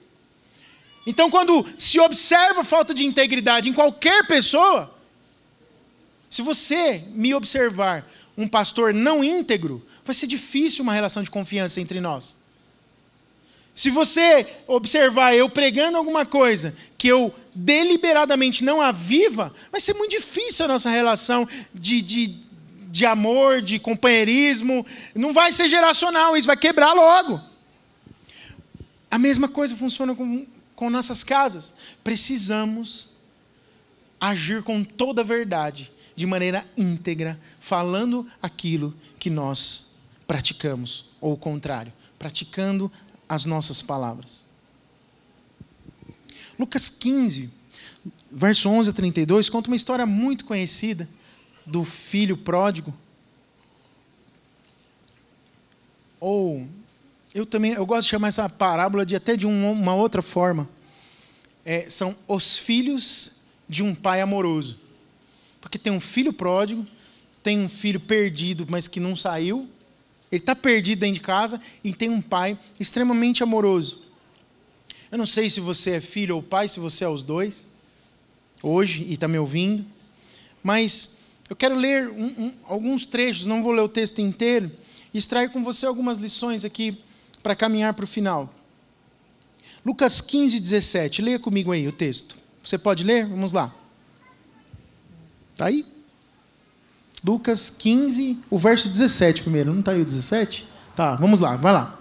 Então, 1.06 1.30
quando 1.30 1.66
se 1.78 1.98
observa 1.98 2.62
falta 2.62 2.92
de 2.92 3.04
integridade 3.04 3.68
em 3.68 3.72
qualquer 3.72 4.26
pessoa, 4.26 4.94
se 6.28 6.42
você 6.42 7.02
me 7.08 7.34
observar 7.34 8.08
um 8.36 8.46
pastor 8.46 8.94
não 8.94 9.24
íntegro, 9.24 9.84
vai 10.04 10.14
ser 10.14 10.26
difícil 10.26 10.82
uma 10.82 10.92
relação 10.92 11.22
de 11.22 11.30
confiança 11.30 11.80
entre 11.80 12.00
nós. 12.00 12.36
Se 13.74 13.90
você 13.90 14.46
observar 14.66 15.34
eu 15.34 15.48
pregando 15.48 15.96
alguma 15.96 16.26
coisa 16.26 16.74
que 16.98 17.08
eu 17.08 17.34
deliberadamente 17.54 18.62
não 18.62 18.80
aviva, 18.80 19.52
vai 19.72 19.80
ser 19.80 19.94
muito 19.94 20.10
difícil 20.10 20.64
a 20.64 20.68
nossa 20.68 20.90
relação 20.90 21.48
de, 21.72 22.02
de, 22.02 22.34
de 22.90 23.06
amor, 23.06 23.62
de 23.62 23.78
companheirismo. 23.78 24.84
Não 25.14 25.32
vai 25.32 25.50
ser 25.52 25.68
geracional, 25.68 26.36
isso 26.36 26.46
vai 26.46 26.56
quebrar 26.56 26.92
logo. 26.92 27.40
A 29.10 29.18
mesma 29.18 29.48
coisa 29.48 29.74
funciona 29.74 30.14
com, 30.14 30.46
com 30.80 30.88
nossas 30.88 31.22
casas. 31.22 31.74
Precisamos 32.02 33.10
agir 34.18 34.62
com 34.62 34.82
toda 34.82 35.20
a 35.20 35.24
verdade, 35.24 35.92
de 36.16 36.24
maneira 36.26 36.66
íntegra, 36.74 37.38
falando 37.60 38.26
aquilo 38.40 38.94
que 39.18 39.28
nós 39.28 39.88
praticamos, 40.26 41.04
ou 41.20 41.34
o 41.34 41.36
contrário, 41.36 41.92
praticando 42.18 42.90
as 43.28 43.44
nossas 43.44 43.82
palavras. 43.82 44.46
Lucas 46.58 46.88
15, 46.88 47.50
verso 48.32 48.70
11 48.70 48.88
a 48.88 48.92
32, 48.94 49.50
conta 49.50 49.68
uma 49.68 49.76
história 49.76 50.06
muito 50.06 50.46
conhecida 50.46 51.06
do 51.66 51.84
filho 51.84 52.38
pródigo. 52.38 52.94
Ou 56.18 56.66
eu 57.34 57.46
também 57.46 57.72
eu 57.72 57.86
gosto 57.86 58.02
de 58.02 58.10
chamar 58.10 58.28
essa 58.28 58.48
parábola 58.48 59.06
de 59.06 59.14
até 59.14 59.36
de 59.36 59.46
um, 59.46 59.72
uma 59.72 59.94
outra 59.94 60.22
forma. 60.22 60.68
É, 61.64 61.88
são 61.88 62.16
os 62.26 62.56
filhos 62.56 63.32
de 63.68 63.82
um 63.82 63.94
pai 63.94 64.20
amoroso. 64.20 64.78
Porque 65.60 65.78
tem 65.78 65.92
um 65.92 66.00
filho 66.00 66.32
pródigo, 66.32 66.86
tem 67.42 67.58
um 67.58 67.68
filho 67.68 68.00
perdido, 68.00 68.66
mas 68.68 68.88
que 68.88 68.98
não 68.98 69.14
saiu, 69.14 69.68
ele 70.30 70.40
está 70.40 70.54
perdido 70.54 71.00
dentro 71.00 71.14
de 71.14 71.20
casa 71.20 71.60
e 71.82 71.92
tem 71.92 72.08
um 72.08 72.22
pai 72.22 72.58
extremamente 72.78 73.42
amoroso. 73.42 74.02
Eu 75.10 75.18
não 75.18 75.26
sei 75.26 75.50
se 75.50 75.60
você 75.60 75.92
é 75.92 76.00
filho 76.00 76.36
ou 76.36 76.42
pai, 76.42 76.68
se 76.68 76.78
você 76.78 77.04
é 77.04 77.08
os 77.08 77.24
dois, 77.24 77.68
hoje 78.62 79.04
e 79.04 79.14
está 79.14 79.26
me 79.26 79.38
ouvindo, 79.38 79.84
mas 80.62 81.16
eu 81.48 81.56
quero 81.56 81.74
ler 81.74 82.08
um, 82.08 82.26
um, 82.26 82.52
alguns 82.64 83.06
trechos, 83.06 83.46
não 83.46 83.62
vou 83.62 83.72
ler 83.72 83.82
o 83.82 83.88
texto 83.88 84.20
inteiro, 84.20 84.70
e 85.12 85.18
extrair 85.18 85.50
com 85.50 85.64
você 85.64 85.84
algumas 85.84 86.18
lições 86.18 86.64
aqui 86.64 86.96
para 87.42 87.56
caminhar 87.56 87.94
para 87.94 88.04
o 88.04 88.08
final. 88.08 88.52
Lucas 89.84 90.20
15, 90.20 90.60
17, 90.60 91.22
leia 91.22 91.38
comigo 91.38 91.72
aí 91.72 91.88
o 91.88 91.92
texto. 91.92 92.36
Você 92.62 92.76
pode 92.76 93.02
ler? 93.04 93.26
Vamos 93.26 93.52
lá. 93.52 93.74
Está 95.52 95.66
aí? 95.66 95.86
Lucas 97.24 97.70
15, 97.70 98.38
o 98.50 98.58
verso 98.58 98.88
17 98.88 99.42
primeiro. 99.42 99.72
Não 99.72 99.80
está 99.80 99.92
aí 99.92 100.00
o 100.00 100.04
17? 100.04 100.66
Tá, 100.94 101.16
vamos 101.16 101.40
lá, 101.40 101.56
vai 101.56 101.72
lá. 101.72 102.00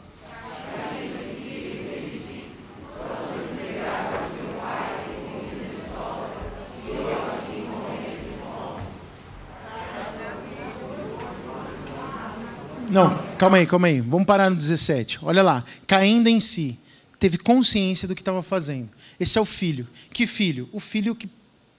Não, 12.90 13.19
calma 13.40 13.58
aí, 13.58 13.66
calma 13.66 13.88
aí. 13.88 14.02
Vamos 14.02 14.28
parar 14.28 14.50
no 14.50 14.56
17. 14.56 15.20
Olha 15.24 15.42
lá. 15.42 15.64
Caindo 15.88 16.28
em 16.28 16.40
si, 16.40 16.78
teve 17.18 17.38
consciência 17.38 18.08
do 18.08 18.14
que 18.14 18.22
estava 18.22 18.44
fazendo. 18.44 18.90
Esse 19.20 19.38
é 19.38 19.42
o 19.42 19.46
filho. 19.46 19.88
Que 20.14 20.28
filho? 20.28 20.70
O 20.72 20.80
filho 20.80 21.16
que 21.16 21.28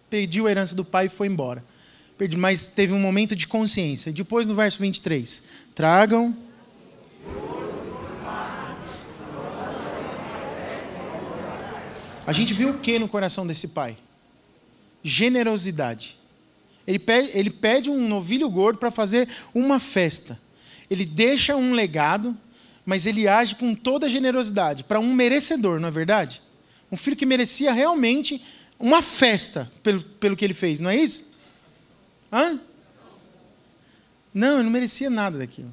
pediu 0.09 0.47
a 0.47 0.51
herança 0.51 0.75
do 0.75 0.85
pai 0.85 1.07
e 1.07 1.09
foi 1.09 1.29
embora 1.29 1.65
mas 2.37 2.67
teve 2.67 2.93
um 2.93 2.99
momento 2.99 3.35
de 3.35 3.47
consciência. 3.47 4.13
Depois, 4.13 4.47
no 4.47 4.55
verso 4.55 4.79
23, 4.79 5.43
tragam. 5.75 6.37
A 12.27 12.33
gente 12.33 12.53
viu 12.53 12.71
o 12.71 12.79
que 12.79 12.99
no 12.99 13.09
coração 13.09 13.47
desse 13.47 13.69
pai? 13.69 13.97
Generosidade. 15.03 16.19
Ele 16.87 16.99
pede, 16.99 17.31
ele 17.35 17.51
pede 17.51 17.91
um 17.91 18.07
novilho 18.07 18.49
gordo 18.51 18.79
para 18.79 18.91
fazer 18.91 19.29
uma 19.55 19.81
festa. 19.81 20.39
Ele 20.91 21.05
deixa 21.05 21.57
um 21.57 21.73
legado, 21.73 22.37
mas 22.85 23.07
ele 23.07 23.29
age 23.29 23.55
com 23.55 23.75
toda 23.75 24.09
generosidade 24.09 24.85
para 24.85 24.99
um 24.99 25.15
merecedor, 25.15 25.79
não 25.79 25.89
é 25.89 25.93
verdade? 25.93 26.43
Um 26.91 26.97
filho 26.97 27.17
que 27.17 27.25
merecia 27.25 27.73
realmente 27.73 28.43
uma 28.79 29.01
festa 29.01 29.71
pelo, 29.83 30.03
pelo 30.03 30.37
que 30.37 30.45
ele 30.45 30.55
fez, 30.55 30.81
não 30.81 30.91
é 30.91 30.97
isso? 30.97 31.31
Hã? 32.33 32.61
Não, 34.35 34.59
eu 34.59 34.65
não 34.65 34.71
merecia 34.71 35.09
nada 35.09 35.39
daquilo. 35.39 35.73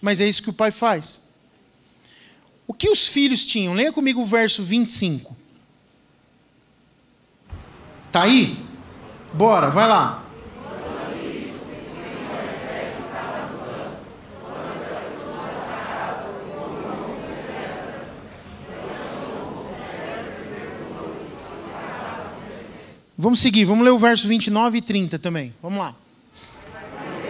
Mas 0.00 0.20
é 0.20 0.26
isso 0.26 0.42
que 0.42 0.50
o 0.50 0.54
pai 0.54 0.70
faz. 0.70 1.22
O 2.66 2.74
que 2.74 2.88
os 2.88 3.08
filhos 3.08 3.46
tinham? 3.46 3.74
Leia 3.74 3.92
comigo 3.92 4.20
o 4.20 4.24
verso 4.24 4.62
25. 4.62 5.36
Está 8.06 8.22
aí? 8.22 8.62
Bora, 9.32 9.70
vai 9.70 9.88
lá. 9.88 10.27
Vamos 23.28 23.40
seguir, 23.40 23.66
vamos 23.66 23.84
ler 23.84 23.90
o 23.90 23.98
verso 23.98 24.26
29 24.26 24.78
e 24.78 24.80
30 24.80 25.18
também. 25.18 25.54
Vamos 25.62 25.78
lá. 25.78 25.94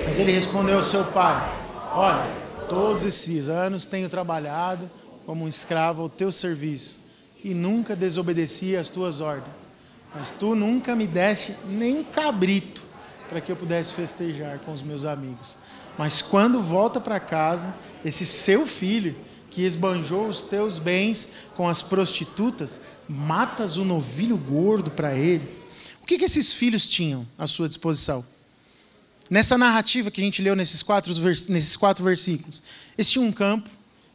Mas 0.07 0.17
ele 0.21 0.31
respondeu 0.31 0.77
ao 0.77 0.83
seu 0.83 1.03
pai: 1.07 1.53
Olha, 1.93 2.25
todos 2.69 3.05
esses 3.05 3.49
anos 3.49 3.85
tenho 3.85 4.09
trabalhado 4.09 4.89
como 5.27 5.45
um 5.45 5.49
escravo 5.49 6.03
ao 6.03 6.09
teu 6.09 6.31
serviço 6.31 6.97
e 7.43 7.53
nunca 7.53 7.97
desobedeci 7.97 8.77
às 8.77 8.91
tuas 8.91 9.21
ordens. 9.21 9.53
Mas 10.15 10.31
tu 10.31 10.55
nunca 10.55 10.95
me 10.95 11.05
deste 11.05 11.53
nem 11.69 12.05
cabrito 12.05 12.85
para 13.29 13.41
que 13.41 13.51
eu 13.51 13.57
pudesse 13.57 13.93
festejar 13.93 14.61
com 14.61 14.73
os 14.73 14.83
meus 14.83 15.05
amigos. 15.05 15.59
Mas 15.99 16.23
quando 16.23 16.63
volta 16.63 17.01
para 17.01 17.19
casa, 17.19 17.75
esse 18.05 18.25
seu 18.25 18.65
filho 18.65 19.17
que 19.51 19.65
esbanjou 19.65 20.29
os 20.29 20.45
teus 20.45 20.79
bens 20.79 21.29
com 21.57 21.67
as 21.67 21.83
prostitutas, 21.83 22.79
matas 23.09 23.77
o 23.77 23.85
novilho 23.85 24.37
gordo 24.37 24.93
para 24.93 25.13
ele. 25.13 25.58
Que, 26.09 26.17
que 26.17 26.25
esses 26.25 26.55
filhos 26.55 26.89
tinham 26.89 27.29
à 27.37 27.47
sua 27.47 27.69
disposição? 27.69 28.25
Nessa 29.29 29.59
narrativa 29.59 30.11
que 30.11 30.23
a 30.23 30.25
gente 30.25 30.41
leu 30.41 30.57
nesses 30.57 30.83
quatro, 30.83 31.13
nesses 31.51 31.77
quatro 31.77 32.03
versículos, 32.03 32.63
eles 32.97 33.11
tinham 33.11 33.27
um 33.27 33.31
campo 33.31 33.69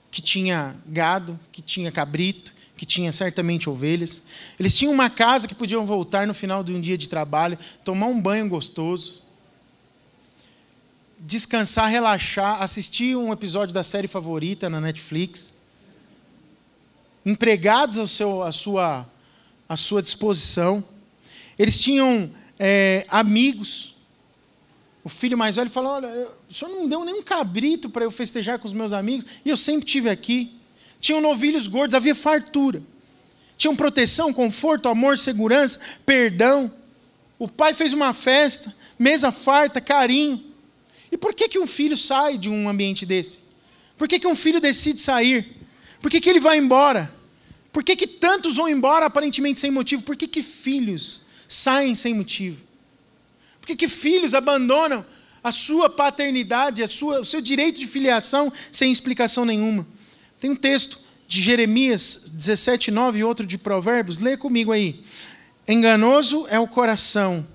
que 0.09 0.19
tinha 0.19 0.75
gado, 0.87 1.39
que 1.51 1.61
tinha 1.61 1.91
cabrito, 1.91 2.51
que 2.75 2.83
tinha 2.83 3.11
certamente 3.11 3.69
ovelhas. 3.69 4.23
Eles 4.59 4.75
tinham 4.75 4.91
uma 4.91 5.07
casa 5.07 5.47
que 5.47 5.53
podiam 5.53 5.85
voltar 5.85 6.25
no 6.25 6.33
final 6.33 6.63
de 6.63 6.73
um 6.73 6.81
dia 6.81 6.97
de 6.97 7.07
trabalho, 7.07 7.59
tomar 7.85 8.07
um 8.07 8.19
banho 8.19 8.49
gostoso, 8.49 9.21
descansar, 11.19 11.91
relaxar, 11.91 12.59
assistir 12.63 13.15
um 13.15 13.31
episódio 13.31 13.71
da 13.71 13.83
série 13.83 14.07
favorita 14.07 14.67
na 14.67 14.81
Netflix. 14.81 15.53
Empregados 17.23 17.99
ao 17.99 18.07
seu, 18.07 18.41
à, 18.41 18.51
sua, 18.51 19.07
à 19.69 19.75
sua 19.75 20.01
disposição. 20.01 20.83
Eles 21.57 21.81
tinham 21.81 22.31
é, 22.59 23.05
amigos. 23.09 23.95
O 25.03 25.09
filho 25.09 25.37
mais 25.37 25.55
velho 25.55 25.69
falou: 25.69 25.93
Olha, 25.93 26.09
o 26.49 26.53
senhor 26.53 26.71
não 26.71 26.87
deu 26.87 27.03
nenhum 27.03 27.21
cabrito 27.21 27.89
para 27.89 28.03
eu 28.03 28.11
festejar 28.11 28.59
com 28.59 28.67
os 28.67 28.73
meus 28.73 28.93
amigos, 28.93 29.25
e 29.43 29.49
eu 29.49 29.57
sempre 29.57 29.85
tive 29.85 30.09
aqui 30.09 30.59
tinham 31.03 31.19
novilhos 31.19 31.67
gordos, 31.67 31.93
havia 31.93 32.15
fartura. 32.15 32.81
Tinham 33.57 33.75
proteção, 33.75 34.31
conforto, 34.31 34.87
amor, 34.87 35.17
segurança, 35.17 35.77
perdão. 36.05 36.71
O 37.37 37.45
pai 37.45 37.73
fez 37.73 37.91
uma 37.91 38.13
festa, 38.13 38.73
mesa 38.97 39.29
farta, 39.29 39.81
carinho. 39.81 40.41
E 41.11 41.17
por 41.17 41.33
que, 41.33 41.49
que 41.49 41.59
um 41.59 41.67
filho 41.67 41.97
sai 41.97 42.37
de 42.37 42.49
um 42.49 42.69
ambiente 42.69 43.05
desse? 43.05 43.41
Por 43.97 44.07
que, 44.07 44.17
que 44.17 44.25
um 44.25 44.33
filho 44.33 44.61
decide 44.61 45.01
sair? 45.01 45.57
Por 46.01 46.09
que, 46.09 46.21
que 46.21 46.29
ele 46.29 46.39
vai 46.39 46.57
embora? 46.57 47.13
Por 47.73 47.83
que, 47.83 47.97
que 47.97 48.07
tantos 48.07 48.55
vão 48.55 48.69
embora 48.69 49.05
aparentemente 49.05 49.59
sem 49.59 49.71
motivo? 49.71 50.03
Por 50.03 50.15
que, 50.15 50.25
que 50.25 50.41
filhos 50.41 51.23
saem 51.47 51.95
sem 51.95 52.13
motivo? 52.13 52.61
Por 53.59 53.67
que, 53.67 53.75
que 53.75 53.87
filhos 53.87 54.33
abandonam 54.33 55.05
a 55.43 55.51
sua 55.51 55.89
paternidade, 55.89 56.83
a 56.83 56.87
sua, 56.87 57.21
o 57.21 57.25
seu 57.25 57.41
direito 57.41 57.79
de 57.79 57.87
filiação 57.87 58.51
sem 58.71 58.91
explicação 58.91 59.45
nenhuma? 59.45 59.87
Tem 60.39 60.49
um 60.49 60.55
texto 60.55 60.99
de 61.27 61.41
Jeremias 61.41 62.29
17, 62.33 62.91
9 62.91 63.19
e 63.19 63.23
outro 63.23 63.45
de 63.45 63.57
Provérbios. 63.57 64.19
Lê 64.19 64.35
comigo 64.35 64.71
aí. 64.71 65.03
Enganoso 65.67 66.45
é 66.49 66.59
o 66.59 66.67
coração, 66.67 67.47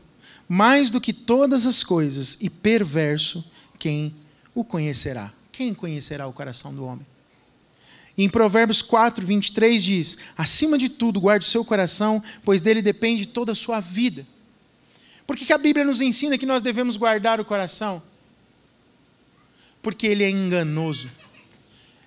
mais 0.48 0.90
do 0.90 1.00
que 1.00 1.12
todas 1.12 1.66
as 1.66 1.84
coisas, 1.84 2.38
e 2.40 2.48
perverso 2.48 3.44
quem 3.78 4.14
o 4.54 4.64
conhecerá. 4.64 5.32
Quem 5.52 5.74
conhecerá 5.74 6.26
o 6.26 6.32
coração 6.32 6.74
do 6.74 6.84
homem? 6.84 7.06
Em 8.18 8.28
Provérbios 8.28 8.82
4, 8.82 9.24
23 9.24 9.82
diz: 9.82 10.18
Acima 10.36 10.76
de 10.76 10.88
tudo, 10.88 11.20
guarde 11.20 11.46
o 11.46 11.48
seu 11.48 11.64
coração, 11.64 12.20
pois 12.44 12.60
dele 12.60 12.82
depende 12.82 13.26
toda 13.26 13.52
a 13.52 13.54
sua 13.54 13.78
vida. 13.78 14.26
Por 15.24 15.36
que, 15.36 15.46
que 15.46 15.52
a 15.52 15.58
Bíblia 15.58 15.84
nos 15.84 16.00
ensina 16.00 16.36
que 16.36 16.44
nós 16.44 16.60
devemos 16.60 16.96
guardar 16.96 17.40
o 17.40 17.44
coração? 17.44 18.02
Porque 19.80 20.04
ele 20.08 20.24
é 20.24 20.30
enganoso. 20.30 21.08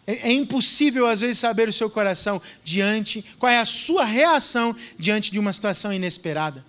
É, 0.06 0.30
é, 0.30 0.34
impossível, 0.34 1.08
às 1.08 1.22
vezes, 1.22 1.38
saber 1.38 1.70
o 1.70 1.74
seu 1.74 1.90
coração 1.90 2.42
diante, 2.62 3.24
qual 3.40 3.50
é 3.50 3.60
a 3.60 3.66
sua 3.66 4.04
reação 4.04 4.76
diante 4.98 5.32
de 5.32 5.40
uma 5.40 5.54
situação 5.54 5.94
inesperada. 5.94 6.66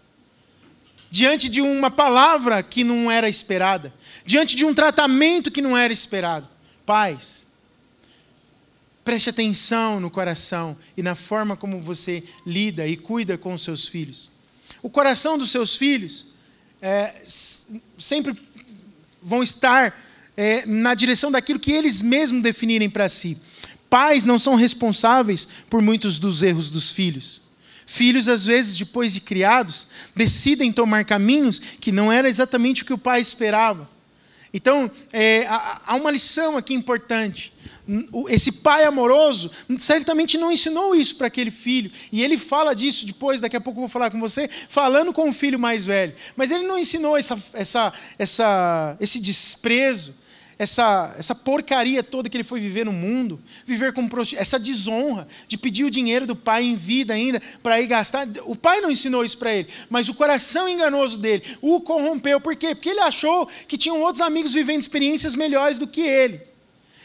Diante 1.10 1.48
de 1.48 1.60
uma 1.60 1.90
palavra 1.90 2.62
que 2.62 2.84
não 2.84 3.10
era 3.10 3.28
esperada. 3.28 3.92
Diante 4.24 4.54
de 4.54 4.64
um 4.64 4.72
tratamento 4.72 5.50
que 5.50 5.60
não 5.60 5.76
era 5.76 5.92
esperado. 5.92 6.48
Pais, 6.86 7.46
preste 9.04 9.30
atenção 9.30 9.98
no 10.00 10.10
coração 10.10 10.76
e 10.96 11.02
na 11.02 11.14
forma 11.14 11.56
como 11.56 11.80
você 11.80 12.22
lida 12.46 12.86
e 12.86 12.96
cuida 12.96 13.36
com 13.36 13.54
os 13.54 13.62
seus 13.62 13.88
filhos. 13.88 14.30
O 14.82 14.90
coração 14.90 15.36
dos 15.38 15.50
seus 15.50 15.76
filhos 15.76 16.26
é, 16.80 17.22
sempre 17.98 18.36
vão 19.22 19.42
estar 19.42 19.96
é, 20.36 20.66
na 20.66 20.94
direção 20.94 21.30
daquilo 21.30 21.60
que 21.60 21.72
eles 21.72 22.02
mesmos 22.02 22.42
definirem 22.42 22.90
para 22.90 23.08
si. 23.08 23.38
Pais 23.88 24.24
não 24.24 24.38
são 24.38 24.54
responsáveis 24.54 25.46
por 25.68 25.82
muitos 25.82 26.18
dos 26.18 26.42
erros 26.42 26.70
dos 26.70 26.90
filhos. 26.90 27.42
Filhos, 27.86 28.28
às 28.28 28.46
vezes, 28.46 28.74
depois 28.74 29.12
de 29.12 29.20
criados, 29.20 29.86
decidem 30.16 30.72
tomar 30.72 31.04
caminhos 31.04 31.58
que 31.58 31.92
não 31.92 32.10
era 32.10 32.28
exatamente 32.28 32.82
o 32.82 32.86
que 32.86 32.94
o 32.94 32.98
pai 32.98 33.20
esperava. 33.20 33.88
Então, 34.54 34.90
é, 35.12 35.46
há 35.48 35.94
uma 35.94 36.10
lição 36.10 36.56
aqui 36.56 36.74
importante. 36.74 37.52
Esse 38.28 38.52
pai 38.52 38.84
amoroso 38.84 39.50
certamente 39.78 40.38
não 40.38 40.52
ensinou 40.52 40.94
isso 40.94 41.16
para 41.16 41.26
aquele 41.26 41.50
filho. 41.50 41.90
E 42.12 42.22
ele 42.22 42.36
fala 42.36 42.74
disso 42.74 43.06
depois, 43.06 43.40
daqui 43.40 43.56
a 43.56 43.60
pouco 43.60 43.78
eu 43.78 43.82
vou 43.82 43.88
falar 43.88 44.10
com 44.10 44.20
você, 44.20 44.48
falando 44.68 45.12
com 45.12 45.28
o 45.28 45.32
filho 45.32 45.58
mais 45.58 45.86
velho. 45.86 46.14
Mas 46.36 46.50
ele 46.50 46.66
não 46.66 46.78
ensinou 46.78 47.16
essa, 47.16 47.42
essa, 47.52 47.92
essa, 48.18 48.96
esse 49.00 49.18
desprezo, 49.18 50.14
essa, 50.62 51.12
essa 51.18 51.34
porcaria 51.34 52.04
toda 52.04 52.28
que 52.28 52.36
ele 52.36 52.44
foi 52.44 52.60
viver 52.60 52.84
no 52.84 52.92
mundo, 52.92 53.42
viver 53.66 53.92
com 53.92 54.08
essa 54.36 54.60
desonra 54.60 55.26
de 55.48 55.58
pedir 55.58 55.84
o 55.84 55.90
dinheiro 55.90 56.24
do 56.24 56.36
pai 56.36 56.62
em 56.62 56.76
vida 56.76 57.12
ainda 57.12 57.42
para 57.60 57.80
ir 57.80 57.88
gastar. 57.88 58.28
O 58.44 58.54
pai 58.54 58.80
não 58.80 58.88
ensinou 58.88 59.24
isso 59.24 59.36
para 59.36 59.52
ele, 59.52 59.68
mas 59.90 60.08
o 60.08 60.14
coração 60.14 60.68
enganoso 60.68 61.18
dele 61.18 61.42
o 61.60 61.80
corrompeu. 61.80 62.40
Por 62.40 62.54
quê? 62.54 62.76
Porque 62.76 62.90
ele 62.90 63.00
achou 63.00 63.48
que 63.66 63.76
tinham 63.76 64.00
outros 64.00 64.20
amigos 64.20 64.54
vivendo 64.54 64.80
experiências 64.80 65.34
melhores 65.34 65.80
do 65.80 65.86
que 65.86 66.02
ele. 66.02 66.40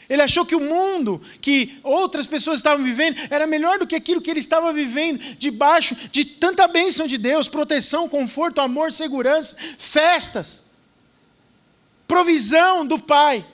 Ele 0.08 0.22
achou 0.22 0.46
que 0.46 0.54
o 0.54 0.60
mundo 0.60 1.20
que 1.40 1.80
outras 1.82 2.28
pessoas 2.28 2.60
estavam 2.60 2.84
vivendo 2.84 3.18
era 3.28 3.46
melhor 3.46 3.78
do 3.78 3.88
que 3.88 3.96
aquilo 3.96 4.22
que 4.22 4.30
ele 4.30 4.40
estava 4.40 4.72
vivendo, 4.72 5.18
debaixo 5.36 5.96
de 6.12 6.24
tanta 6.24 6.66
bênção 6.68 7.08
de 7.08 7.18
Deus, 7.18 7.48
proteção, 7.48 8.08
conforto, 8.08 8.60
amor, 8.60 8.92
segurança, 8.92 9.56
festas 9.78 10.67
provisão 12.08 12.84
do 12.84 12.98
Pai. 12.98 13.46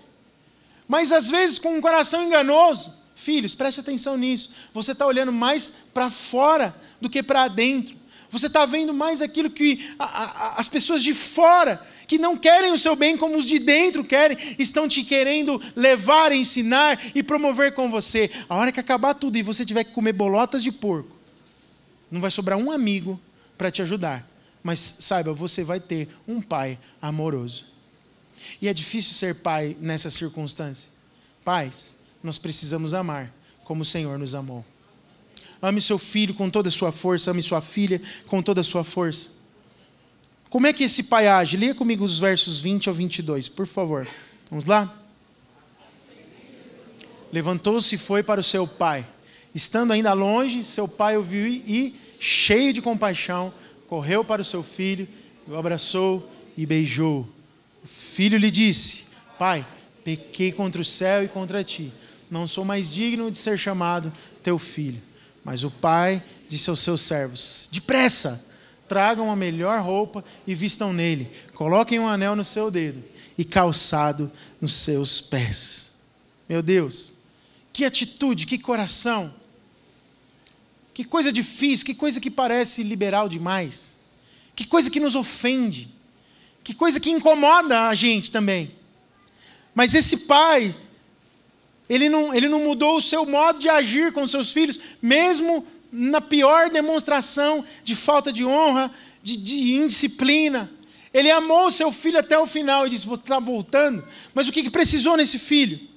Mas 0.88 1.12
às 1.12 1.28
vezes 1.28 1.59
com 1.59 1.76
um 1.76 1.80
coração 1.80 2.24
enganoso. 2.24 2.94
Filhos, 3.14 3.55
preste 3.55 3.80
atenção 3.80 4.16
nisso. 4.16 4.50
Você 4.72 4.92
está 4.92 5.07
olhando 5.07 5.32
mais 5.32 5.72
para 5.92 6.09
fora 6.11 6.74
do 7.00 7.11
que 7.11 7.22
para 7.22 7.48
dentro. 7.48 7.96
Você 8.30 8.48
está 8.48 8.66
vendo 8.66 8.92
mais 8.92 9.22
aquilo 9.22 9.48
que 9.48 9.94
a, 9.98 10.05
a, 10.05 10.61
as 10.61 10.68
pessoas 10.68 11.02
de 11.02 11.14
fora, 11.14 11.80
que 12.09 12.18
não 12.18 12.36
querem 12.36 12.72
o 12.72 12.78
seu 12.78 12.96
bem 12.96 13.16
como 13.16 13.36
os 13.36 13.46
de 13.46 13.61
dentro 13.61 14.02
querem, 14.02 14.36
estão 14.59 14.88
te 14.88 15.05
querendo 15.05 15.61
levar, 15.76 16.32
ensinar 16.32 17.00
e 17.14 17.22
promover 17.22 17.74
com 17.74 17.88
você. 17.88 18.30
A 18.48 18.57
hora 18.57 18.72
que 18.72 18.80
acabar 18.80 19.14
tudo 19.14 19.38
e 19.38 19.42
você 19.42 19.64
tiver 19.64 19.84
que 19.84 19.92
comer 19.92 20.12
bolotas 20.12 20.64
de 20.64 20.72
porco, 20.72 21.16
não 22.11 22.20
vai 22.20 22.30
sobrar 22.30 22.59
um 22.59 22.72
amigo 22.72 23.20
para 23.57 23.70
te 23.70 23.82
ajudar. 23.82 24.28
Mas 24.64 24.96
saiba, 24.98 25.32
você 25.32 25.62
vai 25.62 25.78
ter 25.78 26.09
um 26.26 26.40
pai 26.40 26.78
amoroso. 27.00 27.74
E 28.61 28.68
é 28.68 28.74
difícil 28.74 29.14
ser 29.14 29.36
pai 29.36 29.76
nessa 29.80 30.11
circunstância. 30.11 30.90
Pais, 31.45 31.97
nós 32.22 32.38
precisamos 32.38 32.95
amar 32.95 33.32
como 33.64 33.82
o 33.82 33.84
Senhor 33.84 34.18
nos 34.18 34.34
amou. 34.34 34.64
Ame 35.61 35.80
seu 35.80 35.99
filho 35.99 36.34
com 36.34 36.51
toda 36.51 36.68
a 36.68 36.72
sua 36.72 36.92
força, 36.92 37.30
ame 37.30 37.42
sua 37.42 37.61
filha 37.61 38.01
com 38.26 38.42
toda 38.42 38.61
a 38.61 38.64
sua 38.64 38.84
força. 38.84 39.30
Como 40.51 40.66
é 40.66 40.72
que 40.72 40.84
esse 40.84 41.03
pai 41.03 41.26
age? 41.26 41.57
Leia 41.57 41.74
comigo 41.74 42.05
os 42.05 42.18
versos 42.18 42.61
20 42.61 42.88
ao 42.88 42.95
22, 42.95 43.49
por 43.49 43.66
favor. 43.66 44.07
Vamos 44.51 44.66
lá? 44.66 44.95
Levantou-se 47.32 47.95
e 47.95 47.99
foi 47.99 48.22
para 48.22 48.40
o 48.40 48.45
seu 48.45 48.66
pai. 48.66 49.07
Estando 49.55 49.92
ainda 49.92 50.12
longe, 50.12 50.62
seu 50.62 50.86
pai 50.86 51.16
o 51.16 51.22
viu 51.22 51.47
e, 51.47 51.99
cheio 52.20 52.72
de 52.72 52.80
compaixão, 52.80 53.53
correu 53.88 54.24
para 54.24 54.42
o 54.42 54.45
seu 54.45 54.62
filho, 54.62 55.09
o 55.49 55.57
abraçou 55.57 56.30
e 56.57 56.64
beijou. 56.64 57.28
Filho 58.15 58.39
lhe 58.39 58.49
disse: 58.49 59.07
Pai, 59.37 59.67
pequei 60.05 60.53
contra 60.53 60.81
o 60.81 60.85
céu 60.85 61.25
e 61.25 61.29
contra 61.29 61.65
ti. 61.65 61.93
Não 62.31 62.47
sou 62.47 62.65
mais 62.65 62.89
digno 62.89 63.29
de 63.29 63.37
ser 63.37 63.59
chamado 63.59 64.12
teu 64.41 64.57
filho. 64.57 65.03
Mas 65.45 65.65
o 65.65 65.71
pai 65.71 66.23
disse 66.49 66.71
aos 66.71 66.79
seus 66.79 67.01
servos: 67.01 67.69
Depressa, 67.73 68.41
tragam 68.87 69.33
a 69.33 69.35
melhor 69.37 69.83
roupa 69.83 70.25
e 70.47 70.55
vistam 70.55 70.93
nele. 70.93 71.29
Coloquem 71.55 71.99
um 71.99 72.07
anel 72.07 72.37
no 72.37 72.45
seu 72.45 72.71
dedo 72.71 73.03
e 73.37 73.45
calçado 73.45 74.31
nos 74.61 74.75
seus 74.75 75.21
pés. 75.21 75.91
Meu 76.49 76.62
Deus, 76.62 77.15
que 77.73 77.85
atitude, 77.85 78.47
que 78.47 78.59
coração. 78.59 79.35
Que 80.95 81.03
coisa 81.03 81.33
difícil, 81.33 81.85
que 81.85 81.97
coisa 81.97 82.21
que 82.21 82.31
parece 82.31 82.85
liberal 82.85 83.29
demais. 83.29 83.99
Que 84.55 84.65
coisa 84.65 84.89
que 84.89 85.01
nos 85.01 85.17
ofende. 85.17 85.93
Que 86.65 86.75
coisa 86.75 86.99
que 86.99 87.11
incomoda 87.11 87.89
a 87.89 87.95
gente 87.95 88.31
também. 88.31 88.75
Mas 89.75 89.95
esse 89.95 90.17
pai, 90.17 90.75
ele 91.89 92.09
não, 92.09 92.33
ele 92.33 92.49
não 92.49 92.61
mudou 92.61 92.97
o 92.97 93.03
seu 93.03 93.27
modo 93.27 93.59
de 93.59 93.69
agir 93.69 94.12
com 94.12 94.27
seus 94.27 94.51
filhos, 94.51 94.81
mesmo 95.03 95.67
na 95.93 96.23
pior 96.23 96.71
demonstração 96.71 97.62
de 97.85 97.95
falta 97.95 98.33
de 98.33 98.47
honra, 98.47 98.91
de, 99.23 99.37
de 99.37 99.75
indisciplina. 99.75 100.71
Ele 101.12 101.31
amou 101.31 101.71
seu 101.71 101.93
filho 101.93 102.19
até 102.19 102.39
o 102.39 102.47
final 102.47 102.87
e 102.87 102.91
disse: 102.91 103.07
Você 103.07 103.21
está 103.21 103.39
voltando, 103.39 104.03
mas 104.33 104.49
o 104.49 104.53
que, 104.53 104.62
que 104.62 104.71
precisou 104.71 105.19
nesse 105.19 105.39
filho? 105.39 105.93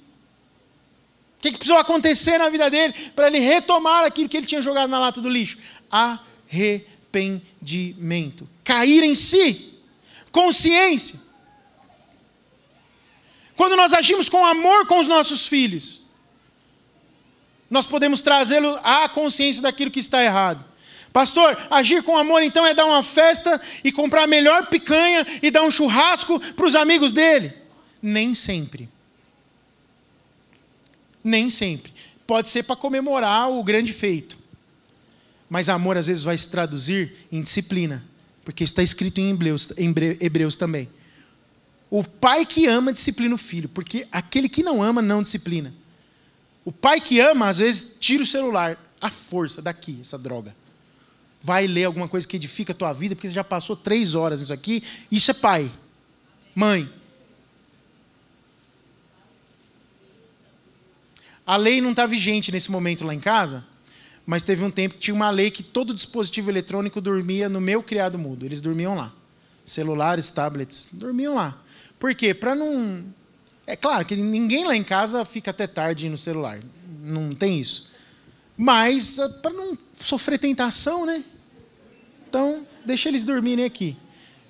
O 1.38 1.40
que, 1.40 1.52
que 1.52 1.56
precisou 1.56 1.78
acontecer 1.78 2.36
na 2.36 2.50
vida 2.50 2.68
dele 2.68 2.92
para 3.14 3.28
ele 3.28 3.38
retomar 3.38 4.04
aquilo 4.04 4.28
que 4.28 4.36
ele 4.36 4.46
tinha 4.46 4.60
jogado 4.60 4.90
na 4.90 4.98
lata 4.98 5.20
do 5.20 5.30
lixo? 5.30 5.56
Arrependimento. 5.90 8.46
Cair 8.64 9.04
em 9.04 9.14
si. 9.14 9.77
Consciência. 10.30 11.20
Quando 13.56 13.76
nós 13.76 13.92
agimos 13.92 14.28
com 14.28 14.44
amor 14.46 14.86
com 14.86 14.98
os 14.98 15.08
nossos 15.08 15.48
filhos, 15.48 16.00
nós 17.68 17.86
podemos 17.86 18.22
trazê-lo 18.22 18.78
à 18.82 19.08
consciência 19.08 19.60
daquilo 19.60 19.90
que 19.90 20.00
está 20.00 20.22
errado. 20.22 20.64
Pastor, 21.12 21.58
agir 21.70 22.02
com 22.02 22.16
amor 22.16 22.42
então 22.42 22.64
é 22.64 22.72
dar 22.72 22.86
uma 22.86 23.02
festa 23.02 23.60
e 23.82 23.90
comprar 23.90 24.24
a 24.24 24.26
melhor 24.26 24.68
picanha 24.68 25.26
e 25.42 25.50
dar 25.50 25.62
um 25.62 25.70
churrasco 25.70 26.38
para 26.54 26.66
os 26.66 26.74
amigos 26.74 27.12
dele? 27.12 27.52
Nem 28.00 28.34
sempre. 28.34 28.88
Nem 31.24 31.50
sempre. 31.50 31.92
Pode 32.26 32.48
ser 32.48 32.62
para 32.62 32.76
comemorar 32.76 33.50
o 33.50 33.62
grande 33.64 33.92
feito. 33.92 34.38
Mas 35.48 35.68
amor 35.68 35.96
às 35.96 36.06
vezes 36.06 36.22
vai 36.22 36.36
se 36.36 36.48
traduzir 36.48 37.26
em 37.32 37.42
disciplina, 37.42 38.04
porque 38.48 38.64
está 38.64 38.82
escrito 38.82 39.20
em 39.20 39.28
Hebreus, 39.28 39.68
em 39.76 39.94
Hebreus 40.20 40.56
também. 40.56 40.88
O 41.90 42.02
pai 42.02 42.46
que 42.46 42.66
ama 42.66 42.94
disciplina 42.94 43.34
o 43.34 43.36
filho, 43.36 43.68
porque 43.68 44.08
aquele 44.10 44.48
que 44.48 44.62
não 44.62 44.82
ama 44.82 45.02
não 45.02 45.20
disciplina. 45.20 45.74
O 46.64 46.72
pai 46.72 46.98
que 46.98 47.20
ama, 47.20 47.46
às 47.46 47.58
vezes, 47.58 47.96
tira 48.00 48.22
o 48.22 48.26
celular, 48.26 48.82
a 49.02 49.10
força 49.10 49.60
daqui, 49.60 49.98
essa 50.00 50.16
droga. 50.16 50.56
Vai 51.42 51.66
ler 51.66 51.84
alguma 51.84 52.08
coisa 52.08 52.26
que 52.26 52.36
edifica 52.36 52.72
a 52.72 52.74
tua 52.74 52.90
vida, 52.94 53.14
porque 53.14 53.28
você 53.28 53.34
já 53.34 53.44
passou 53.44 53.76
três 53.76 54.14
horas 54.14 54.40
nisso 54.40 54.54
aqui. 54.54 54.82
Isso 55.12 55.30
é 55.30 55.34
pai. 55.34 55.70
Mãe. 56.54 56.90
A 61.44 61.58
lei 61.58 61.82
não 61.82 61.90
está 61.90 62.06
vigente 62.06 62.50
nesse 62.50 62.70
momento 62.70 63.04
lá 63.04 63.12
em 63.12 63.20
casa, 63.20 63.66
mas 64.28 64.42
teve 64.42 64.62
um 64.62 64.70
tempo 64.70 64.96
que 64.96 65.00
tinha 65.00 65.14
uma 65.14 65.30
lei 65.30 65.50
que 65.50 65.62
todo 65.62 65.94
dispositivo 65.94 66.50
eletrônico 66.50 67.00
dormia 67.00 67.48
no 67.48 67.62
meu 67.62 67.82
criado 67.82 68.18
mudo. 68.18 68.44
Eles 68.44 68.60
dormiam 68.60 68.94
lá. 68.94 69.10
Celulares, 69.64 70.30
tablets, 70.30 70.90
dormiam 70.92 71.34
lá. 71.34 71.58
Por 71.98 72.14
quê? 72.14 72.34
Para 72.34 72.54
não. 72.54 73.06
É 73.66 73.74
claro 73.74 74.04
que 74.04 74.14
ninguém 74.14 74.66
lá 74.66 74.76
em 74.76 74.84
casa 74.84 75.24
fica 75.24 75.50
até 75.50 75.66
tarde 75.66 76.10
no 76.10 76.18
celular. 76.18 76.60
Não 77.00 77.32
tem 77.32 77.58
isso. 77.58 77.88
Mas 78.54 79.18
eh, 79.18 79.28
para 79.30 79.50
não 79.50 79.78
sofrer 79.98 80.38
tentação, 80.38 81.06
né? 81.06 81.24
Então, 82.28 82.66
deixa 82.84 83.08
eles 83.08 83.24
dormirem 83.24 83.64
aqui. 83.64 83.96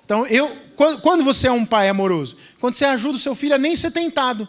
Então, 0.04 0.26
eu, 0.26 0.56
quando 1.02 1.22
você 1.22 1.46
é 1.46 1.52
um 1.52 1.64
pai 1.64 1.88
amoroso, 1.88 2.36
quando 2.58 2.74
você 2.74 2.84
ajuda 2.84 3.16
o 3.16 3.20
seu 3.20 3.36
filho 3.36 3.54
a 3.54 3.58
nem 3.58 3.76
ser 3.76 3.92
tentado, 3.92 4.48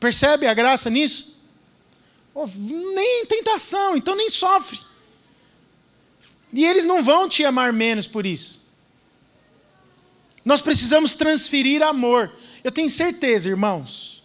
percebe 0.00 0.48
a 0.48 0.54
graça 0.54 0.90
nisso? 0.90 1.39
Nem 2.34 3.26
tentação, 3.26 3.96
então 3.96 4.14
nem 4.14 4.30
sofre. 4.30 4.78
E 6.52 6.64
eles 6.64 6.84
não 6.84 7.02
vão 7.02 7.28
te 7.28 7.44
amar 7.44 7.72
menos 7.72 8.06
por 8.06 8.26
isso. 8.26 8.60
Nós 10.44 10.62
precisamos 10.62 11.12
transferir 11.12 11.82
amor. 11.82 12.32
Eu 12.64 12.72
tenho 12.72 12.90
certeza, 12.90 13.48
irmãos, 13.48 14.22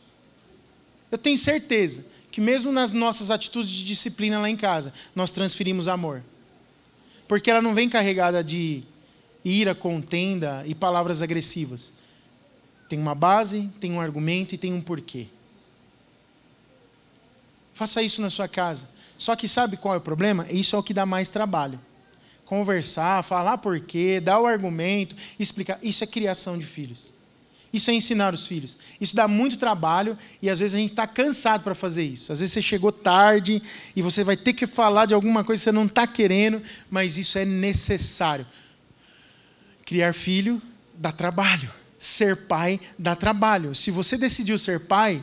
eu 1.11 1.17
tenho 1.17 1.37
certeza 1.37 2.05
que 2.31 2.41
mesmo 2.41 2.71
nas 2.71 2.91
nossas 2.91 3.31
atitudes 3.31 3.71
de 3.71 3.85
disciplina 3.85 4.39
lá 4.39 4.49
em 4.49 4.55
casa, 4.55 4.91
nós 5.15 5.31
transferimos 5.31 5.87
amor. 5.87 6.23
Porque 7.27 7.49
ela 7.49 7.61
não 7.61 7.73
vem 7.73 7.87
carregada 7.87 8.43
de 8.43 8.83
ira, 9.43 9.73
contenda 9.73 10.63
e 10.65 10.75
palavras 10.75 11.21
agressivas. 11.21 11.93
Tem 12.89 12.99
uma 12.99 13.15
base, 13.15 13.69
tem 13.79 13.91
um 13.91 14.01
argumento 14.01 14.53
e 14.53 14.57
tem 14.57 14.73
um 14.73 14.81
porquê. 14.81 15.27
Faça 17.75 18.01
isso 18.01 18.21
na 18.21 18.29
sua 18.29 18.47
casa. 18.47 18.87
Só 19.17 19.35
que 19.35 19.49
sabe 19.49 19.75
qual 19.75 19.93
é 19.93 19.97
o 19.97 20.01
problema? 20.01 20.47
Isso 20.49 20.77
é 20.77 20.79
o 20.79 20.83
que 20.83 20.93
dá 20.93 21.05
mais 21.05 21.29
trabalho. 21.29 21.77
Conversar, 22.45 23.21
falar 23.21 23.57
porquê, 23.57 24.21
dar 24.21 24.39
o 24.39 24.47
argumento, 24.47 25.13
explicar. 25.37 25.77
Isso 25.83 26.01
é 26.01 26.07
criação 26.07 26.57
de 26.57 26.65
filhos. 26.65 27.13
Isso 27.73 27.91
é 27.91 27.93
ensinar 27.93 28.33
os 28.33 28.47
filhos. 28.47 28.77
Isso 29.01 29.13
dá 29.13 29.27
muito 29.27 29.57
trabalho 29.57 30.17
e 30.41 30.49
às 30.49 30.61
vezes 30.61 30.73
a 30.73 30.79
gente 30.79 30.91
está 30.91 31.05
cansado 31.05 31.63
para 31.63 31.75
fazer 31.75 32.05
isso. 32.05 32.31
Às 32.31 32.39
vezes 32.39 32.53
você 32.53 32.61
chegou 32.61 32.93
tarde 32.93 33.61
e 33.93 34.01
você 34.01 34.23
vai 34.23 34.37
ter 34.37 34.53
que 34.53 34.65
falar 34.65 35.05
de 35.05 35.13
alguma 35.13 35.43
coisa 35.43 35.59
que 35.59 35.63
você 35.65 35.71
não 35.73 35.85
está 35.85 36.07
querendo, 36.07 36.61
mas 36.89 37.17
isso 37.17 37.37
é 37.37 37.43
necessário. 37.43 38.47
Criar 39.85 40.13
filho 40.13 40.61
dá 40.93 41.11
trabalho. 41.11 41.69
Ser 41.97 42.47
pai 42.47 42.79
dá 42.97 43.17
trabalho. 43.17 43.75
Se 43.75 43.91
você 43.91 44.17
decidiu 44.17 44.57
ser 44.57 44.87
pai, 44.87 45.21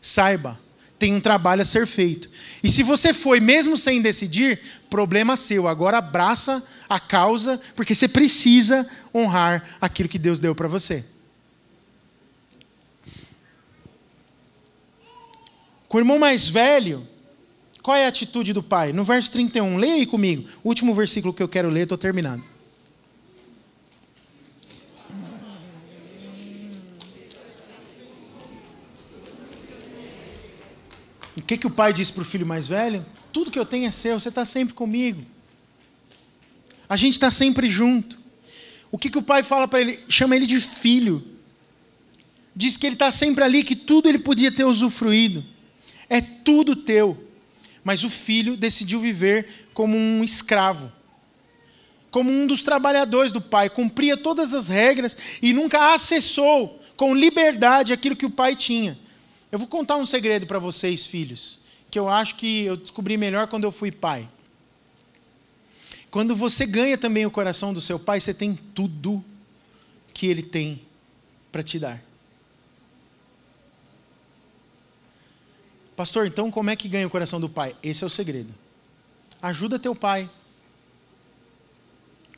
saiba, 0.00 0.58
tem 1.02 1.16
um 1.16 1.20
trabalho 1.20 1.62
a 1.62 1.64
ser 1.64 1.84
feito. 1.84 2.30
E 2.62 2.68
se 2.68 2.84
você 2.84 3.12
foi 3.12 3.40
mesmo 3.40 3.76
sem 3.76 4.00
decidir, 4.00 4.60
problema 4.88 5.36
seu. 5.36 5.66
Agora 5.66 5.98
abraça 5.98 6.62
a 6.88 7.00
causa, 7.00 7.60
porque 7.74 7.92
você 7.92 8.06
precisa 8.06 8.86
honrar 9.12 9.64
aquilo 9.80 10.08
que 10.08 10.16
Deus 10.16 10.38
deu 10.38 10.54
para 10.54 10.68
você. 10.68 11.04
Com 15.88 15.96
o 15.96 16.00
irmão 16.00 16.20
mais 16.20 16.48
velho, 16.48 17.04
qual 17.82 17.96
é 17.96 18.04
a 18.04 18.08
atitude 18.08 18.52
do 18.52 18.62
pai? 18.62 18.92
No 18.92 19.02
verso 19.02 19.28
31, 19.32 19.78
leia 19.78 19.94
aí 19.94 20.06
comigo. 20.06 20.48
O 20.62 20.68
último 20.68 20.94
versículo 20.94 21.34
que 21.34 21.42
eu 21.42 21.48
quero 21.48 21.68
ler, 21.68 21.82
estou 21.82 21.98
terminando. 21.98 22.51
Que, 31.52 31.58
que 31.58 31.66
o 31.66 31.70
pai 31.70 31.92
diz 31.92 32.10
para 32.10 32.22
o 32.22 32.24
filho 32.24 32.46
mais 32.46 32.66
velho? 32.66 33.04
Tudo 33.32 33.50
que 33.50 33.58
eu 33.58 33.66
tenho 33.66 33.86
é 33.86 33.90
seu, 33.90 34.18
você 34.18 34.28
está 34.28 34.44
sempre 34.44 34.74
comigo. 34.74 35.22
A 36.88 36.96
gente 36.96 37.14
está 37.14 37.30
sempre 37.30 37.68
junto. 37.70 38.18
O 38.90 38.98
que, 38.98 39.10
que 39.10 39.18
o 39.18 39.22
pai 39.22 39.42
fala 39.42 39.66
para 39.66 39.80
ele? 39.80 39.98
Chama 40.08 40.36
ele 40.36 40.46
de 40.46 40.60
filho. 40.60 41.22
Diz 42.54 42.76
que 42.76 42.86
ele 42.86 42.94
está 42.94 43.10
sempre 43.10 43.42
ali, 43.44 43.64
que 43.64 43.74
tudo 43.76 44.08
ele 44.08 44.18
podia 44.18 44.52
ter 44.52 44.64
usufruído. 44.64 45.44
É 46.08 46.20
tudo 46.20 46.76
teu. 46.76 47.28
Mas 47.82 48.04
o 48.04 48.10
filho 48.10 48.56
decidiu 48.56 49.00
viver 49.00 49.68
como 49.74 49.96
um 49.96 50.22
escravo. 50.22 50.92
Como 52.10 52.30
um 52.30 52.46
dos 52.46 52.62
trabalhadores 52.62 53.32
do 53.32 53.40
pai, 53.40 53.70
cumpria 53.70 54.16
todas 54.16 54.52
as 54.52 54.68
regras 54.68 55.16
e 55.40 55.52
nunca 55.52 55.94
acessou 55.94 56.80
com 56.96 57.14
liberdade 57.14 57.92
aquilo 57.92 58.16
que 58.16 58.26
o 58.26 58.30
pai 58.30 58.54
tinha. 58.54 58.98
Eu 59.52 59.58
vou 59.58 59.68
contar 59.68 59.96
um 59.96 60.06
segredo 60.06 60.46
para 60.46 60.58
vocês, 60.58 61.04
filhos, 61.04 61.60
que 61.90 61.98
eu 61.98 62.08
acho 62.08 62.36
que 62.36 62.64
eu 62.64 62.74
descobri 62.74 63.18
melhor 63.18 63.48
quando 63.48 63.64
eu 63.64 63.70
fui 63.70 63.92
pai. 63.92 64.26
Quando 66.10 66.34
você 66.34 66.64
ganha 66.64 66.96
também 66.96 67.26
o 67.26 67.30
coração 67.30 67.72
do 67.74 67.80
seu 67.80 67.98
pai, 67.98 68.18
você 68.18 68.32
tem 68.32 68.54
tudo 68.54 69.22
que 70.14 70.26
ele 70.26 70.42
tem 70.42 70.80
para 71.52 71.62
te 71.62 71.78
dar. 71.78 72.02
Pastor, 75.94 76.26
então 76.26 76.50
como 76.50 76.70
é 76.70 76.76
que 76.76 76.88
ganha 76.88 77.06
o 77.06 77.10
coração 77.10 77.38
do 77.38 77.48
pai? 77.48 77.76
Esse 77.82 78.02
é 78.02 78.06
o 78.06 78.10
segredo. 78.10 78.54
Ajuda 79.42 79.78
teu 79.78 79.94
pai. 79.94 80.30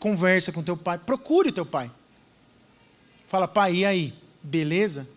Conversa 0.00 0.50
com 0.50 0.64
teu 0.64 0.76
pai. 0.76 0.98
Procure 0.98 1.52
teu 1.52 1.64
pai. 1.64 1.90
Fala, 3.28 3.46
pai, 3.46 3.76
e 3.76 3.84
aí? 3.84 4.14
Beleza? 4.42 5.08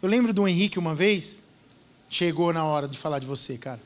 Eu 0.00 0.08
lembro 0.08 0.32
do 0.32 0.46
Henrique 0.46 0.78
uma 0.78 0.94
vez, 0.94 1.42
chegou 2.08 2.52
na 2.52 2.64
hora 2.64 2.86
de 2.86 2.96
falar 2.96 3.18
de 3.18 3.26
você, 3.26 3.58
cara. 3.58 3.80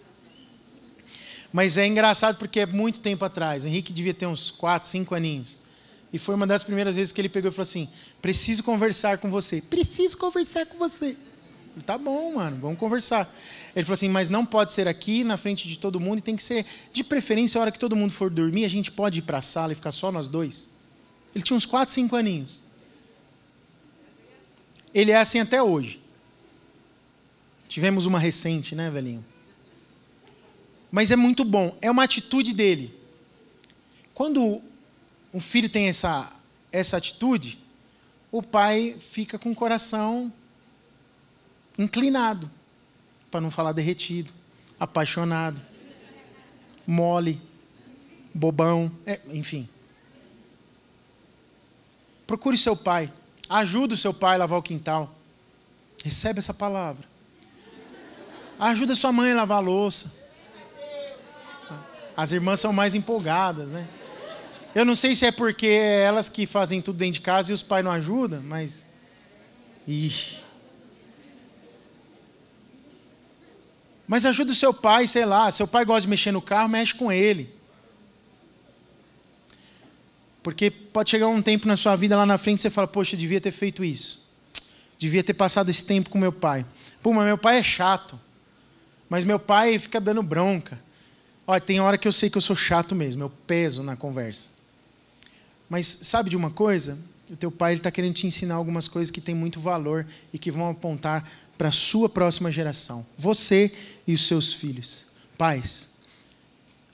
Mas 1.51 1.77
é 1.77 1.87
engraçado 1.87 2.37
porque 2.37 2.61
é 2.61 2.67
muito 2.67 3.01
tempo 3.01 3.25
atrás. 3.25 3.65
O 3.65 3.69
Henrique 3.69 3.93
devia 3.93 4.13
ter 4.13 4.27
uns 4.27 4.51
4, 4.51 4.89
5 4.89 5.15
aninhos. 5.15 5.59
E 6.13 6.19
foi 6.19 6.35
uma 6.35 6.47
das 6.47 6.63
primeiras 6.63 6.97
vezes 6.97 7.13
que 7.13 7.21
ele 7.21 7.29
pegou 7.29 7.51
e 7.51 7.53
falou 7.53 7.63
assim: 7.63 7.89
Preciso 8.21 8.63
conversar 8.63 9.19
com 9.19 9.31
você. 9.31 9.63
Preciso 9.63 10.19
conversar 10.19 10.67
com 10.67 10.79
você. 10.79 11.17
Falei, 11.71 11.87
tá 11.87 11.97
bom, 11.97 12.35
mano, 12.35 12.59
vamos 12.61 12.79
conversar. 12.79 13.35
Ele 13.75 13.85
falou 13.85 13.95
assim: 13.95 14.11
Mas 14.11 14.29
não 14.29 14.45
pode 14.45 14.73
ser 14.73 14.87
aqui 14.87 15.25
na 15.25 15.39
frente 15.39 15.67
de 15.67 15.79
todo 15.79 15.99
mundo 15.99 16.19
e 16.19 16.23
tem 16.23 16.37
que 16.37 16.43
ser, 16.43 16.67
de 16.93 17.03
preferência, 17.03 17.59
a 17.59 17.63
hora 17.63 17.73
que 17.73 17.79
todo 17.79 17.97
mundo 17.97 18.13
for 18.13 18.29
dormir, 18.29 18.67
a 18.67 18.69
gente 18.69 18.91
pode 18.91 19.21
ir 19.21 19.23
para 19.23 19.39
a 19.39 19.43
sala 19.43 19.73
e 19.73 19.75
ficar 19.75 19.93
só 19.93 20.13
nós 20.13 20.29
dois. 20.29 20.71
Ele 21.35 21.43
tinha 21.43 21.57
uns 21.57 21.65
4, 21.65 21.93
5 21.95 22.15
aninhos. 22.15 22.63
Ele 24.93 25.11
é 25.11 25.17
assim 25.17 25.41
até 25.41 25.63
hoje. 25.63 26.02
Tivemos 27.73 28.05
uma 28.05 28.18
recente, 28.18 28.75
né, 28.75 28.91
velhinho? 28.91 29.25
Mas 30.91 31.11
é 31.11 31.16
muito 31.16 31.43
bom, 31.43 31.75
é 31.81 31.91
uma 31.91 32.05
atitude 32.05 32.53
dele. 32.53 32.95
Quando 34.12 34.61
um 35.33 35.41
filho 35.41 35.70
tem 35.70 35.89
essa, 35.89 36.31
essa 36.70 36.99
atitude, 36.99 37.59
o 38.31 38.43
pai 38.43 38.99
fica 39.01 39.39
com 39.39 39.53
o 39.53 39.55
coração 39.55 40.31
inclinado, 41.79 42.51
para 43.31 43.41
não 43.41 43.51
falar 43.51 43.73
derretido, 43.73 44.35
apaixonado, 44.79 45.59
mole, 46.87 47.41
bobão, 48.35 48.93
é, 49.07 49.18
enfim. 49.29 49.66
Procure 52.27 52.59
seu 52.59 52.77
pai, 52.77 53.11
ajude 53.49 53.95
o 53.95 53.97
seu 53.97 54.12
pai 54.12 54.35
a 54.35 54.41
lavar 54.41 54.59
o 54.59 54.62
quintal. 54.62 55.18
Recebe 56.05 56.39
essa 56.39 56.53
palavra. 56.53 57.12
Ajuda 58.63 58.95
sua 58.95 59.11
mãe 59.11 59.33
a 59.33 59.35
lavar 59.35 59.59
a 59.59 59.61
louça. 59.61 60.13
As 62.17 62.31
irmãs 62.31 62.61
são 62.61 62.73
mais 62.73 62.95
empolgadas, 62.95 63.73
né? 63.73 63.89
Eu 64.73 64.85
não 64.85 64.95
sei 64.95 65.17
se 65.17 65.27
é 65.27 65.33
porque 65.33 65.67
é 65.67 66.03
elas 66.03 66.29
que 66.29 66.47
fazem 66.47 66.81
tudo 66.81 66.99
dentro 66.99 67.15
de 67.15 67.23
casa 67.23 67.51
e 67.51 67.55
os 67.55 67.61
pais 67.61 67.85
não 67.85 67.91
ajudam, 67.91 68.41
mas. 68.41 68.87
Ih. 69.87 70.45
Mas 74.07 74.25
ajuda 74.25 74.53
o 74.53 74.55
seu 74.55 74.73
pai, 74.73 75.09
sei 75.09 75.27
lá. 75.27 75.51
Seu 75.51 75.67
pai 75.67 75.85
gosta 75.85 76.03
de 76.03 76.11
mexer 76.11 76.31
no 76.31 76.41
carro, 76.41 76.69
mexe 76.69 76.95
com 76.95 77.11
ele. 77.11 77.53
Porque 80.41 80.71
pode 80.71 81.11
chegar 81.11 81.27
um 81.27 81.43
tempo 81.43 81.67
na 81.67 81.77
sua 81.77 81.97
vida 81.97 82.17
lá 82.17 82.25
na 82.25 82.39
frente 82.39 82.61
e 82.61 82.63
você 82.63 82.71
fala: 82.71 82.87
Poxa, 82.87 83.17
eu 83.17 83.19
devia 83.19 83.41
ter 83.41 83.51
feito 83.51 83.83
isso. 83.83 84.25
Devia 84.97 85.25
ter 85.25 85.35
passado 85.35 85.69
esse 85.69 85.85
tempo 85.85 86.11
com 86.11 86.17
meu 86.17 86.33
pai. 86.33 86.65
Pô, 87.03 87.13
mas 87.13 87.27
meu 87.27 87.37
pai 87.37 87.59
é 87.59 87.63
chato. 87.65 88.21
Mas 89.13 89.27
meu 89.27 89.39
pai 89.39 89.79
fica 89.79 90.01
dando 90.01 90.23
bronca. 90.23 90.83
Olha, 91.47 91.61
tem 91.61 91.79
hora 91.79 91.99
que 91.99 92.09
eu 92.09 92.13
sei 92.13 92.31
que 92.31 92.39
eu 92.39 92.41
sou 92.41 92.57
chato 92.57 92.95
mesmo, 92.95 93.23
eu 93.23 93.29
peso 93.29 93.83
na 93.83 93.95
conversa. 93.95 94.49
Mas 95.69 95.99
sabe 96.01 96.31
de 96.31 96.37
uma 96.37 96.51
coisa? 96.51 96.99
O 97.31 97.37
teu 97.37 97.51
pai 97.51 97.75
está 97.75 97.91
querendo 97.91 98.15
te 98.15 98.27
ensinar 98.27 98.55
algumas 98.55 98.89
coisas 98.89 99.11
que 99.11 99.21
têm 99.21 99.35
muito 99.35 99.61
valor 99.61 100.07
e 100.33 100.39
que 100.39 100.51
vão 100.51 100.71
apontar 100.71 101.31
para 101.59 101.69
a 101.69 101.73
sua 101.73 102.09
próxima 102.09 102.51
geração. 102.51 103.05
Você 103.19 103.71
e 104.07 104.15
os 104.15 104.27
seus 104.27 104.55
filhos. 104.55 105.05
Pais, 105.37 105.91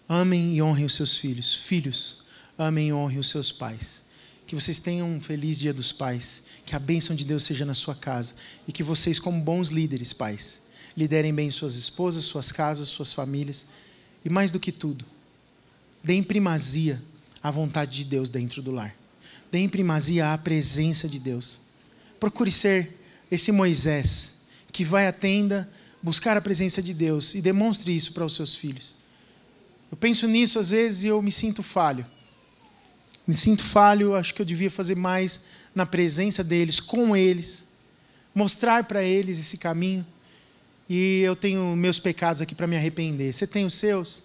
amem 0.09 0.57
e 0.57 0.61
honrem 0.61 0.87
os 0.87 0.97
seus 0.97 1.17
filhos. 1.17 1.55
Filhos, 1.55 2.17
amem 2.59 2.89
e 2.89 2.93
honrem 2.93 3.21
os 3.21 3.31
seus 3.31 3.53
pais. 3.53 4.03
Que 4.45 4.57
vocês 4.57 4.81
tenham 4.81 5.09
um 5.09 5.21
feliz 5.21 5.57
dia 5.57 5.73
dos 5.73 5.93
pais. 5.93 6.43
Que 6.67 6.75
a 6.75 6.81
bênção 6.81 7.15
de 7.15 7.25
Deus 7.25 7.45
seja 7.45 7.65
na 7.65 7.75
sua 7.75 7.95
casa. 7.95 8.35
E 8.67 8.73
que 8.73 8.83
vocês, 8.83 9.21
como 9.21 9.41
bons 9.41 9.69
líderes, 9.69 10.13
pais, 10.13 10.61
liderem 10.99 11.33
bem 11.33 11.49
suas 11.49 11.77
esposas, 11.77 12.25
suas 12.25 12.51
casas, 12.51 12.89
suas 12.89 13.13
famílias 13.13 13.65
e 14.25 14.29
mais 14.29 14.51
do 14.51 14.59
que 14.59 14.73
tudo, 14.73 15.05
deem 16.03 16.25
primazia 16.25 17.01
à 17.41 17.53
vontade 17.53 17.95
de 17.99 18.05
Deus 18.05 18.29
dentro 18.29 18.61
do 18.61 18.73
lar. 18.73 18.93
Deem 19.51 19.69
primazia 19.69 20.33
à 20.33 20.37
presença 20.37 21.09
de 21.09 21.21
Deus. 21.21 21.61
Procure 22.19 22.51
ser 22.51 22.99
esse 23.31 23.53
Moisés 23.53 24.35
que 24.73 24.85
vai 24.85 25.07
à 25.07 25.13
tenda 25.13 25.71
buscar 26.03 26.37
a 26.37 26.41
presença 26.41 26.83
de 26.83 26.93
Deus 26.93 27.33
e 27.33 27.41
demonstre 27.41 27.95
isso 27.95 28.13
para 28.13 28.25
os 28.25 28.35
seus 28.35 28.57
filhos. 28.57 28.97
Eu 29.93 29.97
penso 29.97 30.27
nisso 30.27 30.59
às 30.59 30.71
vezes 30.71 31.05
e 31.05 31.07
eu 31.07 31.23
me 31.23 31.31
sinto 31.31 31.63
falho. 31.63 32.05
Me 33.25 33.37
sinto 33.37 33.63
falho, 33.63 34.17
acho 34.17 34.35
que 34.35 34.43
eu 34.43 34.47
devia 34.47 34.71
fazer 34.71 34.97
mais 34.97 35.43
na 35.73 35.87
presença 35.87 36.43
deles, 36.43 36.81
com 36.81 37.17
eles, 37.17 37.67
mostrar 38.35 38.83
para 38.85 39.05
eles 39.05 39.39
esse 39.39 39.57
caminho 39.57 40.05
e 40.89 41.21
eu 41.21 41.37
tenho 41.37 41.77
meus 41.77 42.01
pecados 42.01 42.41
aqui 42.41 42.55
para 42.55 42.67
me 42.67 42.77
arrepender. 42.77 43.33
Você 43.33 43.47
tem 43.47 43.67
os 43.67 43.75
seus? 43.75 44.25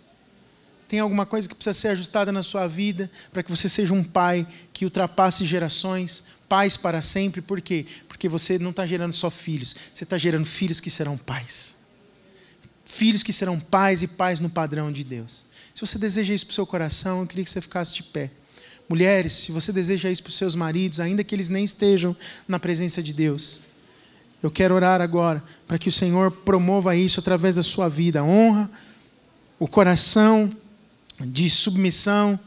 Tem 0.87 0.99
alguma 0.99 1.25
coisa 1.25 1.49
que 1.49 1.55
precisa 1.55 1.73
ser 1.73 1.87
ajustada 1.89 2.31
na 2.31 2.43
sua 2.43 2.67
vida 2.67 3.09
para 3.31 3.41
que 3.41 3.49
você 3.49 3.67
seja 3.67 3.93
um 3.93 4.03
pai 4.03 4.47
que 4.71 4.85
ultrapasse 4.85 5.43
gerações, 5.43 6.23
pais 6.47 6.77
para 6.77 7.01
sempre? 7.01 7.41
Por 7.41 7.59
quê? 7.61 7.85
Porque 8.07 8.29
você 8.29 8.59
não 8.59 8.69
está 8.69 8.85
gerando 8.85 9.13
só 9.13 9.29
filhos, 9.29 9.75
você 9.93 10.03
está 10.03 10.17
gerando 10.17 10.45
filhos 10.45 10.79
que 10.79 10.89
serão 10.89 11.17
pais. 11.17 11.75
Filhos 12.85 13.23
que 13.23 13.33
serão 13.33 13.59
pais 13.59 14.03
e 14.03 14.07
pais 14.07 14.39
no 14.39 14.49
padrão 14.49 14.91
de 14.91 15.03
Deus. 15.03 15.45
Se 15.73 15.81
você 15.81 15.97
deseja 15.97 16.33
isso 16.33 16.45
para 16.45 16.51
o 16.51 16.55
seu 16.55 16.67
coração, 16.67 17.21
eu 17.21 17.27
queria 17.27 17.43
que 17.43 17.49
você 17.49 17.59
ficasse 17.59 17.93
de 17.93 18.03
pé. 18.03 18.29
Mulheres, 18.87 19.33
se 19.33 19.51
você 19.51 19.71
deseja 19.73 20.11
isso 20.11 20.21
para 20.21 20.29
os 20.29 20.37
seus 20.37 20.53
maridos, 20.53 20.99
ainda 20.99 21.23
que 21.23 21.33
eles 21.33 21.49
nem 21.49 21.63
estejam 21.63 22.15
na 22.47 22.59
presença 22.59 23.01
de 23.01 23.13
Deus, 23.13 23.61
eu 24.43 24.51
quero 24.51 24.75
orar 24.75 24.99
agora 24.99 25.41
para 25.65 25.79
que 25.79 25.87
o 25.87 25.91
Senhor 25.91 26.29
promova 26.29 26.97
isso 26.97 27.21
através 27.21 27.55
da 27.55 27.63
sua 27.63 27.87
vida, 27.87 28.19
a 28.19 28.23
honra, 28.25 28.69
o 29.57 29.69
coração 29.69 30.49
de 31.21 31.49
submissão, 31.49 32.37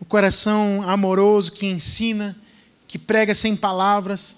o 0.00 0.04
coração 0.04 0.82
amoroso 0.82 1.52
que 1.52 1.66
ensina, 1.66 2.36
que 2.88 2.98
prega 2.98 3.32
sem 3.32 3.54
palavras, 3.54 4.36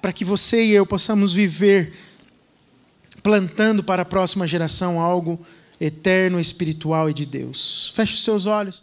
para 0.00 0.14
que 0.14 0.24
você 0.24 0.64
e 0.64 0.72
eu 0.72 0.86
possamos 0.86 1.34
viver 1.34 1.92
plantando 3.22 3.84
para 3.84 4.00
a 4.00 4.06
próxima 4.06 4.46
geração 4.46 4.98
algo 4.98 5.44
eterno, 5.78 6.40
espiritual 6.40 7.10
e 7.10 7.14
de 7.14 7.26
Deus. 7.26 7.92
Feche 7.94 8.14
os 8.14 8.24
seus 8.24 8.46
olhos. 8.46 8.82